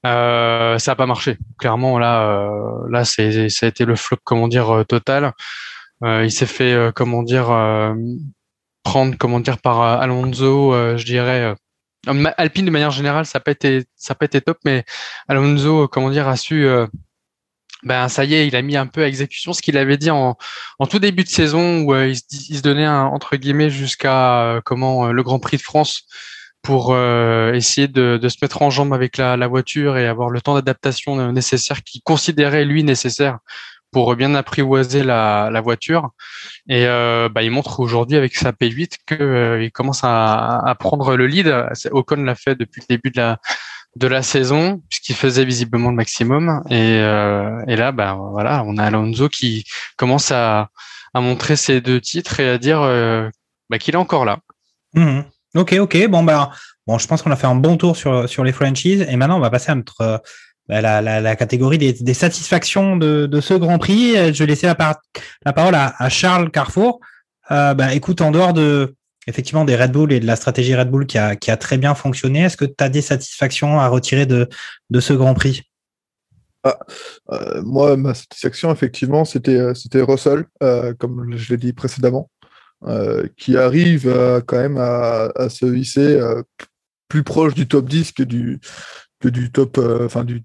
[0.06, 1.38] euh, ça n'a pas marché.
[1.60, 2.50] Clairement, là,
[2.90, 5.34] là c'est, ça a été le flop, comment dire, total.
[6.04, 7.48] Il s'est fait, comment dire,
[8.84, 11.54] prendre, comment dire, par Alonso, je dirais.
[12.38, 14.84] Alpine, de manière générale, ça n'a pas été, ça a pas été top, mais
[15.28, 16.68] Alonso, comment dire, a su,
[17.84, 20.12] ben ça y est, il a mis un peu à exécution ce qu'il avait dit
[20.12, 20.38] en,
[20.80, 23.70] en tout début de saison où euh, il, se, il se donnait un, entre guillemets
[23.70, 26.06] jusqu'à euh, comment euh, le Grand Prix de France
[26.62, 30.30] pour euh, essayer de, de se mettre en jambe avec la, la voiture et avoir
[30.30, 33.40] le temps d'adaptation euh, nécessaire qu'il considérait lui nécessaire
[33.92, 36.12] pour bien apprivoiser la, la voiture.
[36.70, 41.28] Et euh, bah, il montre aujourd'hui avec sa P8 qu'il commence à, à prendre le
[41.28, 41.54] lead.
[41.92, 43.40] Ocon l'a fait depuis le début de la,
[43.98, 46.64] de la saison, puisqu'il faisait visiblement le maximum.
[46.70, 49.66] Et, euh, et là, bah, voilà, on a Alonso qui
[49.98, 50.70] commence à,
[51.14, 53.30] à montrer ses deux titres et à dire euh,
[53.70, 54.40] bah, qu'il est encore là.
[54.94, 55.26] Mhm.
[55.56, 56.08] Ok, ok.
[56.08, 56.52] Bon, bah,
[56.88, 59.06] bon, je pense qu'on a fait un bon tour sur, sur les franchises.
[59.10, 60.18] Et maintenant, on va passer à notre, euh,
[60.70, 64.14] la, la, la catégorie des, des satisfactions de, de ce Grand Prix.
[64.34, 65.02] Je vais laisser la, par-
[65.46, 67.02] la parole à, à Charles Carrefour.
[67.52, 68.96] Euh, bah, écoute, en dehors de,
[69.32, 71.78] effectivement, des Red Bull et de la stratégie Red Bull qui a, qui a très
[71.78, 74.50] bien fonctionné, est-ce que tu as des satisfactions à retirer de,
[74.90, 75.64] de ce Grand Prix?
[76.68, 79.74] Euh, moi, ma satisfaction, effectivement, c'était euh,
[80.06, 82.30] Russell, euh, comme je l'ai dit précédemment,
[83.38, 84.12] qui arrive
[84.48, 86.20] quand même à, se hisser
[87.08, 88.60] plus proche du top 10 que du,
[89.20, 90.44] que du top, enfin, du,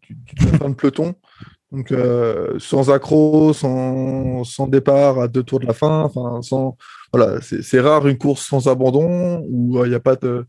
[0.58, 1.14] fin de peloton.
[1.72, 1.94] Donc,
[2.58, 6.76] sans accro, sans, sans départ à deux tours de la fin, enfin, sans,
[7.12, 10.44] voilà, c'est rare une course sans abandon où euh, il n'y a pas de,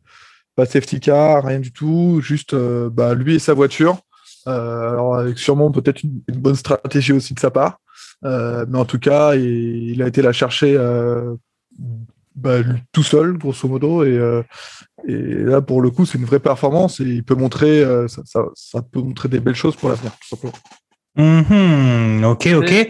[0.56, 3.98] pas de safety car, rien du tout, juste euh, bah, lui et sa voiture.
[4.48, 7.80] Euh, alors avec sûrement peut-être une, une bonne stratégie aussi de sa part,
[8.26, 11.36] Euh, mais en tout cas, il, il a été la chercher euh,
[12.36, 14.42] bah, lui- tout seul, grosso modo, et, euh,
[15.08, 18.22] et là pour le coup, c'est une vraie performance et il peut montrer, euh, ça,
[18.26, 20.54] ça- ça peut montrer des belles choses pour l'avenir, tout simplement.
[21.16, 22.24] Mhm.
[22.26, 22.90] Ok, ok.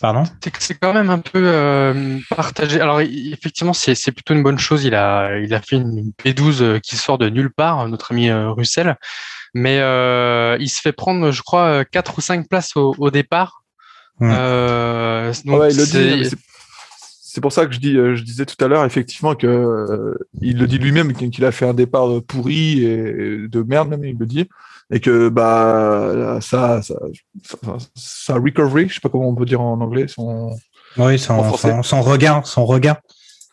[0.00, 0.24] Pardon?
[0.58, 2.80] C'est quand même un peu euh, partagé.
[2.80, 4.84] Alors effectivement, c'est plutôt une bonne chose.
[4.84, 8.12] Il a il a fait une, une P12 euh, qui sort de nulle part, notre
[8.12, 8.96] ami euh, Russell.
[9.54, 13.10] Mais euh, il se fait prendre, je crois, euh, quatre ou cinq places au, au
[13.10, 13.62] départ.
[14.18, 14.30] Hmm.
[14.32, 18.68] Euh, donc Ouais, dit, c'est- pour ça que je, dis, euh, je disais tout à
[18.68, 22.84] l'heure, effectivement, que euh, il le dit lui-même qu'il a fait un départ euh, pourri
[22.84, 24.48] et de merde, même, il le dit.
[24.92, 26.94] Et que bah, ça, ça,
[27.44, 27.56] ça,
[27.94, 30.50] ça recovery, je sais pas comment on peut dire en anglais, son.
[30.96, 32.96] Oui, son, son, son regard, son regard.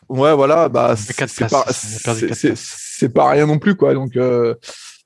[0.08, 3.94] Ouais, voilà, bah, c'est places, pas, il a perdu c'est- pas rien non plus, quoi.
[3.94, 4.54] Donc, euh,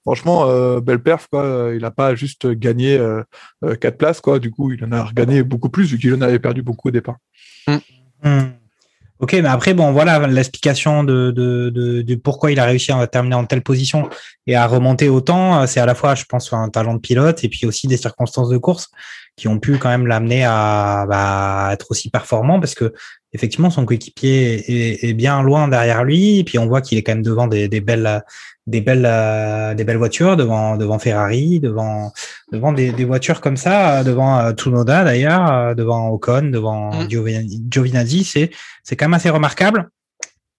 [0.02, 1.72] franchement, euh, belle perf, quoi.
[1.74, 3.22] Il a pas juste gagné euh,
[3.64, 4.38] euh, quatre places, quoi.
[4.38, 6.92] Du coup, il en a regagné beaucoup plus, vu qu'il en avait perdu beaucoup au
[6.92, 7.16] départ.
[7.66, 8.42] Hmm.
[9.22, 13.44] Ok, mais après, bon, voilà l'explication de, de, pourquoi il a réussi à terminer en
[13.44, 14.10] telle position
[14.48, 15.62] et à remonter autant.
[15.62, 17.96] euh, C'est à la fois, je pense, un talent de pilote et puis aussi des
[17.96, 18.88] circonstances de course
[19.36, 22.92] qui ont pu quand même l'amener à bah, être aussi performant parce que
[23.32, 26.38] effectivement, son coéquipier est, est, bien loin derrière lui.
[26.38, 28.22] Et puis on voit qu'il est quand même devant des, des belles,
[28.66, 32.12] des belles, euh, des belles voitures, devant, devant Ferrari, devant,
[32.52, 37.68] devant des, des voitures comme ça, devant euh, Tsunoda d'ailleurs, euh, devant Ocon, devant Mm.
[37.70, 38.24] Giovinazzi.
[38.24, 38.50] C'est,
[38.82, 39.90] c'est quand même assez remarquable.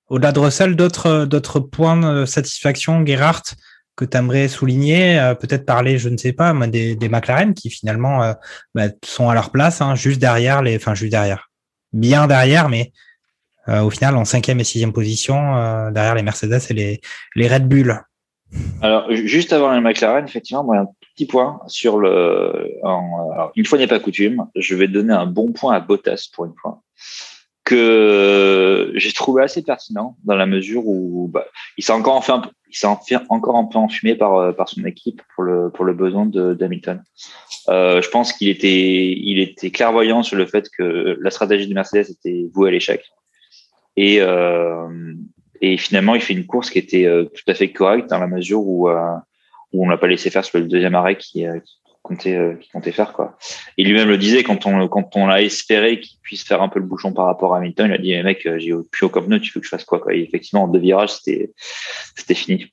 [0.10, 3.56] Au-delà de Russell, d'autres, d'autres points de satisfaction, Gerhardt,
[3.96, 7.70] que tu aimerais souligner, euh, peut-être parler, je ne sais pas, des, des McLaren qui
[7.70, 8.34] finalement euh,
[8.76, 11.50] bah, sont à leur place, hein, juste derrière les, enfin juste derrière,
[11.94, 12.92] bien derrière, mais
[13.70, 17.02] euh, au final en cinquième et sixième position euh, derrière les Mercedes et les,
[17.36, 18.02] les Red Bull.
[18.82, 22.70] Alors, ju- juste avant les McLaren, effectivement, moi, un petit point sur le.
[23.56, 26.54] une fois n'est pas coutume, je vais donner un bon point à Bottas pour une
[26.62, 26.82] fois,
[27.64, 31.46] que j'ai trouvé assez pertinent dans la mesure où bah,
[31.78, 32.88] il s'est encore un peu, il s'est
[33.30, 37.02] encore un peu enfumé par euh, par son équipe pour le pour le besoin d'Hamilton.
[37.70, 41.74] Euh, je pense qu'il était il était clairvoyant sur le fait que la stratégie de
[41.74, 43.04] Mercedes était vouée à l'échec
[43.96, 45.14] et euh,
[45.64, 48.28] et finalement, il fait une course qui était euh, tout à fait correcte dans la
[48.28, 49.16] mesure où, euh,
[49.72, 52.70] où on l'a pas laissé faire sur le deuxième arrêt qui, euh, qui comptait, qui
[52.70, 53.38] comptait faire quoi.
[53.78, 56.80] Et lui-même le disait quand on quand on l'a espéré qu'il puisse faire un peu
[56.80, 59.22] le bouchon par rapport à Hamilton, il a dit mais mec, euh, j'ai plus aucun
[59.22, 60.14] pneu, tu veux que je fasse quoi quoi?
[60.14, 61.54] Et effectivement, en deux virages, c'était
[62.14, 62.70] c'était fini.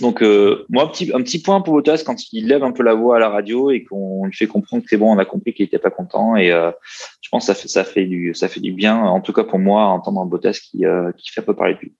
[0.00, 2.82] Donc euh, moi, un petit, un petit point pour Bottas quand il lève un peu
[2.82, 5.24] la voix à la radio et qu'on lui fait comprendre que c'est bon, on a
[5.24, 6.70] compris qu'il était pas content et euh,
[7.20, 9.44] je pense que ça fait ça fait du ça fait du bien en tout cas
[9.44, 11.92] pour moi entendre un Bottas qui euh, qui fait un peu parler de lui.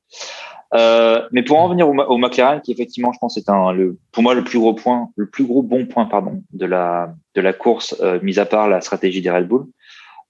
[0.74, 4.22] Euh, mais pour en Ma- au McLaren qui effectivement je pense est un le pour
[4.22, 7.54] moi le plus gros point le plus gros bon point pardon de la de la
[7.54, 9.66] course euh, mis à part la stratégie des Red Bull.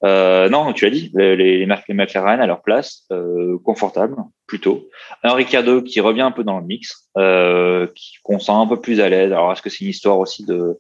[0.04, 4.88] Euh, non, tu l'as dit, les, les, les McLaren à leur place, euh, confortable, plutôt.
[5.24, 8.80] Un Ricardo qui revient un peu dans le mix, euh, qui- qu'on sent un peu
[8.80, 9.32] plus à l'aise.
[9.32, 10.78] Alors, est-ce que c'est une histoire aussi de,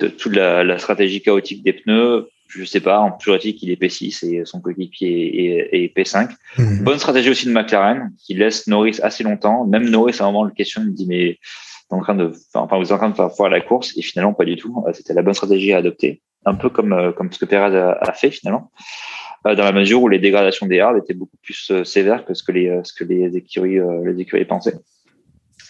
[0.00, 2.28] de toute la, la stratégie chaotique des pneus?
[2.48, 2.98] Je sais pas.
[3.00, 6.30] En est-il qu'il est P6 et son coéquipier est, est P5.
[6.56, 6.82] Mhm.
[6.82, 9.66] Bonne stratégie aussi de McLaren qui laisse Norris assez longtemps.
[9.66, 11.38] Même Norris à un moment le question il me dit mais
[11.90, 14.32] en train de, enfin vous êtes en train de faire foire la course et finalement
[14.32, 14.82] pas du tout.
[14.86, 17.76] Euh, C'était la bonne stratégie à adopter, un peu comme euh, comme ce que Perez
[17.76, 18.70] a, a fait finalement,
[19.46, 22.34] Euh, dans la mesure où les dégradations des hards étaient beaucoup plus euh, sévères que
[22.34, 24.78] ce que les ce que les écuries les écuries pensaient.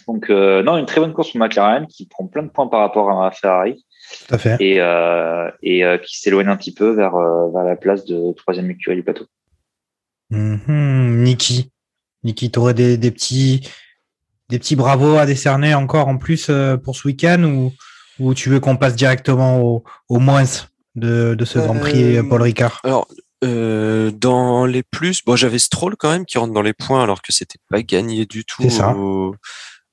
[0.07, 2.81] Donc euh, non une très bonne course pour McLaren qui prend plein de points par
[2.81, 3.85] rapport à Ferrari
[4.27, 4.57] Tout à fait.
[4.61, 7.13] et euh, et euh, qui s'éloigne un petit peu vers
[7.55, 9.27] vers la place de troisième écurie du plateau.
[10.31, 11.23] Mhm.
[11.25, 11.71] Niki,
[12.25, 13.69] Niki, t'aurais des, des petits,
[14.49, 16.51] des petits bravos à décerner encore en plus
[16.85, 17.73] pour ce week-end ou,
[18.19, 20.45] ou tu veux qu'on passe directement au, au moins
[20.95, 23.09] de, de ce Grand Prix Euh, Paul Ricard Alors,
[23.45, 27.23] euh, dans les plus, bon, j'avais Stroll quand même qui rentre dans les points alors
[27.23, 28.65] que c'était pas gagné du tout
[28.97, 29.35] au,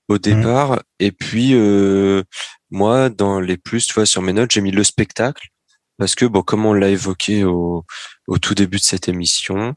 [0.09, 0.82] au départ.
[0.99, 2.23] Et puis, euh,
[2.71, 5.47] moi, dans les plus, tu vois, sur mes notes, j'ai mis le spectacle
[5.97, 7.86] parce que, bon, comme on l'a évoqué au,
[8.28, 9.76] au tout début de cette émission,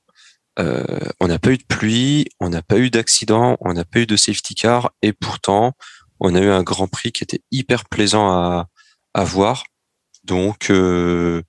[0.59, 0.85] euh,
[1.21, 4.07] on n'a pas eu de pluie, on n'a pas eu d'accident, on n'a pas eu
[4.07, 5.75] de safety car, et pourtant,
[6.21, 8.69] on a eu un Grand Prix qui était hyper plaisant à,
[9.15, 9.65] à voir.
[10.25, 11.43] Donc, euh,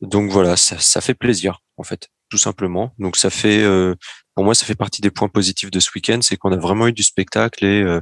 [0.00, 2.92] donc voilà, ça, ça fait plaisir en fait, tout simplement.
[2.98, 3.94] Donc ça fait, euh,
[4.34, 6.88] pour moi, ça fait partie des points positifs de ce week-end, c'est qu'on a vraiment
[6.88, 8.00] eu du spectacle et, euh,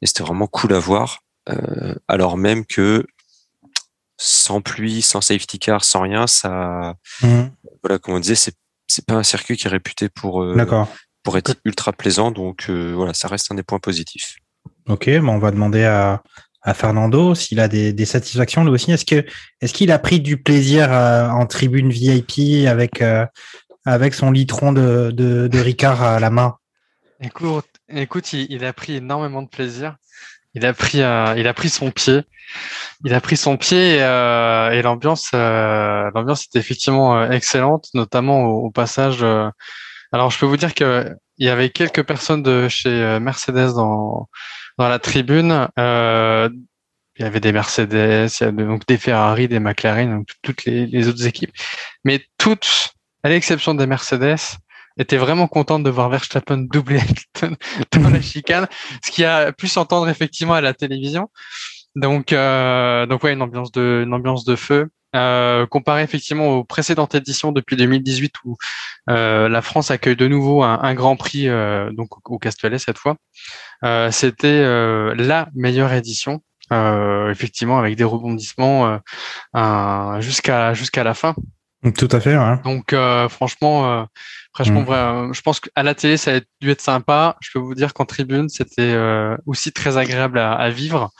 [0.00, 1.20] et c'était vraiment cool à voir.
[1.48, 3.04] Euh, alors même que
[4.18, 7.50] sans pluie, sans safety car, sans rien, ça, Mhm.
[7.82, 8.54] voilà, comme on disait, c'est
[8.88, 10.54] c'est pas un circuit qui est réputé pour euh,
[11.22, 12.30] pour être ultra plaisant.
[12.30, 14.36] Donc euh, voilà, ça reste un des points positifs.
[14.88, 16.22] Ok, bon, on va demander à,
[16.62, 18.92] à Fernando s'il a des, des satisfactions lui aussi.
[18.92, 19.24] Est-ce que
[19.60, 23.26] est-ce qu'il a pris du plaisir euh, en tribune VIP avec euh,
[23.84, 26.56] avec son litron de, de, de Ricard à la main?
[27.20, 29.96] Écoute, écoute, il, a pris énormément de plaisir.
[30.54, 32.22] Il a pris, euh, il a pris son pied.
[33.04, 37.88] Il a pris son pied et, euh, et l'ambiance, euh, l'ambiance était effectivement euh, excellente,
[37.94, 39.24] notamment au, au passage.
[40.12, 41.08] alors, je peux vous dire que
[41.38, 44.28] il y avait quelques personnes de chez Mercedes dans
[44.78, 45.68] dans la tribune.
[45.78, 46.48] Euh,
[47.16, 50.64] il y avait des Mercedes, il y avait donc des Ferrari, des McLaren, donc toutes
[50.64, 51.52] les, les autres équipes,
[52.04, 54.38] mais toutes, à l'exception des Mercedes,
[54.98, 57.56] étaient vraiment contentes de voir Verstappen doubler Hamilton
[57.92, 58.66] dans la chicane,
[59.04, 61.30] ce qui a pu s'entendre effectivement à la télévision.
[61.94, 64.88] Donc, euh, donc ouais, une ambiance de, une ambiance de feu.
[65.14, 68.56] Euh, comparé effectivement aux précédentes éditions depuis 2018 où
[69.10, 72.96] euh, la France accueille de nouveau un, un Grand Prix euh, donc au Castellet cette
[72.96, 73.16] fois,
[73.84, 76.42] euh, c'était euh, la meilleure édition.
[76.72, 78.98] Euh, effectivement, avec des rebondissements
[79.54, 81.34] euh, jusqu'à jusqu'à la fin.
[81.98, 82.56] Tout à fait, ouais.
[82.64, 84.04] Donc euh, franchement, euh,
[84.54, 85.34] franchement, Mm.
[85.34, 87.36] je pense qu'à la télé ça a dû être sympa.
[87.40, 91.10] Je peux vous dire qu'en tribune c'était euh, aussi très agréable à, à vivre.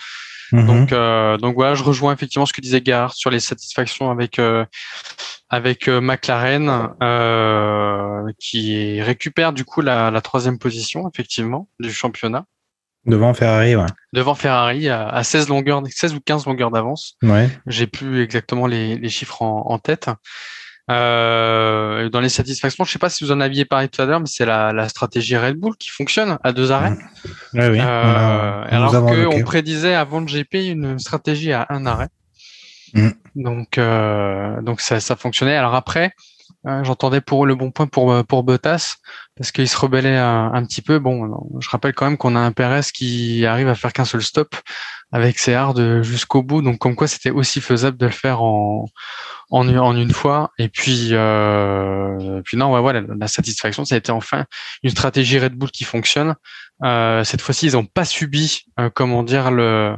[0.52, 0.66] Mhm.
[0.66, 4.38] Donc, euh, donc voilà, je rejoins effectivement ce que disait Gare sur les satisfactions avec
[4.38, 4.64] euh,
[5.48, 12.46] avec euh, McLaren, euh, qui récupère du coup la, la troisième position effectivement du championnat
[13.04, 13.86] Devant Ferrari, ouais.
[14.12, 17.16] devant Ferrari à, à 16 longueurs, 16 ou 15 longueurs d'avance.
[17.22, 17.50] Ouais.
[17.66, 20.08] J'ai plus exactement les, les chiffres en, en tête.
[20.90, 24.20] Euh, dans les satisfactions, je sais pas si vous en aviez parlé tout à l'heure,
[24.20, 26.92] mais c'est la, la stratégie Red Bull qui fonctionne à deux arrêts.
[27.54, 27.78] Ouais, oui.
[27.80, 32.08] Euh, a- alors qu'on prédisait avant le GP une stratégie à un arrêt.
[32.94, 33.08] Mm.
[33.36, 35.56] Donc, euh, donc ça, ça fonctionnait.
[35.56, 36.12] Alors après,
[36.64, 38.96] j'entendais pour le bon point pour pour Bottas
[39.36, 40.98] parce qu'il se rebellait un, petit peu.
[40.98, 44.22] Bon, je rappelle quand même qu'on a un Perez qui arrive à faire qu'un seul
[44.22, 44.54] stop
[45.10, 46.62] avec ses hards jusqu'au bout.
[46.62, 48.86] Donc, comme quoi, c'était aussi faisable de le faire en
[49.52, 50.50] en une fois.
[50.58, 54.44] Et puis, euh, puis non, ouais, voilà, la satisfaction, ça a été enfin
[54.82, 56.34] une stratégie Red Bull qui fonctionne.
[56.84, 59.96] Euh, cette fois-ci, ils n'ont pas subi, euh, comment dire, le,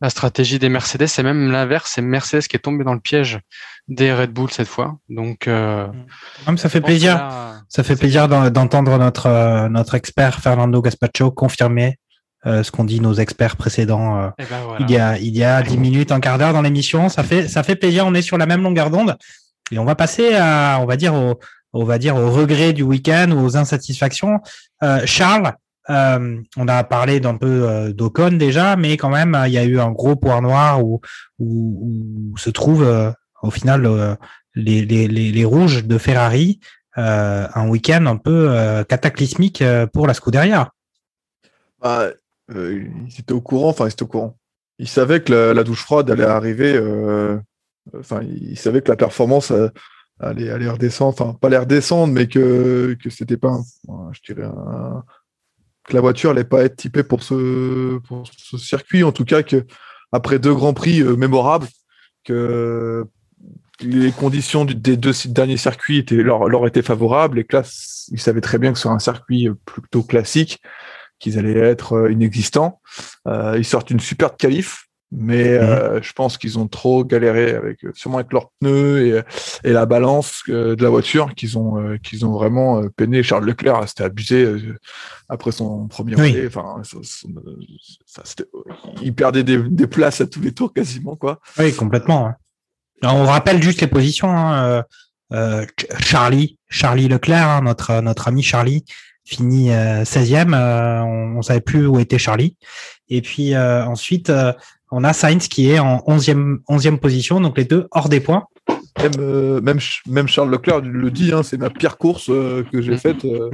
[0.00, 1.06] la stratégie des Mercedes.
[1.06, 3.40] C'est même l'inverse, c'est Mercedes qui est tombé dans le piège
[3.88, 4.96] des Red Bull cette fois.
[5.08, 5.86] Donc, euh,
[6.56, 7.16] ça fait plaisir.
[7.16, 11.98] là, Ça fait plaisir d'en- d'entendre notre, euh, notre expert Fernando Gaspacho confirmer
[12.44, 14.84] euh, ce qu'ont dit nos experts précédents euh, eh ben voilà.
[14.86, 17.08] il, y a, il y a 10 minutes, un quart d'heure dans l'émission.
[17.08, 18.06] Ça fait, ça fait plaisir.
[18.06, 19.16] On est sur la même longueur d'onde.
[19.72, 21.40] Et on va passer à, on va dire, au,
[21.72, 24.38] on va dire, au regret du week-end ou aux insatisfactions.
[24.84, 25.54] Euh, Charles,
[25.88, 29.64] euh, on a parlé d'un peu euh, d'Ocon déjà, mais quand même, il y a
[29.64, 31.00] eu un gros point noir où,
[32.36, 33.10] se trouvent euh,
[33.42, 34.14] au final euh,
[34.54, 36.60] les, rouges de Ferrari.
[36.98, 40.72] Euh, un week-end un peu euh, cataclysmique euh, pour la Scuderia.
[41.78, 42.08] Bah,
[42.54, 44.38] euh, ils étaient au courant, enfin, ils étaient au courant.
[44.78, 47.38] Ils savaient que la, douche froide allait arriver, euh,
[47.98, 49.68] enfin, ils savaient que la performance euh,
[50.20, 53.58] allait, allait redescendre, enfin, pas l'air redescendre, mais que, que c'était pas,
[54.12, 55.04] je dirais, un-
[55.86, 59.42] que la voiture allait pas être typée pour ce, pour ce circuit, en tout cas,
[59.42, 59.64] que
[60.12, 61.68] après deux grands prix euh, mémorables,
[62.24, 63.06] que
[63.80, 67.62] les conditions des deux derniers circuits étaient, leur, leur étaient favorables et que là,
[68.10, 70.60] ils savaient très bien que sur un circuit euh, plutôt classique,
[71.18, 72.80] qu'ils allaient être euh, inexistants.
[73.26, 77.84] Euh, ils sortent une super qualif, mais euh, je pense qu'ils ont trop galéré avec
[77.84, 81.78] euh, sûrement avec leurs pneus et, et la balance euh, de la voiture qu'ils ont
[81.80, 83.22] euh, qu'ils ont vraiment euh, peiné.
[83.22, 84.76] Charles Leclerc, c'était abusé euh,
[85.28, 86.32] après son premier Oui.
[86.32, 86.46] relais.
[86.48, 86.98] Enfin, ça,
[88.24, 88.48] c'était-
[89.02, 91.40] il perdait des, des places à tous les tours quasiment quoi.
[91.58, 92.32] Oui, complètement.
[93.02, 94.28] Alors, on rappelle juste les positions.
[94.30, 94.84] hein,
[95.30, 98.84] Ch- Charlie, Charlie Leclerc, hein, notre notre ami Charlie,
[99.24, 100.54] finit euh, 16e.
[100.54, 102.56] euh, on, on savait plus où était Charlie.
[103.08, 104.52] Et puis euh, ensuite, euh,
[104.96, 108.44] on a Sainz qui est en 11e 11e position, donc les deux hors des points.
[109.02, 112.64] Même, euh, même, Ch- même Charles Leclerc le dit, hein, c'est ma pire course euh,
[112.72, 112.98] que j'ai Mm.
[112.98, 113.24] faite.
[113.24, 113.50] euh,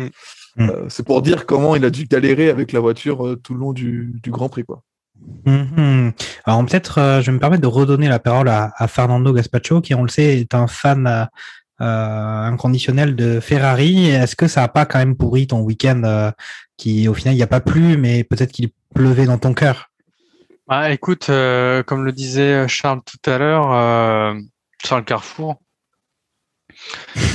[0.56, 0.68] Mm.
[0.70, 3.60] euh, c'est pour dire comment il a dû galérer avec la voiture euh, tout le
[3.60, 4.64] long du, du Grand Prix.
[4.64, 4.82] Quoi.
[5.46, 6.12] Mhm.
[6.44, 9.80] Alors peut-être, euh, je vais me permettre de redonner la parole à, à Fernando Gaspacho,
[9.80, 11.28] qui, on le sait, est un fan
[11.80, 14.06] inconditionnel de Ferrari.
[14.10, 16.30] Est-ce que ça a pas quand même pourri ton week-end, euh,
[16.76, 19.90] qui au final il n'y a pas plu, mais peut-être qu'il pleuvait dans ton cœur?
[20.74, 25.60] Ah, écoute, euh, comme le disait Charles tout à l'heure, euh, le Carrefour,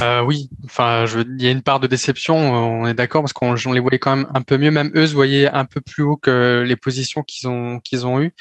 [0.01, 3.33] euh, oui, enfin, je, il y a une part de déception, on est d'accord, parce
[3.33, 5.81] qu'on on les voyait quand même un peu mieux, même eux se voyaient un peu
[5.81, 8.33] plus haut que les positions qu'ils ont qu'ils ont eues.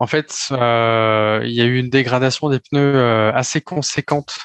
[0.00, 4.36] En fait, euh, il y a eu une dégradation des pneus assez conséquente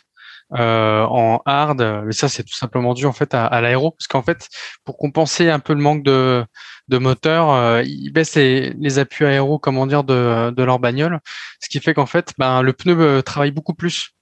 [0.53, 4.21] euh, en hard, mais ça c'est tout simplement dû en fait à, l'aéro, parce qu'en
[4.21, 4.47] fait,
[4.83, 6.45] pour compenser un peu le manque de
[6.87, 11.19] de moteur, euh, ils baissent les, les appuis aéro, comment dire, de, de leur bagnole,
[11.59, 14.14] ce qui fait qu'en fait, ben, le pneu euh, travaille beaucoup plus.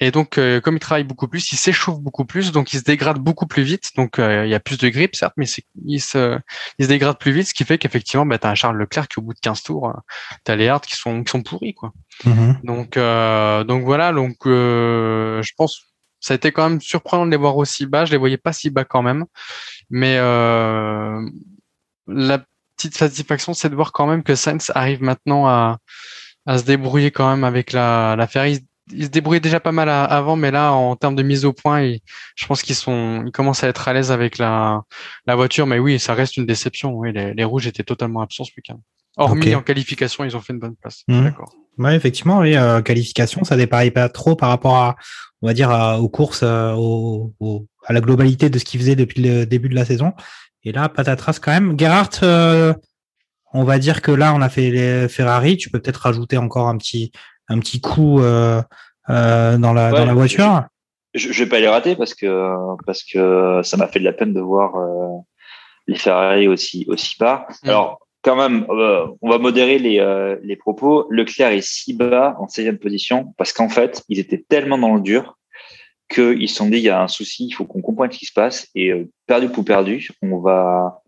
[0.00, 2.84] Et donc, euh, comme il travaille beaucoup plus, il s'échauffe beaucoup plus, donc il se
[2.84, 3.90] dégrade beaucoup plus vite.
[3.96, 5.46] Donc, euh, il y a plus de grippe, certes, mais
[5.84, 6.38] il se,
[6.78, 9.08] il se dégrade plus vite, ce qui fait qu'effectivement, bah, tu as un Charles Leclerc
[9.08, 9.92] qui, au bout de 15 tours,
[10.44, 11.74] tu as les hards qui sont, qui sont pourris.
[11.74, 11.92] Quoi.
[12.62, 15.88] Donc, euh, donc voilà, donc euh, je pense
[16.20, 18.04] ça a été quand même surprenant de les voir aussi bas.
[18.04, 19.24] Je les voyais pas si bas quand même,
[19.90, 21.20] mais euh,
[22.06, 22.44] la
[22.76, 25.78] petite satisfaction, c'est de voir quand même que Sainz arrive maintenant à,
[26.46, 28.64] à se débrouiller quand même avec la, la Ferrari.
[28.92, 31.52] Il se débrouillait déjà pas mal à- avant, mais là, en termes de mise au
[31.52, 32.00] point, il-
[32.36, 34.82] je pense qu'ils sont, ils commencent à être à l'aise avec la,
[35.26, 35.66] la voiture.
[35.66, 36.92] Mais oui, ça reste une déception.
[36.94, 38.80] Oui, les, les rouges étaient totalement absents ce week-end.
[39.16, 41.02] Hormis en qualification, ils ont fait une bonne place.
[41.08, 41.24] Mhm.
[41.24, 41.52] D'accord.
[41.76, 44.96] Ouais, effectivement, oui, euh, qualification, ça dépareille pas trop par rapport à,
[45.42, 48.80] on va dire, à- aux courses, euh, au- au- à la globalité de ce qu'ils
[48.80, 50.12] faisaient depuis le début de la saison.
[50.64, 51.78] Et là, patatras quand même.
[51.78, 52.74] Gerhardt, euh,
[53.52, 55.56] on va dire que là, on a fait les Ferrari.
[55.56, 57.12] Tu peux peut-être rajouter encore un petit,
[57.48, 58.62] un petit coup euh,
[59.10, 60.64] euh, dans la Ouais, dans la voiture.
[61.14, 62.54] Je, je vais pas les rater parce que
[62.86, 65.18] parce que ça m'a fait de la peine de voir euh,
[65.86, 67.46] les Ferrari aussi aussi bas.
[67.62, 67.68] Mm.
[67.68, 71.06] Alors quand même, euh, on va modérer les, euh, les propos.
[71.10, 75.00] Leclerc est si bas en 16e position parce qu'en fait, ils étaient tellement dans le
[75.00, 75.38] dur
[76.08, 78.26] qu'ils se sont dit il y a un souci, il faut qu'on comprenne ce qui
[78.26, 78.68] se passe.
[78.74, 81.00] Et euh, perdu pour perdu, on va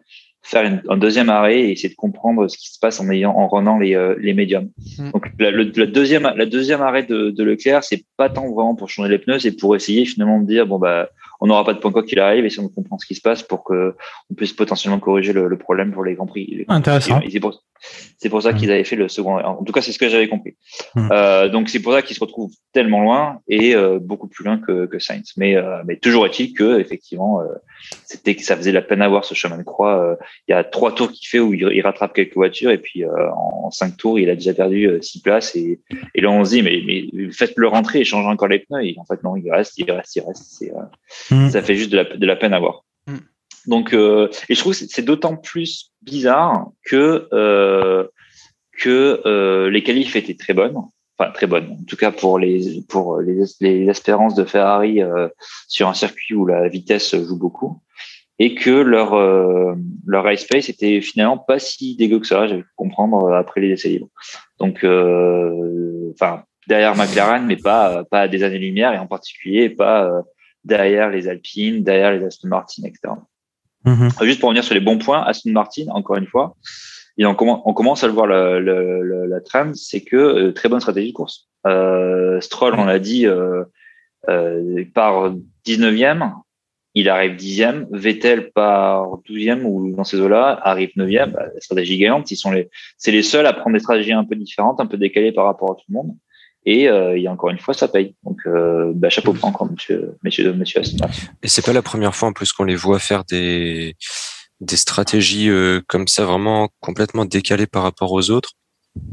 [0.50, 3.32] faire une- un deuxième arrêt et essayer de comprendre ce qui se passe en ayant
[3.36, 4.68] en rendant les, euh, les médiums.
[4.98, 5.10] Mm.
[5.12, 8.74] Donc la, le, la deuxième la deuxième arrêt de, de Leclerc, c'est pas tant vraiment
[8.74, 11.08] pour changer les pneus, c'est pour essayer finalement de dire bon bah
[11.40, 13.20] on n'aura pas de point quoi qu'il arrive et si on comprend ce qui se
[13.22, 13.94] passe pour que
[14.30, 16.64] on puisse potentiellement corriger le, le problème pour les grands prix.
[16.68, 17.20] Intéressant.
[18.18, 18.56] c'est pour, ça Mm.
[18.56, 19.38] qu'ils avaient fait le second.
[19.38, 20.54] En tout cas, c'est ce que j'avais compris.
[20.94, 21.08] Mm.
[21.12, 24.58] Euh, donc c'est pour ça qu'ils se retrouvent tellement loin et euh, beaucoup plus loin
[24.58, 25.32] que, que Sainz.
[25.36, 27.44] Mais, euh, mais toujours est-il que effectivement, euh,
[28.04, 29.98] c'était que ça faisait la peine à voir ce chemin de croix.
[29.98, 30.16] Euh,
[30.46, 33.04] il y a trois tours qu'il fait où il, il rattrape quelques voitures et puis
[33.04, 35.80] euh, en cinq tours, il a déjà perdu six places et,
[36.14, 38.84] et là on se dit mais, mais faites-le rentrer et changez encore les pneus.
[38.84, 40.44] Et en fait non, il reste, il reste, il reste.
[40.50, 40.72] C'est,
[41.30, 41.50] Mm.
[41.50, 42.84] Ça fait juste de la, de la peine à voir.
[43.06, 43.16] Mm.
[43.66, 48.04] Donc euh, et je trouve que c'est- d'autant plus bizarre que euh,
[48.78, 50.76] que euh, les qualifs étaient très bonnes,
[51.18, 55.28] enfin très bonnes, en tout cas pour les pour les, les espérances de Ferrari euh,
[55.68, 57.82] sur un circuit où la vitesse joue beaucoup,
[58.38, 59.74] et que leur euh,
[60.06, 63.60] leur race pace était finalement pas si dégueu que ça, j'ai pu comprendre euh, après
[63.60, 64.08] les essais libres.
[64.58, 70.04] Donc, euh, enfin derrière McLaren, mais pas pas à des années-lumière, et en particulier pas
[70.06, 70.22] euh,
[70.64, 73.14] derrière les Alpines, derrière les Aston Martin, etc.
[73.84, 74.10] Mhm.
[74.22, 76.56] Juste pour revenir sur les bons points, Aston Martin, encore une fois,
[77.18, 80.16] et on, commence, on commence à le voir la, la, la, la trame, c'est que
[80.16, 81.48] euh, très bonne stratégie de course.
[81.66, 83.64] Euh, Stroll, on l'a dit, euh,
[84.28, 85.34] euh, part
[85.66, 86.32] 19e,
[86.94, 92.30] il arrive 10e, Vettel part 12e ou dans ces eaux-là, arrive 9e, bah, stratégie gagnante,
[92.30, 94.96] ils sont les, c'est les seuls à prendre des stratégies un peu différentes, un peu
[94.96, 96.16] décalées par rapport à tout le monde.
[96.66, 98.14] Et euh, a encore une fois, ça paye.
[98.24, 100.82] Donc, euh, bah, chapeau blanc encore, monsieur, monsieur, monsieur.
[101.42, 103.96] Et c'est pas la première fois en plus qu'on les voit faire des
[104.60, 108.52] des stratégies euh, comme ça vraiment complètement décalées par rapport aux autres.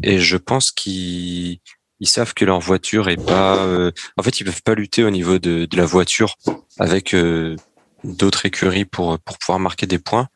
[0.03, 1.59] Et je pense qu'ils
[2.01, 3.57] ils savent que leur voiture est pas.
[3.65, 6.35] euh, En fait, ils peuvent pas lutter au niveau de, de la voiture
[6.79, 7.55] avec euh,
[8.03, 10.27] d'autres écuries pour pour pouvoir marquer des points.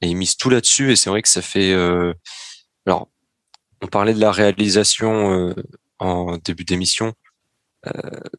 [0.00, 0.90] Et ils misent tout là-dessus.
[0.90, 1.72] Et c'est vrai que ça fait.
[1.72, 2.14] euh,
[2.86, 3.08] Alors,
[3.82, 5.54] on parlait de la réalisation
[5.98, 7.14] en début d'émission.
[7.86, 7.90] Euh,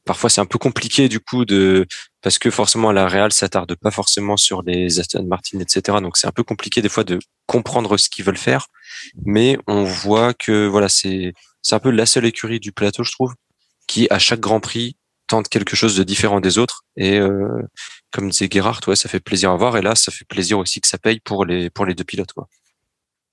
[0.05, 1.85] parfois, c'est un peu compliqué du coup de
[2.21, 5.99] parce que forcément la Real s'attarde pas forcément sur les Aston Martin, etc.
[6.01, 8.67] Donc c'est un peu compliqué des fois de comprendre ce qu'ils veulent faire,
[9.25, 13.11] mais on voit que voilà c'est c'est un peu la seule écurie du plateau, je
[13.11, 13.33] trouve,
[13.87, 14.97] qui à chaque Grand Prix
[15.27, 16.83] tente quelque chose de différent des autres.
[16.95, 17.61] Et euh,
[18.11, 19.77] comme disait Gerhard, ouais, ça fait plaisir à voir.
[19.77, 22.33] Et là, ça fait plaisir aussi que ça paye pour les pour les deux pilotes,
[22.33, 22.47] quoi.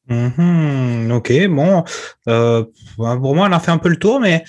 [0.09, 1.85] Mhm, ok, bon.
[2.29, 2.65] Euh,
[2.97, 4.45] pour moi, on a fait un peu le tour, mais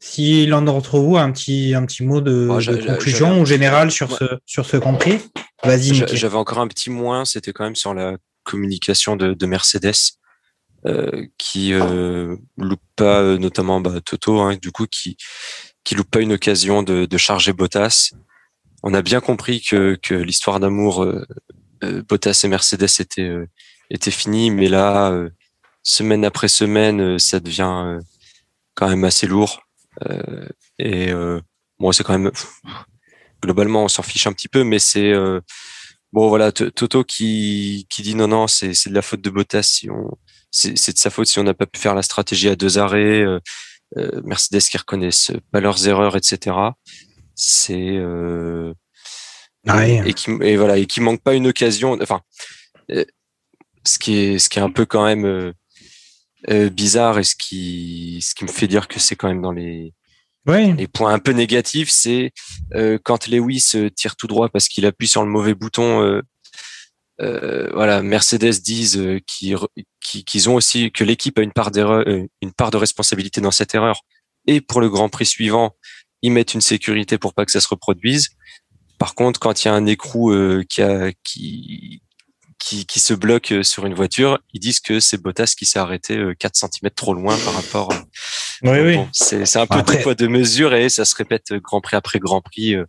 [0.00, 3.90] si l'un d'entre vous a un petit, un petit mot de, j'a- conclusion ou général
[3.90, 4.16] sur Ouais.
[4.20, 5.18] ce, sur ce compris,
[5.64, 6.16] vas-y, J'a- Mickey.
[6.16, 9.94] J'avais encore un petit moins, c'était quand même sur la communication de, de Mercedes,
[10.86, 15.16] euh, qui euh, loupe pas, euh, notamment bah, Toto, hein, du coup, qui
[15.84, 18.10] qui loupe pas une occasion de, de charger Bottas.
[18.82, 21.24] On a bien compris que, que l'histoire d'amour euh,
[22.06, 23.32] Bottas et Mercedes était
[23.90, 25.30] était finie, mais là, euh,
[25.82, 28.00] semaine après semaine, euh, ça devient euh,
[28.74, 29.62] quand même assez lourd.
[30.08, 31.40] Euh, et euh,
[31.78, 32.30] bon, c'est quand même
[33.42, 35.40] globalement, on s'en fiche un petit peu, mais c'est euh,
[36.12, 39.62] bon voilà Toto qui qui dit non non c'est c'est de la faute de Bottas
[39.62, 40.10] si on
[40.50, 43.22] c'est de sa faute si on n'a pas pu faire la stratégie à deux arrêts
[43.22, 43.40] euh,
[44.24, 46.56] Mercedes qui reconnaissent pas leurs erreurs etc
[47.34, 48.72] c'est euh,
[49.66, 52.22] et, et qui et voilà et qui manque pas une occasion enfin
[52.90, 53.04] euh,
[53.88, 55.52] ce qui est ce qui est un peu quand même euh,
[56.50, 59.52] euh, bizarre et ce qui ce qui me fait dire que c'est quand même dans
[59.52, 59.94] les
[60.46, 62.32] Oui, les points un peu négatifs, c'est
[62.74, 66.02] euh, quand Lewis euh, tire tout droit parce qu'il appuie sur le mauvais bouton.
[66.02, 66.22] euh,
[67.20, 72.70] euh, voilà, Mercedes disent qu'ils ont aussi que l'équipe a une part d'erreur, une part
[72.70, 74.02] de responsabilité dans cette erreur.
[74.46, 75.74] Et pour le Grand Prix suivant,
[76.22, 78.28] ils mettent une sécurité pour pas que ça se reproduise.
[78.98, 82.02] Par contre, quand il y a un écrou euh, qui, a, qui,
[82.58, 85.78] qui qui se bloque euh, sur une voiture, ils disent que c'est Bottas qui s'est
[85.78, 87.92] arrêté euh, 4 cm trop loin par rapport.
[87.92, 88.04] à-
[88.62, 88.96] oui, donc oui.
[88.96, 91.80] bon, c'est un peu Après- deux poids deux mesures et ça se répète euh, Grand
[91.80, 92.74] Prix après Grand Prix.
[92.74, 92.84] euh.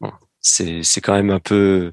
[0.00, 1.90] Bon, c'est c'est quand même un peu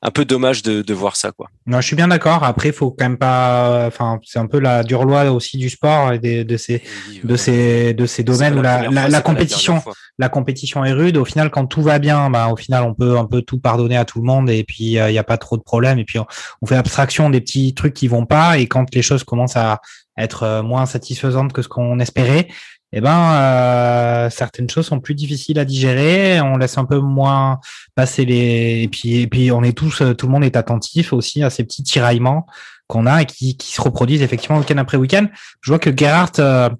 [0.00, 1.48] un peu dommage de, de voir ça quoi.
[1.66, 2.44] Non, je suis bien d'accord.
[2.44, 3.86] Après, il faut quand même pas.
[3.86, 6.82] Enfin, c'est un peu la dure loi aussi du sport et des, de ces,
[7.24, 9.82] de ces, de ces domaines où la, la, la compétition,
[10.18, 11.16] la compétition est rude.
[11.16, 13.96] Au final, quand tout va bien, bah, au final, on peut un peu tout pardonner
[13.96, 15.98] à tout le monde et puis il n'y a pas trop de problèmes.
[15.98, 16.26] Et puis on,
[16.62, 18.58] on fait abstraction des petits trucs qui vont pas.
[18.58, 19.80] Et quand les choses commencent à
[20.16, 22.48] être euh, moins satisfaisantes que ce qu'on espérait,
[22.92, 26.40] eh ben, euh, certaines choses sont plus difficiles à digérer.
[26.40, 27.60] On laisse un peu moins
[27.94, 28.82] passer les.
[28.82, 31.64] Et puis, et puis, on est tous, tout le monde est attentif aussi à ces
[31.64, 32.46] petits tiraillements
[32.88, 35.26] qu'on a et qui, qui, se reproduisent effectivement week-end après week-end.
[35.60, 36.70] Je vois que Gerhardt euh,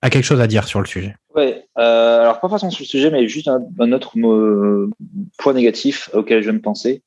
[0.00, 1.16] a quelque chose à dire sur le sujet.
[1.34, 4.90] Ouais, euh, alors pas forcément sur le sujet, mais juste un, autre euh,
[5.38, 7.02] point négatif auquel je viens de penser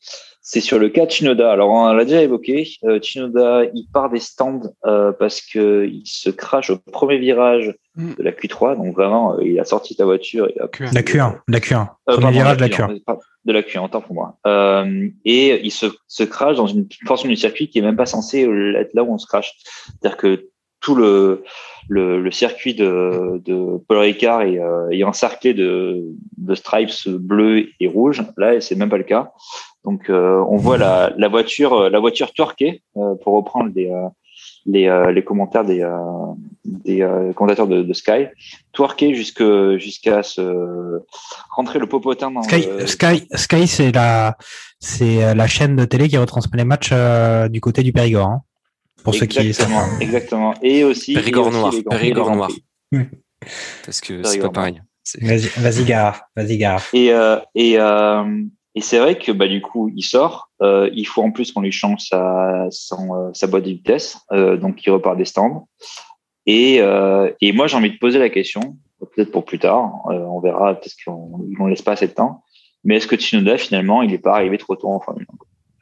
[0.51, 1.51] c'est sur le cas de Chinoda.
[1.51, 2.67] Alors, on l'a déjà évoqué.
[2.84, 7.76] Euh, Chinoda, il part des stands euh, parce que il se crache au premier virage
[7.99, 8.13] Mm.
[8.17, 8.77] de la Q3.
[8.77, 10.47] Donc, vraiment, euh, il a sorti ta voiture.
[10.47, 11.81] Et hop, La Q1, la Q1.
[11.81, 13.03] euh, Premier pardon, virage de la Q1, Q1.
[13.05, 14.37] pardon, De la Q1, autant pour moi.
[14.47, 18.05] Euh, et il se, se crache dans une portion du circuit qui est même pas
[18.05, 18.47] censée
[18.77, 19.53] être là où on se crache.
[20.01, 20.47] C'est-à-dire que
[20.81, 21.43] tout le,
[21.89, 26.01] le, le circuit de, de Paul Ricard est, euh, est encerclé de,
[26.37, 28.23] de stripes bleus et rouges.
[28.37, 29.33] Là, c'est même pas le cas.
[29.83, 34.07] Donc, euh, on voit la, la voiture, la voiture torquée, euh, pour reprendre les, euh,
[34.72, 35.89] les, euh, les commentaires des, euh,
[36.65, 38.28] des euh, commentateurs de, de Sky,
[38.74, 41.01] twerker jusqu'à se
[41.55, 42.86] rentrer le popotin dans Sky, le...
[42.86, 44.38] Sky, Sky c'est la,
[44.80, 48.28] c'est la chaîne de télé qui retransmet les matchs euh, du côté du Périgord.
[48.28, 48.41] hein,
[49.03, 49.39] pour ceux qui.
[49.39, 50.53] exactement, exactement.
[50.61, 52.51] Et aussi Périgord et aussi noir, grands- Périgord noir.
[53.86, 54.82] Parce que c'est pas pareil.
[55.22, 56.82] Vas-y, vas-y, Gara, vas-y, Gara.
[56.93, 58.43] Et euh, et euh,
[58.76, 60.48] et c'est vrai que bah du coup il sort.
[60.62, 64.57] Euh, il faut en plus qu'on lui change sa son, sa boîte de vitesse, euh,
[64.57, 65.68] donc il repart des stands.
[66.45, 70.01] Et euh, et moi j'ai envie de poser la question, peut-être pour plus tard.
[70.10, 72.43] euh, on verra, peut-être qu'on vont laisse pas assez de temps.
[72.84, 75.28] Mais est-ce que Tsunoda finalement il n'est pas arrivé trop tôt en Formule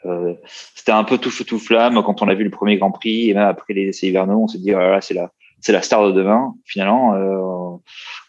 [0.04, 0.34] 1 euh,
[0.76, 3.30] C'était un peu tout feu tout flamme quand on a vu le premier Grand Prix
[3.30, 5.72] et même après les essais hivernaux, on s'est dit oh là là, c'est la c'est
[5.72, 6.54] la star de demain.
[6.66, 7.78] Finalement, euh,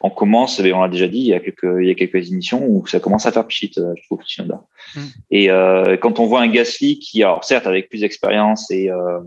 [0.01, 2.31] on commence, et on l'a déjà dit, il y a quelques, il y a quelques
[2.31, 4.63] émissions où ça commence à faire pchit, euh, je trouve, Tsunoda.
[4.95, 5.01] Mm.
[5.31, 9.19] Et euh, quand on voit un Gasly qui, alors certes, avec plus d'expérience et, euh,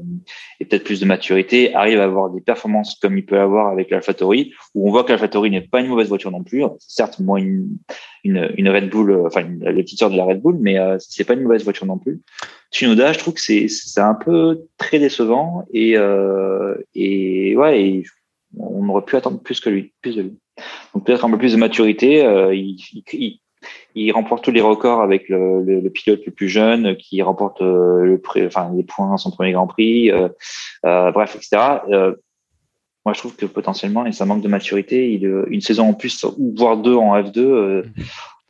[0.59, 3.89] et peut-être plus de maturité, arrive à avoir des performances comme il peut avoir avec
[3.89, 6.63] l'AlphaTauri, où on voit que l'AlphaTauri n'est pas une mauvaise voiture non plus.
[6.79, 7.77] Certes, moins une,
[8.23, 10.79] une, une Red Bull, euh, enfin une- les petites sœurs de la Red Bull, mais
[10.79, 12.21] euh, c'est pas une mauvaise voiture non plus.
[12.71, 18.03] Tsunoda, je trouve que c'est c'est un peu très décevant et euh, et ouais, et
[18.57, 20.37] on aurait pu attendre plus que lui, plus de lui.
[20.93, 22.23] Donc peut-être un peu plus de maturité.
[22.25, 23.39] euh, il, il, il-
[23.93, 27.61] il remporte tous les records avec le, le, le pilote le plus jeune, qui remporte
[27.61, 30.29] euh, le pré- enfin les points à son premier Grand Prix, euh,
[30.83, 31.61] bref, etc.
[33.05, 36.23] Moi, je trouve que potentiellement, et ça manque de maturité, il, une saison en plus,
[36.23, 37.83] ou voire deux en F2, euh,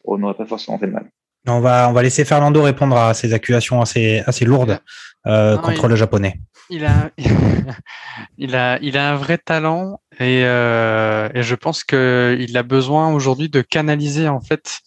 [0.06, 1.10] on n'aurait pas forcément fait de mal.
[1.48, 4.80] On va, on va laisser Fernando répondre à ces accusations assez, assez lourdes
[5.28, 6.40] euh, Non, contre il- le japonais.
[6.70, 7.10] Il a,
[8.38, 12.64] il a, il a un vrai talent et, euh, et je pense que il a
[12.64, 14.80] besoin aujourd'hui de canaliser en fait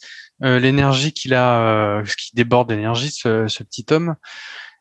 [0.43, 4.14] euh, l'énergie qu'il a, ce qui déborde d'énergie, ce, ce petit homme.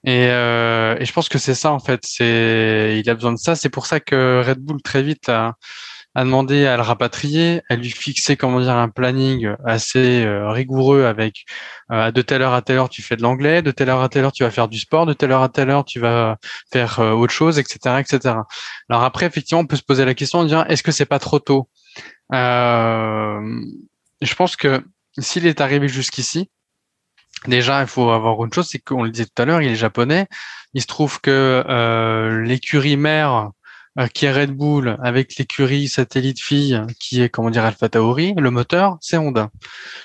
[0.06, 2.02] Et, et je pense que c'est ça en fait.
[2.04, 3.56] C'est, il a besoin de ça.
[3.56, 5.54] C'est pour ça que Red Bull très vite a,
[6.16, 11.06] a demandé à le rapatrier, à lui fixer comment dire un planning assez euh, rigoureux
[11.06, 11.46] avec
[11.92, 14.10] euh, de telle heure à telle heure tu fais de l'anglais, de telle heure à
[14.10, 16.38] telle heure tu vas faire du sport, de telle heure à telle heure tu vas
[16.72, 18.36] faire euh, autre chose, etc., etc.
[18.90, 21.20] Alors après, effectivement, on peut se poser la question de dire est-ce que c'est pas
[21.20, 21.68] trop tôt?
[22.34, 23.42] Euh,
[24.22, 24.84] Je pense que
[25.18, 26.50] s'il est arrivé jusqu'ici,
[27.48, 29.76] déjà il faut avoir une chose, c'est qu'on le disait tout à l'heure, il est
[29.76, 30.28] japonais.
[30.76, 31.64] Il se trouve que
[32.44, 33.52] l'écurie mère
[34.14, 38.52] qui est Red Bull avec l'écurie satellite fille qui est comment dire Alpha Tauri, le
[38.52, 39.50] moteur c'est Honda.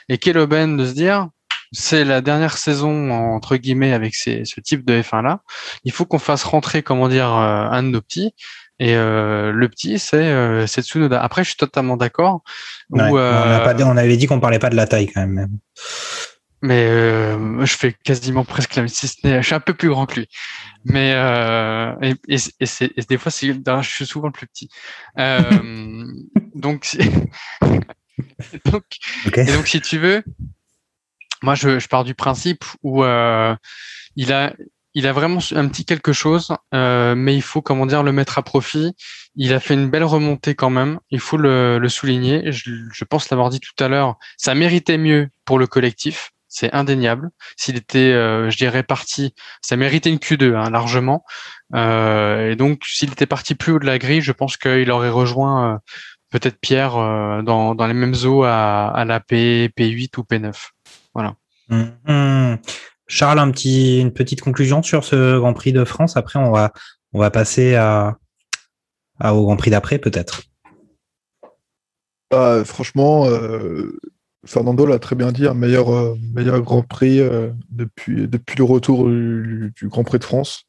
[0.09, 1.29] Et quelle aubaine de se dire
[1.73, 5.41] c'est la dernière saison entre guillemets avec ces, ce type de F1 là.
[5.85, 8.35] Il faut qu'on fasse rentrer comment dire euh, un de nos petits.
[8.81, 11.21] Et euh, le petit, c'est euh, Tsunoda.
[11.21, 12.43] Après, je suis totalement d'accord.
[12.91, 15.59] Ouais, on, a euh, on avait dit qu'on parlait pas de la taille quand même.
[16.63, 19.75] Mais euh, je fais quasiment presque la même, si ce n'est, je suis un peu
[19.75, 20.29] plus grand que lui.
[20.85, 24.47] Mais euh, et, et, et c'est et des fois, c'est, je suis souvent le plus
[24.47, 24.69] petit.
[25.19, 26.05] Euh,
[26.55, 26.99] donc, si-
[28.65, 28.85] donc,
[29.49, 30.23] et donc, si tu veux,
[31.43, 33.55] moi, je, je pars du principe où euh,
[34.17, 34.55] il a,
[34.95, 38.39] il a vraiment un petit quelque chose, euh, mais il faut, comment dire, le mettre
[38.39, 38.93] à profit.
[39.37, 40.99] Il a fait une belle remontée quand même.
[41.11, 42.51] Il faut le, le souligner.
[42.51, 44.17] Je, je pense l'avoir dit tout à l'heure.
[44.37, 46.31] Ça méritait mieux pour le collectif.
[46.49, 47.31] C'est indéniable.
[47.57, 51.25] S'il était, euh, je dirais, parti, ça méritait une Q2 hein, largement.
[51.75, 55.11] Euh, et donc, s'il était parti plus haut de la grille, je pense qu'il aurait
[55.11, 55.79] rejoint euh,
[56.31, 60.55] peut-être Pierre euh, dans, dans les mêmes eaux à, à la P, P8 ou P9.
[61.15, 61.35] Voilà.
[61.69, 62.59] Mhm.
[63.07, 66.17] Charles, un petit, une petite conclusion sur ce Grand Prix de France.
[66.17, 66.73] Après, on va,
[67.13, 68.17] on va passer à,
[69.21, 70.43] à- au Grand Prix d'après, peut-être.
[72.31, 73.99] Ah, franchement, euh,
[74.47, 79.09] Fernando l'a très bien dit, un meilleur, euh, meilleur Grand Prix euh, depuis, le retour
[79.09, 80.65] du, Grand Prix de France.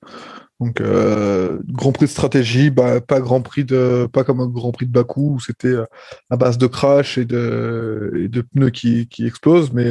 [0.59, 4.71] Donc, euh, Grand Prix de stratégie, bah, pas Grand Prix de, pas comme un Grand
[4.71, 5.75] Prix de Bakou où c'était
[6.29, 9.89] à base de crash et de, pneus qui, explosent, mais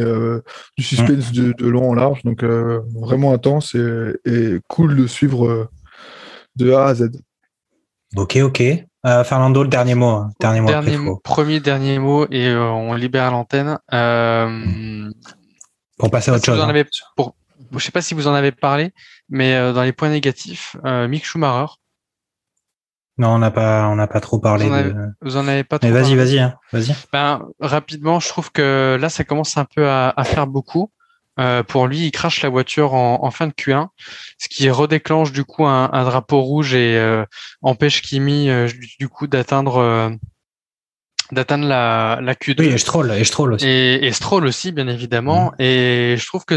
[0.76, 2.22] du suspense de, long en large.
[2.24, 5.70] Donc, vraiment intense et, cool de suivre
[6.56, 7.10] de A à Z.
[8.16, 8.62] Ok, ok.
[9.06, 10.06] Euh, Fernando, le dernier mot.
[10.09, 10.30] hein.
[10.40, 10.68] Dernier mot.
[10.68, 13.78] Dernier premier dernier mot et euh, on libère l'antenne.
[13.93, 15.10] Euh,
[15.98, 16.60] Pour passer à autre si chose.
[16.60, 16.68] hein.
[16.68, 16.85] avez-
[17.16, 17.36] pour,
[17.72, 18.93] je sais pas si vous en avez parlé,
[19.28, 21.72] mais dans les points négatifs, Mick Schumacher,
[23.18, 25.06] Non, on n'a pas, on n'a pas trop parlé Vous en avez- de.
[25.22, 26.94] vous en avez pas Mais trop vas-y, parlé vas-y, hein, vas-y.
[27.12, 30.90] Ben, rapidement, je trouve que là, ça commence un peu à, à faire beaucoup.
[31.39, 33.89] Euh, pour lui, il crache la voiture en, en fin de Q1,
[34.39, 37.24] ce qui redéclenche du coup un, un drapeau rouge et euh,
[37.62, 40.16] empêche Kimi euh, du- coup d'atteindre
[41.31, 42.60] d'atteindre la, la Q2.
[42.60, 43.66] Oui, et Stroll, et Stroll aussi.
[43.66, 45.52] Et, et Stroll aussi, bien évidemment.
[45.59, 46.56] Et je trouve que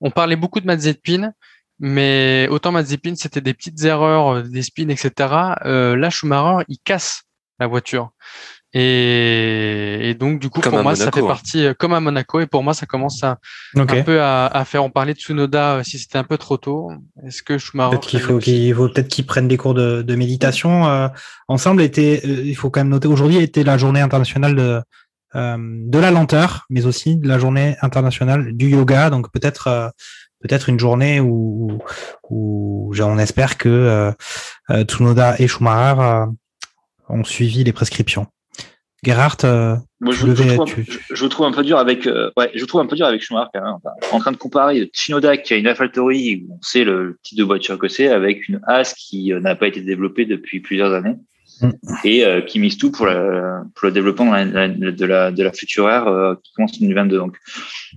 [0.00, 1.32] on parlait beaucoup de Mazepin,
[1.78, 5.10] mais autant Mazepin, c'était des petites erreurs, des spins, etc.
[5.64, 7.24] Là, Schumacher, il casse
[7.58, 8.10] la voiture.
[8.74, 11.28] Et, et donc, du coup, Comme pour moi, ça Monaco, fait hein.
[11.28, 13.38] partie, euh, comme à Monaco, et pour moi, ça commence à,
[13.76, 14.82] un peu à, à faire.
[14.82, 16.90] On parlait de Tsunoda, euh, si c'était un peu trop tôt.
[17.26, 17.90] Est-ce que Schumacher.
[17.90, 20.86] Peut-être qu'il faut qu'il faut peut-être qu'ils prennent des cours de, de méditation.
[20.86, 21.08] Euh,
[21.48, 24.80] ensemble, était, euh, il faut quand même noter aujourd'hui était la journée internationale de
[25.34, 29.10] euh, de la lenteur, mais aussi la journée internationale du yoga.
[29.10, 29.88] Donc peut-être euh,
[30.40, 31.78] peut-être une journée où
[32.30, 34.12] où, où on espère que
[34.70, 36.26] Tsunoda et Schumacher euh,
[37.08, 38.26] ont suivi les prescriptions.
[39.04, 42.50] Gerhardt, euh, Moi, je, trouve, tu- je, je trouve un peu dur avec, euh, ouais,
[42.54, 43.74] je trouve un peu dur avec Schumacher quand même.
[44.12, 47.78] En train de comparer Tsunoda qui a une AlphaTauri on sait le type de voiture
[47.78, 51.16] que c'est avec une As qui euh, n'a pas été développée depuis plusieurs années
[51.60, 51.70] Mm.
[52.04, 55.42] et euh, qui mise tout pour, la- pour le développement de la, de la, de
[55.44, 57.18] la future ère euh, qui commence en 2022.
[57.18, 57.36] Donc,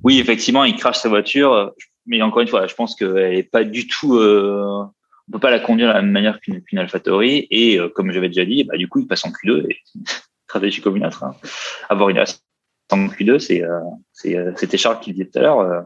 [0.04, 1.72] oui, effectivement, il crache sa voiture,
[2.06, 4.18] mais encore une fois, je pense qu'elle est pas du tout.
[4.18, 4.84] Euh,
[5.28, 8.12] on peut pas la conduire de la même manière qu'une qu'une AlphaTauri et euh, comme
[8.12, 9.78] j'avais déjà dit, bah, du coup, il passe en Q2 et
[10.56, 11.24] stratégie comme une autre.
[11.24, 11.36] hein.
[11.90, 12.42] Avoir une As
[12.92, 13.80] en Q2, c'est, euh,
[14.14, 15.82] c'est, c'était Charles qui le disait tout à l'heure, euh,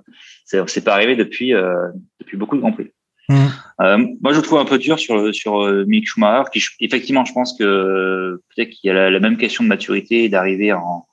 [0.46, 1.88] c'est, pas arrivé depuis, euh,
[2.20, 2.91] depuis beaucoup de Grands Prix.
[3.30, 3.48] Mm.
[3.82, 7.34] Euh, moi, je le trouve un peu dur sur, sur Mick Schumacher, qui, effectivement, je
[7.34, 11.08] pense que peut-être qu'il y a la, la même question de maturité d'arriver en,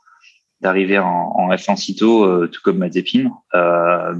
[0.60, 3.30] d'arriver en, en F1 sitôt, euh, tout comme Mazepin,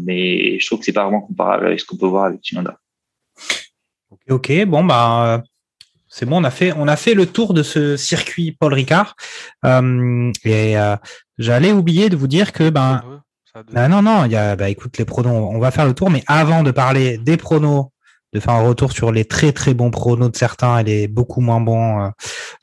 [0.01, 2.79] mais je trouve que c'est pas vraiment comparable avec ce qu'on peut voir avec Tsunoda.
[4.29, 5.43] Ok, bon bah
[6.09, 9.15] c'est bon, on a fait on a fait le tour de ce circuit Paul Ricard.
[9.65, 10.97] Euh, et euh,
[11.39, 13.03] j'allais oublier de vous dire que ben
[13.75, 16.11] ah non non, il y a bah écoute les pronos, on va faire le tour,
[16.11, 17.87] mais avant de parler des pronos,
[18.35, 21.41] de faire un retour sur les très très bons pronos de certains et les beaucoup
[21.41, 22.09] moins bons euh,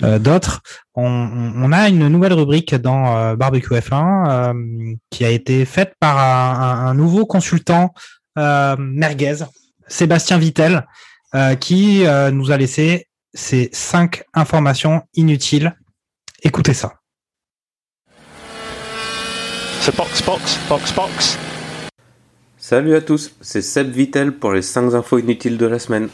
[0.03, 0.61] euh, d'autres,
[0.94, 6.18] on, a une nouvelle rubrique dans euh, Barbecue F1 euh, qui a été faite par
[6.20, 7.91] un, un- un nouveau consultant
[8.38, 9.38] euh, merguez,
[9.88, 10.86] Sébastien Vittel
[11.34, 15.76] euh, qui euh, nous a laissé ces cinq informations inutiles.
[16.44, 16.94] Écoutez ça.
[19.82, 21.38] C'est box, box, box, box.
[22.58, 26.08] Salut à tous, c'est Seb Vittel pour les 5 infos inutiles de la semaine.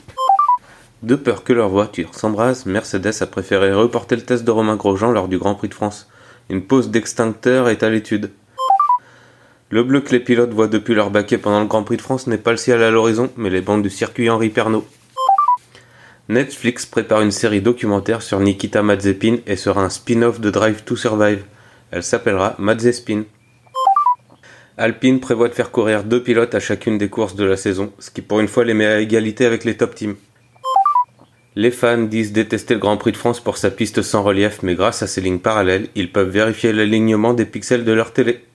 [1.04, 5.12] De peur que leur voiture s'embrase, Mercedes a préféré reporter le test de Romain Grosjean
[5.12, 6.10] lors du Grand Prix de France.
[6.50, 8.32] Une pause d'extincteur est à l'étude.
[9.70, 12.26] Le bleu que les pilotes voient depuis leur baquet pendant le Grand Prix de France
[12.26, 14.88] n'est pas le ciel à l'horizon, mais les bandes du circuit Henri Pernot.
[16.30, 20.96] Netflix prépare une série documentaire sur Nikita Mazepin et sera un spin-off de Drive to
[20.96, 21.44] Survive.
[21.90, 23.24] Elle s'appellera Mazespin.
[24.78, 28.12] Alpine prévoit de faire courir deux pilotes à chacune des courses de la saison, ce
[28.12, 30.16] qui pour une fois les met à égalité avec les top teams.
[31.56, 34.76] Les fans disent détester le Grand Prix de France pour sa piste sans relief, mais
[34.76, 38.46] grâce à ces lignes parallèles, ils peuvent vérifier l'alignement des pixels de leur télé.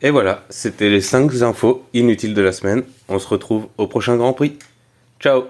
[0.00, 2.84] Et voilà, c'était les 5 infos inutiles de la semaine.
[3.10, 4.56] On se retrouve au prochain Grand Prix.
[5.20, 5.44] Ciao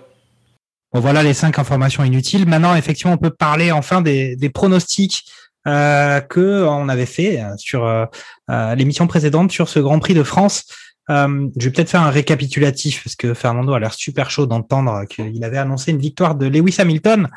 [0.93, 2.47] Bon, voilà les cinq informations inutiles.
[2.47, 5.25] Maintenant, effectivement, on peut parler enfin des, pronostics
[5.67, 8.05] euh, que on avait fait euh, sur euh,
[8.51, 10.65] euh, l'émission précédente sur ce Grand Prix de France.
[11.11, 15.05] Euh, je vais peut-être faire un récapitulatif parce que Fernando a l'air super chaud d'entendre
[15.07, 17.29] qu'il avait annoncé une victoire de Lewis Hamilton,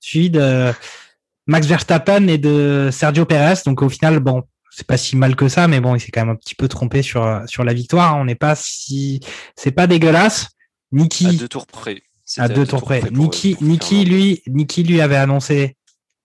[0.00, 0.72] suivi de
[1.46, 3.60] Max Verstappen et de Sergio Perez.
[3.64, 6.22] Donc au final, bon, c'est pas si mal que ça, mais bon, il s'est quand
[6.22, 8.16] même un petit peu trompé sur sur la victoire.
[8.16, 9.20] On n'est pas si,
[9.54, 10.48] c'est pas dégueulasse.
[10.90, 12.02] Niki À deux tours près.
[12.38, 13.00] À deux tours près.
[13.00, 13.30] Fernando.
[14.04, 15.76] lui, avait annoncé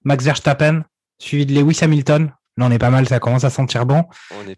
[0.03, 0.84] Max Verstappen,
[1.19, 2.31] suivi de Lewis Hamilton.
[2.57, 4.03] Là, on est pas mal, ça commence à sentir bon.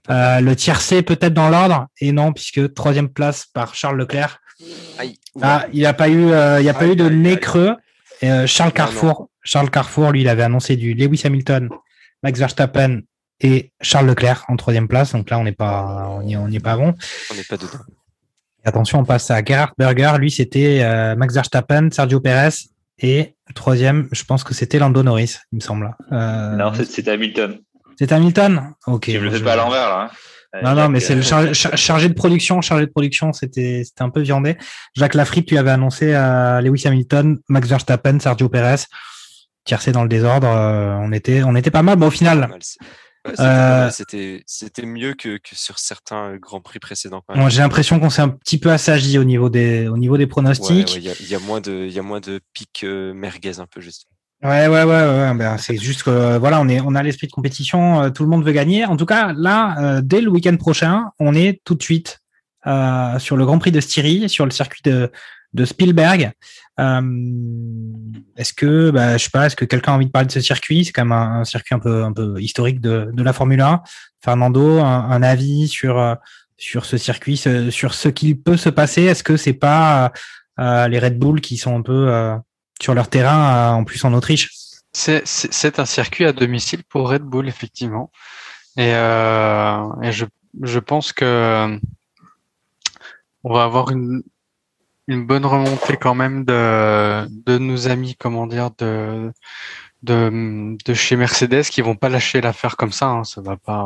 [0.09, 4.39] Euh, le tiercé peut-être dans l'ordre, et non, puisque troisième place par Charles Leclerc.
[4.97, 5.19] Aïe.
[5.41, 7.75] Ah, il n'y a pas eu, euh, il a pas eu de aïe, nez creux.
[8.21, 11.69] Et, euh, Charles Non, Carrefour, Charles Carrefour, lui, il avait annoncé du Lewis Hamilton,
[12.23, 13.01] Max Verstappen
[13.39, 15.13] et Charles Leclerc en troisième place.
[15.13, 16.93] Donc là, on n'est pas, on n'y on n'y est pas bon.
[17.31, 17.79] On n'est pas dedans.
[18.63, 20.11] Attention, on passe à Gerhard Berger.
[20.19, 22.49] Lui, c'était euh, Max Verstappen, Sergio Perez.
[22.99, 25.95] Et troisième, je pense que c'était Lando Norris, il me semble.
[26.11, 27.57] Euh, Non, c'est- c'était Hamilton.
[27.97, 28.73] c'est Hamilton?
[28.85, 29.09] Ok.
[29.09, 30.09] Je me le fais je- pas à l'envers, là.
[30.53, 30.61] hein.
[30.63, 32.59] Non, non, mais c'est le euh, char- char- chargé de production.
[32.61, 34.57] Chargé de production, c'était c'était un peu viandé.
[34.95, 38.83] Jacques Lafrippe lui avait annoncé à Lewis Hamilton, Max Verstappen, Sergio Perez.
[39.63, 40.47] Tiercé dans le désordre.
[40.49, 41.95] euh, on était on était pas mal.
[41.97, 42.49] Bon, au final,
[43.27, 47.23] ouais, c'était Euh, C'était mieux que, que sur certains euh, grands prix précédents.
[47.49, 50.87] J'ai l'impression qu'on s'est un petit peu assagi au niveau des au niveau des pronostics.
[50.89, 52.81] ouais, Il y, a, il y a moins de il y a moins de pics
[52.83, 54.05] euh, merguez un peu juste.
[54.43, 55.33] Ouais, ouais, ouais, ouais.
[55.35, 58.01] Ben, c'est juste que voilà, on est, on a l'esprit de compétition.
[58.03, 58.85] euh, tout le monde veut gagner.
[58.85, 62.19] En tout cas, là, dès le week-end prochain, on est tout de suite
[62.65, 65.11] sur le Grand Prix de Styrie, sur le circuit de,
[65.53, 66.31] de Spielberg.
[66.79, 67.01] Euh,
[68.37, 70.41] est-ce que, bah, je sais pas, est-ce que quelqu'un a envie de parler de ce
[70.41, 70.85] circuit?
[70.85, 73.81] C'est quand même un, circuit un peu, un peu historique de, de la Formule 1.
[74.23, 76.15] Fernando, un, un avis sur euh,
[76.61, 79.01] sur ce circuit, sur ce qu'il peut se passer?
[79.01, 80.13] Est-ce que c'est pas
[80.59, 82.37] euh, les Red Bull qui sont un peu euh,
[82.79, 84.51] sur leur terrain, euh, en plus en Autriche?
[84.93, 88.11] C'est- un circuit à domicile pour Red Bull, effectivement.
[88.77, 90.25] Et, euh, et je,
[90.61, 91.77] je pense que euh,
[93.43, 94.21] on va avoir une,
[95.11, 99.31] une bonne remontée quand même de, de nos amis, comment dire, de,
[100.03, 103.07] de, chez Mercedes qui vont pas lâcher l'affaire comme ça.
[103.07, 103.23] hein.
[103.23, 103.83] Ça va pas.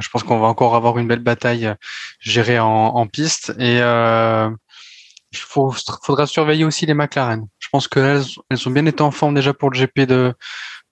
[0.00, 1.72] Je pense qu'on va encore avoir une belle bataille
[2.20, 4.50] gérée en, piste et euh,
[5.32, 7.46] il faudra surveiller aussi les McLaren.
[7.58, 10.34] Je pense que elles, elles ont bien été en forme déjà pour le GP de,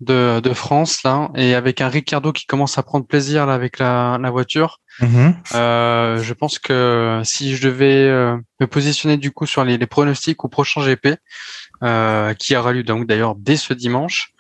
[0.01, 3.79] de, de France là, et avec un Ricardo qui commence à prendre plaisir là avec
[3.79, 4.81] la, la voiture.
[5.55, 9.87] Euh, je pense que si je devais euh, me positionner du coup sur les, les
[9.87, 11.19] pronostics au prochain GP,
[11.83, 14.33] euh, qui aura lieu donc d'ailleurs dès ce dimanche,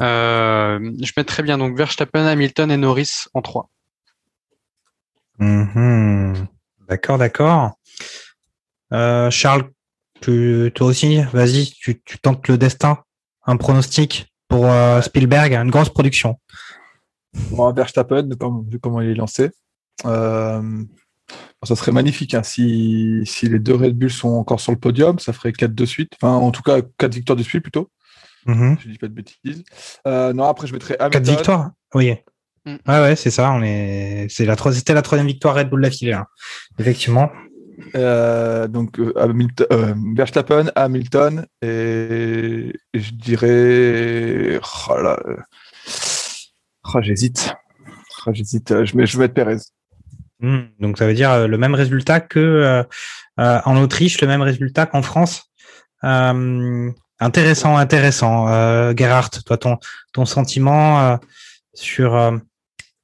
[0.00, 3.70] euh, je mettrais bien donc Verstappen, Hamilton et Norris en 3.
[5.38, 6.46] Mhm.
[6.88, 7.72] D'accord, d'accord.
[8.92, 9.70] Euh, Charles,
[10.20, 12.98] tu, toi aussi, vas-y, tu, tu tentes le destin.
[13.44, 14.31] Un pronostic?
[14.52, 16.38] Pour euh, Spielberg, une grosse production.
[17.50, 19.50] Bon, Verstappen, comme, vu comment il est lancé.
[20.04, 20.86] Euh, bon,
[21.66, 25.18] ça serait magnifique hein, si, si les deux Red Bull sont encore sur le podium.
[25.18, 26.12] Ça ferait 4 de suite.
[26.20, 27.88] Enfin, en tout cas, 4 victoires de suite plutôt.
[28.44, 28.76] Mhm.
[28.78, 29.64] Si je dis pas de bêtises.
[30.06, 31.34] Euh, non, après, je mettrais Quatre Hamilton.
[31.34, 31.70] victoires?
[31.94, 32.14] Oui.
[32.66, 32.76] Mm.
[32.86, 33.52] Ouais, ouais, c'est ça.
[33.52, 36.12] On est, c'est la troisième, c'était la troisième victoire Red Bull d'affilée.
[36.12, 36.26] hein.
[36.78, 37.30] Effectivement.
[37.94, 45.36] Euh, donc euh, Hamilton, euh, Verstappen, Hamilton et, je dirais oh euh,
[46.94, 47.54] oh, j'hésite
[48.26, 49.56] Oh, j'hésite je, vais mettre Perez
[50.40, 52.82] Hmm, Donc ça veut dire le même résultat que euh,
[53.36, 55.52] en Autriche, le même résultat qu'en France.
[56.02, 58.48] Intéressant, intéressant.
[58.96, 59.78] Gerhard, toi, ton,
[60.12, 61.20] ton sentiment
[61.74, 62.40] sur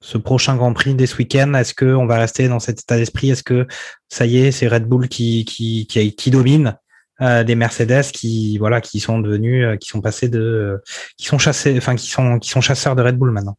[0.01, 2.97] ce prochain Grand Prix dès ce week-end, est-ce que on va rester dans cet état
[2.97, 3.31] d'esprit?
[3.31, 3.67] Est-ce que
[4.09, 6.77] ça y est, c'est Red Bull qui qui qui, qui domine
[7.21, 10.79] euh, des Mercedes qui voilà qui sont devenus euh, qui sont passés de euh,
[11.17, 13.57] qui sont chassés enfin qui sont qui sont chasseurs de Red Bull maintenant.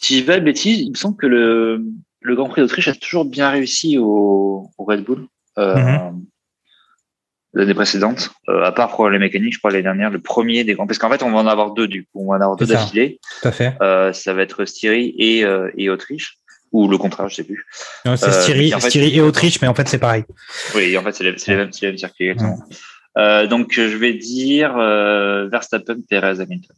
[0.00, 1.82] Si je de bêtises, il me semble que le,
[2.20, 5.26] le Grand Prix d'Autriche a toujours bien réussi au, au Red Bull.
[5.58, 6.24] Euh, Mhm.
[7.58, 10.74] L'année précédente, euh, à part pour les mécaniques, je crois l'année dernière, le premier des
[10.74, 10.86] grands.
[10.86, 12.24] Parce qu'en fait, on va en avoir deux du coup.
[12.24, 13.18] On va en avoir deux d'affilée.
[13.42, 13.74] Tout à fait.
[13.82, 16.38] Euh, ça va être Styrie et, euh, et Autriche.
[16.70, 17.66] Ou le contraire, je sais plus.
[18.04, 20.22] Non, C'est Styrie, mais en fait, Styrie et Autriche, mais en fait c'est pareil.
[20.76, 22.36] Oui, en fait, c'est les, mêmes, c'est les mêmes circuits.
[23.16, 24.74] Euh, donc, je vais dire
[25.50, 26.76] Verstappen, Perez, Hamilton.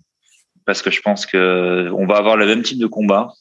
[0.64, 3.34] Parce que je pense que on va avoir le même type de combat.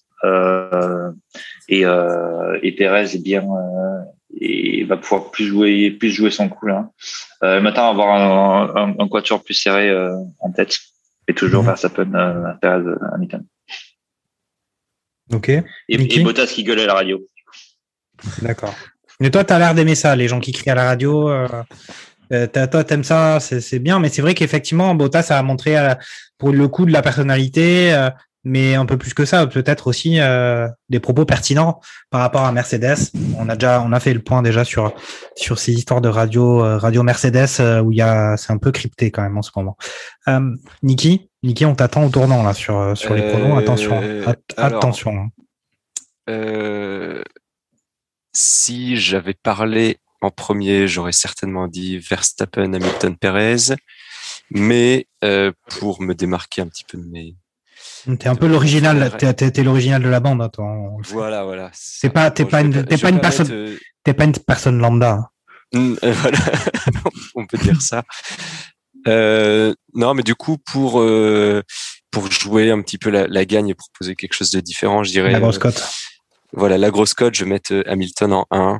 [1.69, 3.47] Et, et Perez est bien
[4.39, 6.89] et va pouvoir plus jouer plus jouer son coup là.
[7.43, 10.77] Euh, va avoir un, un, un quatuor plus serré euh, en tête.
[11.27, 11.68] Et toujours Mhm.
[11.68, 12.84] Verstappen, euh, Perez,
[13.14, 13.45] Hamilton.
[15.31, 15.49] Ok.
[15.49, 17.19] Et, et Bottas qui gueule à la radio.
[18.41, 18.73] D'accord.
[19.19, 21.30] Mais toi, tu as l'air d'aimer ça, les gens qui crient à la radio.
[21.30, 21.47] Euh,
[22.31, 23.99] euh, t'as- toi, t'aimes ça, c'est c'est bien.
[23.99, 25.93] Mais c'est vrai qu'effectivement, Bottas a montré euh,
[26.38, 28.10] pour le coup de la personnalité, euh,
[28.43, 32.51] mais un peu plus que ça, peut-être aussi euh, des propos pertinents par rapport à
[32.51, 32.95] Mercedes.
[33.37, 34.93] On a déjà, on a fait le point déjà sur
[35.35, 38.57] sur ces histoires de radio, euh, radio Mercedes euh, où il y a, c'est un
[38.57, 39.77] peu crypté quand même en ce moment.
[40.27, 43.57] Euh, Niki, Niki, on t'attend au tournant là sur euh, sur les Euh, pronos.
[43.59, 45.11] Attention, At- alors, attention.
[45.17, 45.29] hein.
[46.29, 47.23] Euh,
[48.33, 53.75] si j'avais parlé en premier, j'aurais certainement dit Verstappen, Hamilton, Perez.
[54.51, 57.35] Mais euh, pour me démarquer un petit peu de mes...
[58.19, 60.65] T'es un peu l'original, t'es, t'es- t'es l'original de la bande, hein, toi.
[61.09, 61.69] Voilà, voilà.
[61.73, 65.11] C'est pas, t'es pas une, t'es pas une personne, euh, t'es pas une personne lambda.
[65.11, 65.27] hein.
[65.73, 66.38] Mm, euh, voilà,
[67.35, 68.03] on peut dire ça.
[69.07, 71.61] Euh, non, mais du coup, pour euh,
[72.11, 75.11] pour jouer un petit peu la, la gagne et proposer quelque chose de différent, je
[75.11, 75.31] dirais.
[75.31, 75.88] La grosse cote.
[76.53, 78.80] voilà, la grosse cote, je vais mettre Hamilton en 1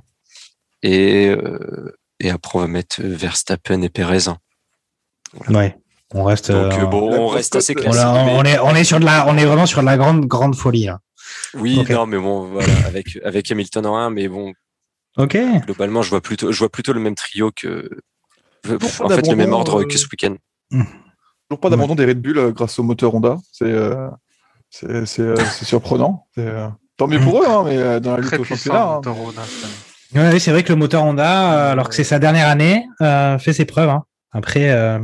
[0.84, 4.30] Et, euh, et après, on va mettre Verstappen et Perez.
[5.50, 5.78] Ouais.
[6.14, 6.52] On reste.
[6.52, 8.03] Donc, euh, euh, bon, on reste assez on, classique.
[8.06, 9.98] on- mais- on est, on est sur de la, on est vraiment sur de la
[9.98, 10.99] grande, grande folie là.
[11.53, 14.53] Oui, non, mais bon, voilà, avec, avec Hamilton en 1, mais bon,
[15.18, 15.38] Ok.
[15.65, 17.90] globalement, je vois plutôt, je vois plutôt le même trio que,
[18.64, 20.36] Toujours en fait, le même ordre euh, que ce week-end.
[20.72, 23.38] Toujours pas d'abandon des Red Bull euh, grâce au moteur Honda.
[23.52, 24.10] C'est euh,
[24.69, 26.27] c'est euh, surprenant.
[26.38, 26.68] Euh,
[26.98, 29.11] tant mieux pour eux, hein, mais euh, dans la lutte Très au puissant, championnat.
[29.11, 29.15] hein.
[29.19, 29.41] Honda.
[30.15, 32.86] Ouais, oui, c'est vrai que le moteur Honda, euh, alors que c'est sa dernière année,
[33.02, 33.90] euh, fait ses preuves.
[33.90, 34.03] hein.
[34.31, 34.99] Après, euh,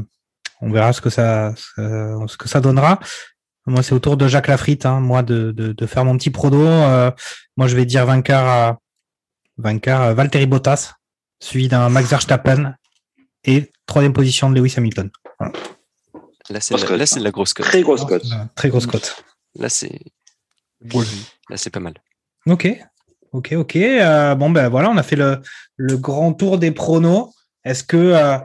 [0.61, 2.99] on verra ce que ça, ce, que ça donnera.
[3.67, 6.29] Moi, c'est au tour de Jacques Lafritte, hein, moi, de, de, de faire mon petit
[6.29, 6.61] prodo.
[6.61, 7.11] Euh,
[7.57, 8.79] moi, je vais dire vainqueur, à,
[9.57, 10.93] vainqueur Valtteri Bottas,
[11.39, 12.75] suivi d'un Max Verstappen
[13.43, 15.09] et troisième position de Lewis Hamilton.
[16.49, 17.65] Là, c'est là, de la grosse cote.
[17.65, 18.25] Très grosse cote.
[18.25, 19.23] Euh, Très grosse cote.
[19.55, 19.99] Là, c'est,
[20.81, 21.95] là, c'est pas mal.
[22.45, 22.67] Ok,
[23.31, 23.75] ok, ok.
[23.77, 25.41] Euh, bon, ben voilà, on a fait le,
[25.75, 27.33] le grand tour des pronos.
[27.63, 28.37] Est-ce que euh,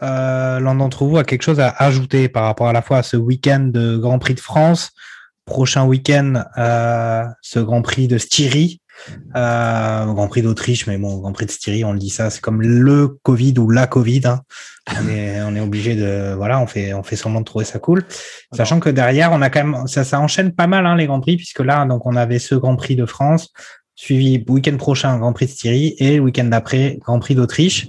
[0.00, 3.16] l'un d'entre vous a quelque chose à ajouter par rapport à la fois à ce
[3.16, 4.92] week-end de Grand Prix de France,
[5.44, 8.80] prochain week-end, euh, ce Grand Prix de Styrie,
[9.36, 12.40] euh, Grand Prix d'Autriche, mais bon, Grand Prix de Styrie, on le dit ça, c'est
[12.40, 14.22] comme le Covid ou la Covid.
[14.24, 14.40] hein.
[14.98, 17.78] On est, on est obligé de, voilà, on fait, on fait semblant de trouver ça
[17.78, 18.04] cool.
[18.52, 21.20] Sachant que derrière, on a quand même, ça, ça enchaîne pas mal hein, les grands
[21.20, 23.52] prix, puisque là, donc on avait ce Grand Prix de France,
[23.94, 27.88] suivi week-end prochain Grand Prix de Styrie et week-end d'après Grand Prix d'Autriche.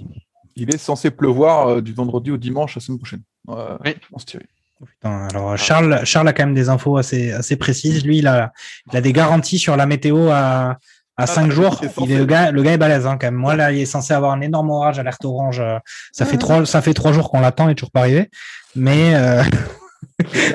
[0.56, 3.22] Il est censé pleuvoir euh, du vendredi au dimanche la semaine prochaine.
[3.48, 3.94] Euh, Oui.
[4.12, 4.44] en Styrie.
[4.84, 8.04] Putain, alors Charles, Charles a quand même des infos assez, assez précises.
[8.04, 8.52] Lui, il a,
[8.90, 10.78] il a des garanties sur la météo à,
[11.16, 11.78] à 5 jours.
[11.82, 12.06] il est censé.
[12.10, 13.34] Il est, le gars, le gars est balèze hein, quand même.
[13.36, 15.60] Moi là, il est censé avoir un énorme orage, alerte orange.
[15.60, 15.78] euh,
[16.10, 18.28] Ça fait trois, ça fait trois jours qu'on l'attend, il est toujours pas arrivé.
[18.74, 19.42] Mais euh,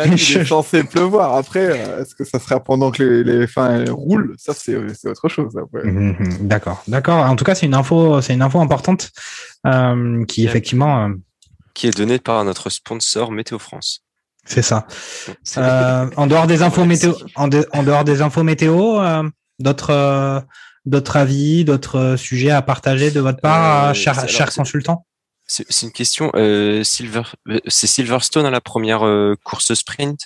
[0.06, 1.36] Il est censé pleuvoir.
[1.36, 4.34] Après, euh, est-ce que ça sera pendant que les, les fins roulent?
[4.38, 5.58] Ça, c'est c'est autre chose.
[5.58, 5.84] Après.
[5.86, 6.16] Mhm,
[6.48, 7.20] D'accord, d'accord.
[7.26, 9.12] En tout cas, c'est une info, c'est une info importante
[9.66, 11.10] euh, qui effectivement, euh,
[11.74, 14.02] Qui est donné par notre sponsor Météo France.
[14.46, 14.88] c'est ça.
[15.58, 19.24] Euh, en dehors des infos météo, en, de- en dehors des infos météo, euh,
[19.60, 20.40] d'autres, euh,
[20.86, 25.06] d'autres avis, d'autres sujets à partager de votre part, Euh, cher, cher consultant.
[25.48, 26.30] C'est une question.
[26.36, 30.20] Euh, Silver, euh, c'est Silverstone à la première euh, course sprint,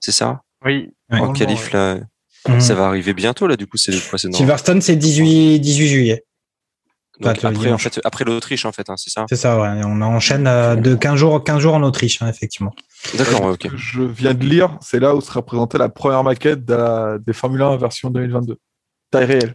[0.00, 0.42] c'est ça?
[0.64, 0.90] Oui.
[1.12, 2.00] En qualif là,
[2.48, 2.60] Mhm.
[2.60, 3.56] ça va arriver bientôt là.
[3.56, 6.24] Du coup, c'est Silverstone, c'est 18, 18 juillet.
[7.20, 9.24] donc, Enfin, le après, en fait, après l'Autriche en fait, hein, c'est ça?
[9.28, 9.82] C'est ça, ouais.
[9.84, 12.74] On enchaîne euh, de 15 jours, 15 jours en Autriche, hein, effectivement.
[13.16, 13.68] D'accord, ouais, ok.
[13.74, 17.32] Je viens de lire, c'est là où sera présentée la première maquette de la- des
[17.32, 18.58] Formule 1 version 2022.
[19.10, 19.54] Taille réelle.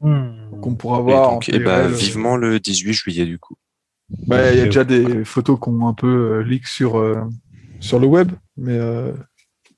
[0.00, 1.30] Donc on pourra Et voir.
[1.32, 3.54] donc, eh taille réelle, euh, vivement le 18 juillet du coup.
[4.26, 6.06] Bah, Il y a déjà des photos qui ont un peu
[6.38, 7.20] euh, leak sur, euh,
[7.80, 9.12] sur le web, mais, euh,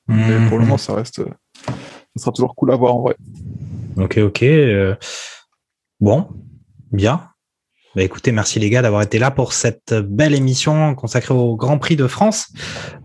[0.07, 1.21] mais pour le moment, ça reste.
[1.65, 1.73] ça
[2.15, 3.15] sera toujours cool à voir en vrai.
[3.97, 4.43] Ok, ok.
[4.43, 4.95] euh,
[5.99, 6.27] Bon,
[6.91, 7.27] bien.
[7.95, 11.77] Bah, écoutez, merci les gars d'avoir été là pour cette belle émission consacrée au Grand
[11.77, 12.47] Prix de France.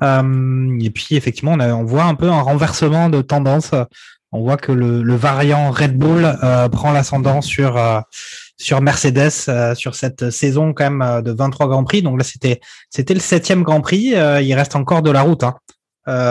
[0.01, 3.73] Et puis effectivement, on, a- on voit un peu un renversement de tendance.
[4.32, 8.01] On voit que le, variant Red Bull euh, prend l'ascendant sur euh,
[8.57, 12.03] sur Mercedes euh, sur cette saison quand même de 23 Grands Prix.
[12.03, 14.15] Donc là, c'était c'était le septième Grand Prix.
[14.15, 15.55] Il reste encore de la route, hein.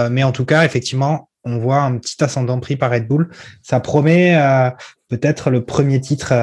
[0.10, 3.30] Mais en tout cas, effectivement, on voit un petit ascendant pris par Red Bull.
[3.62, 4.40] Ça promet
[5.10, 6.34] peut-être le premier titre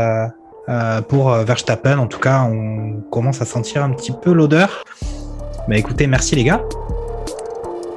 [1.09, 1.99] pour Verstappen.
[1.99, 4.85] En tout cas, on commence à sentir un petit peu l'odeur.
[5.67, 6.63] Mais écoutez, merci les gars.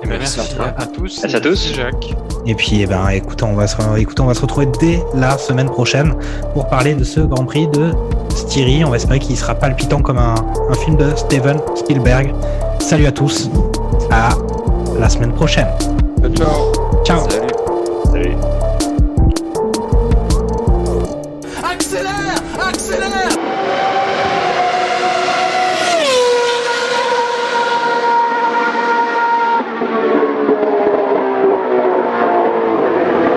[0.05, 0.73] Eh ben, Merci merci à toi.
[0.77, 1.19] à, à tous.
[1.21, 1.73] Merci à tous.
[1.73, 2.13] Jacques.
[2.45, 5.37] Et puis, eh ben, écoutez, on va se, écoutez, on va se retrouver dès la
[5.37, 6.13] semaine prochaine
[6.53, 7.91] pour parler de ce Grand Prix de
[8.35, 8.85] Styrie.
[8.85, 10.35] On va espérer qu'il sera palpitant comme un,
[10.69, 12.33] un film de Steven Spielberg.
[12.79, 13.49] Salut à tous.
[14.11, 14.29] À
[14.99, 15.67] la semaine prochaine.
[16.35, 16.71] Ciao.
[17.03, 17.29] Ciao.
[17.29, 17.44] Salut.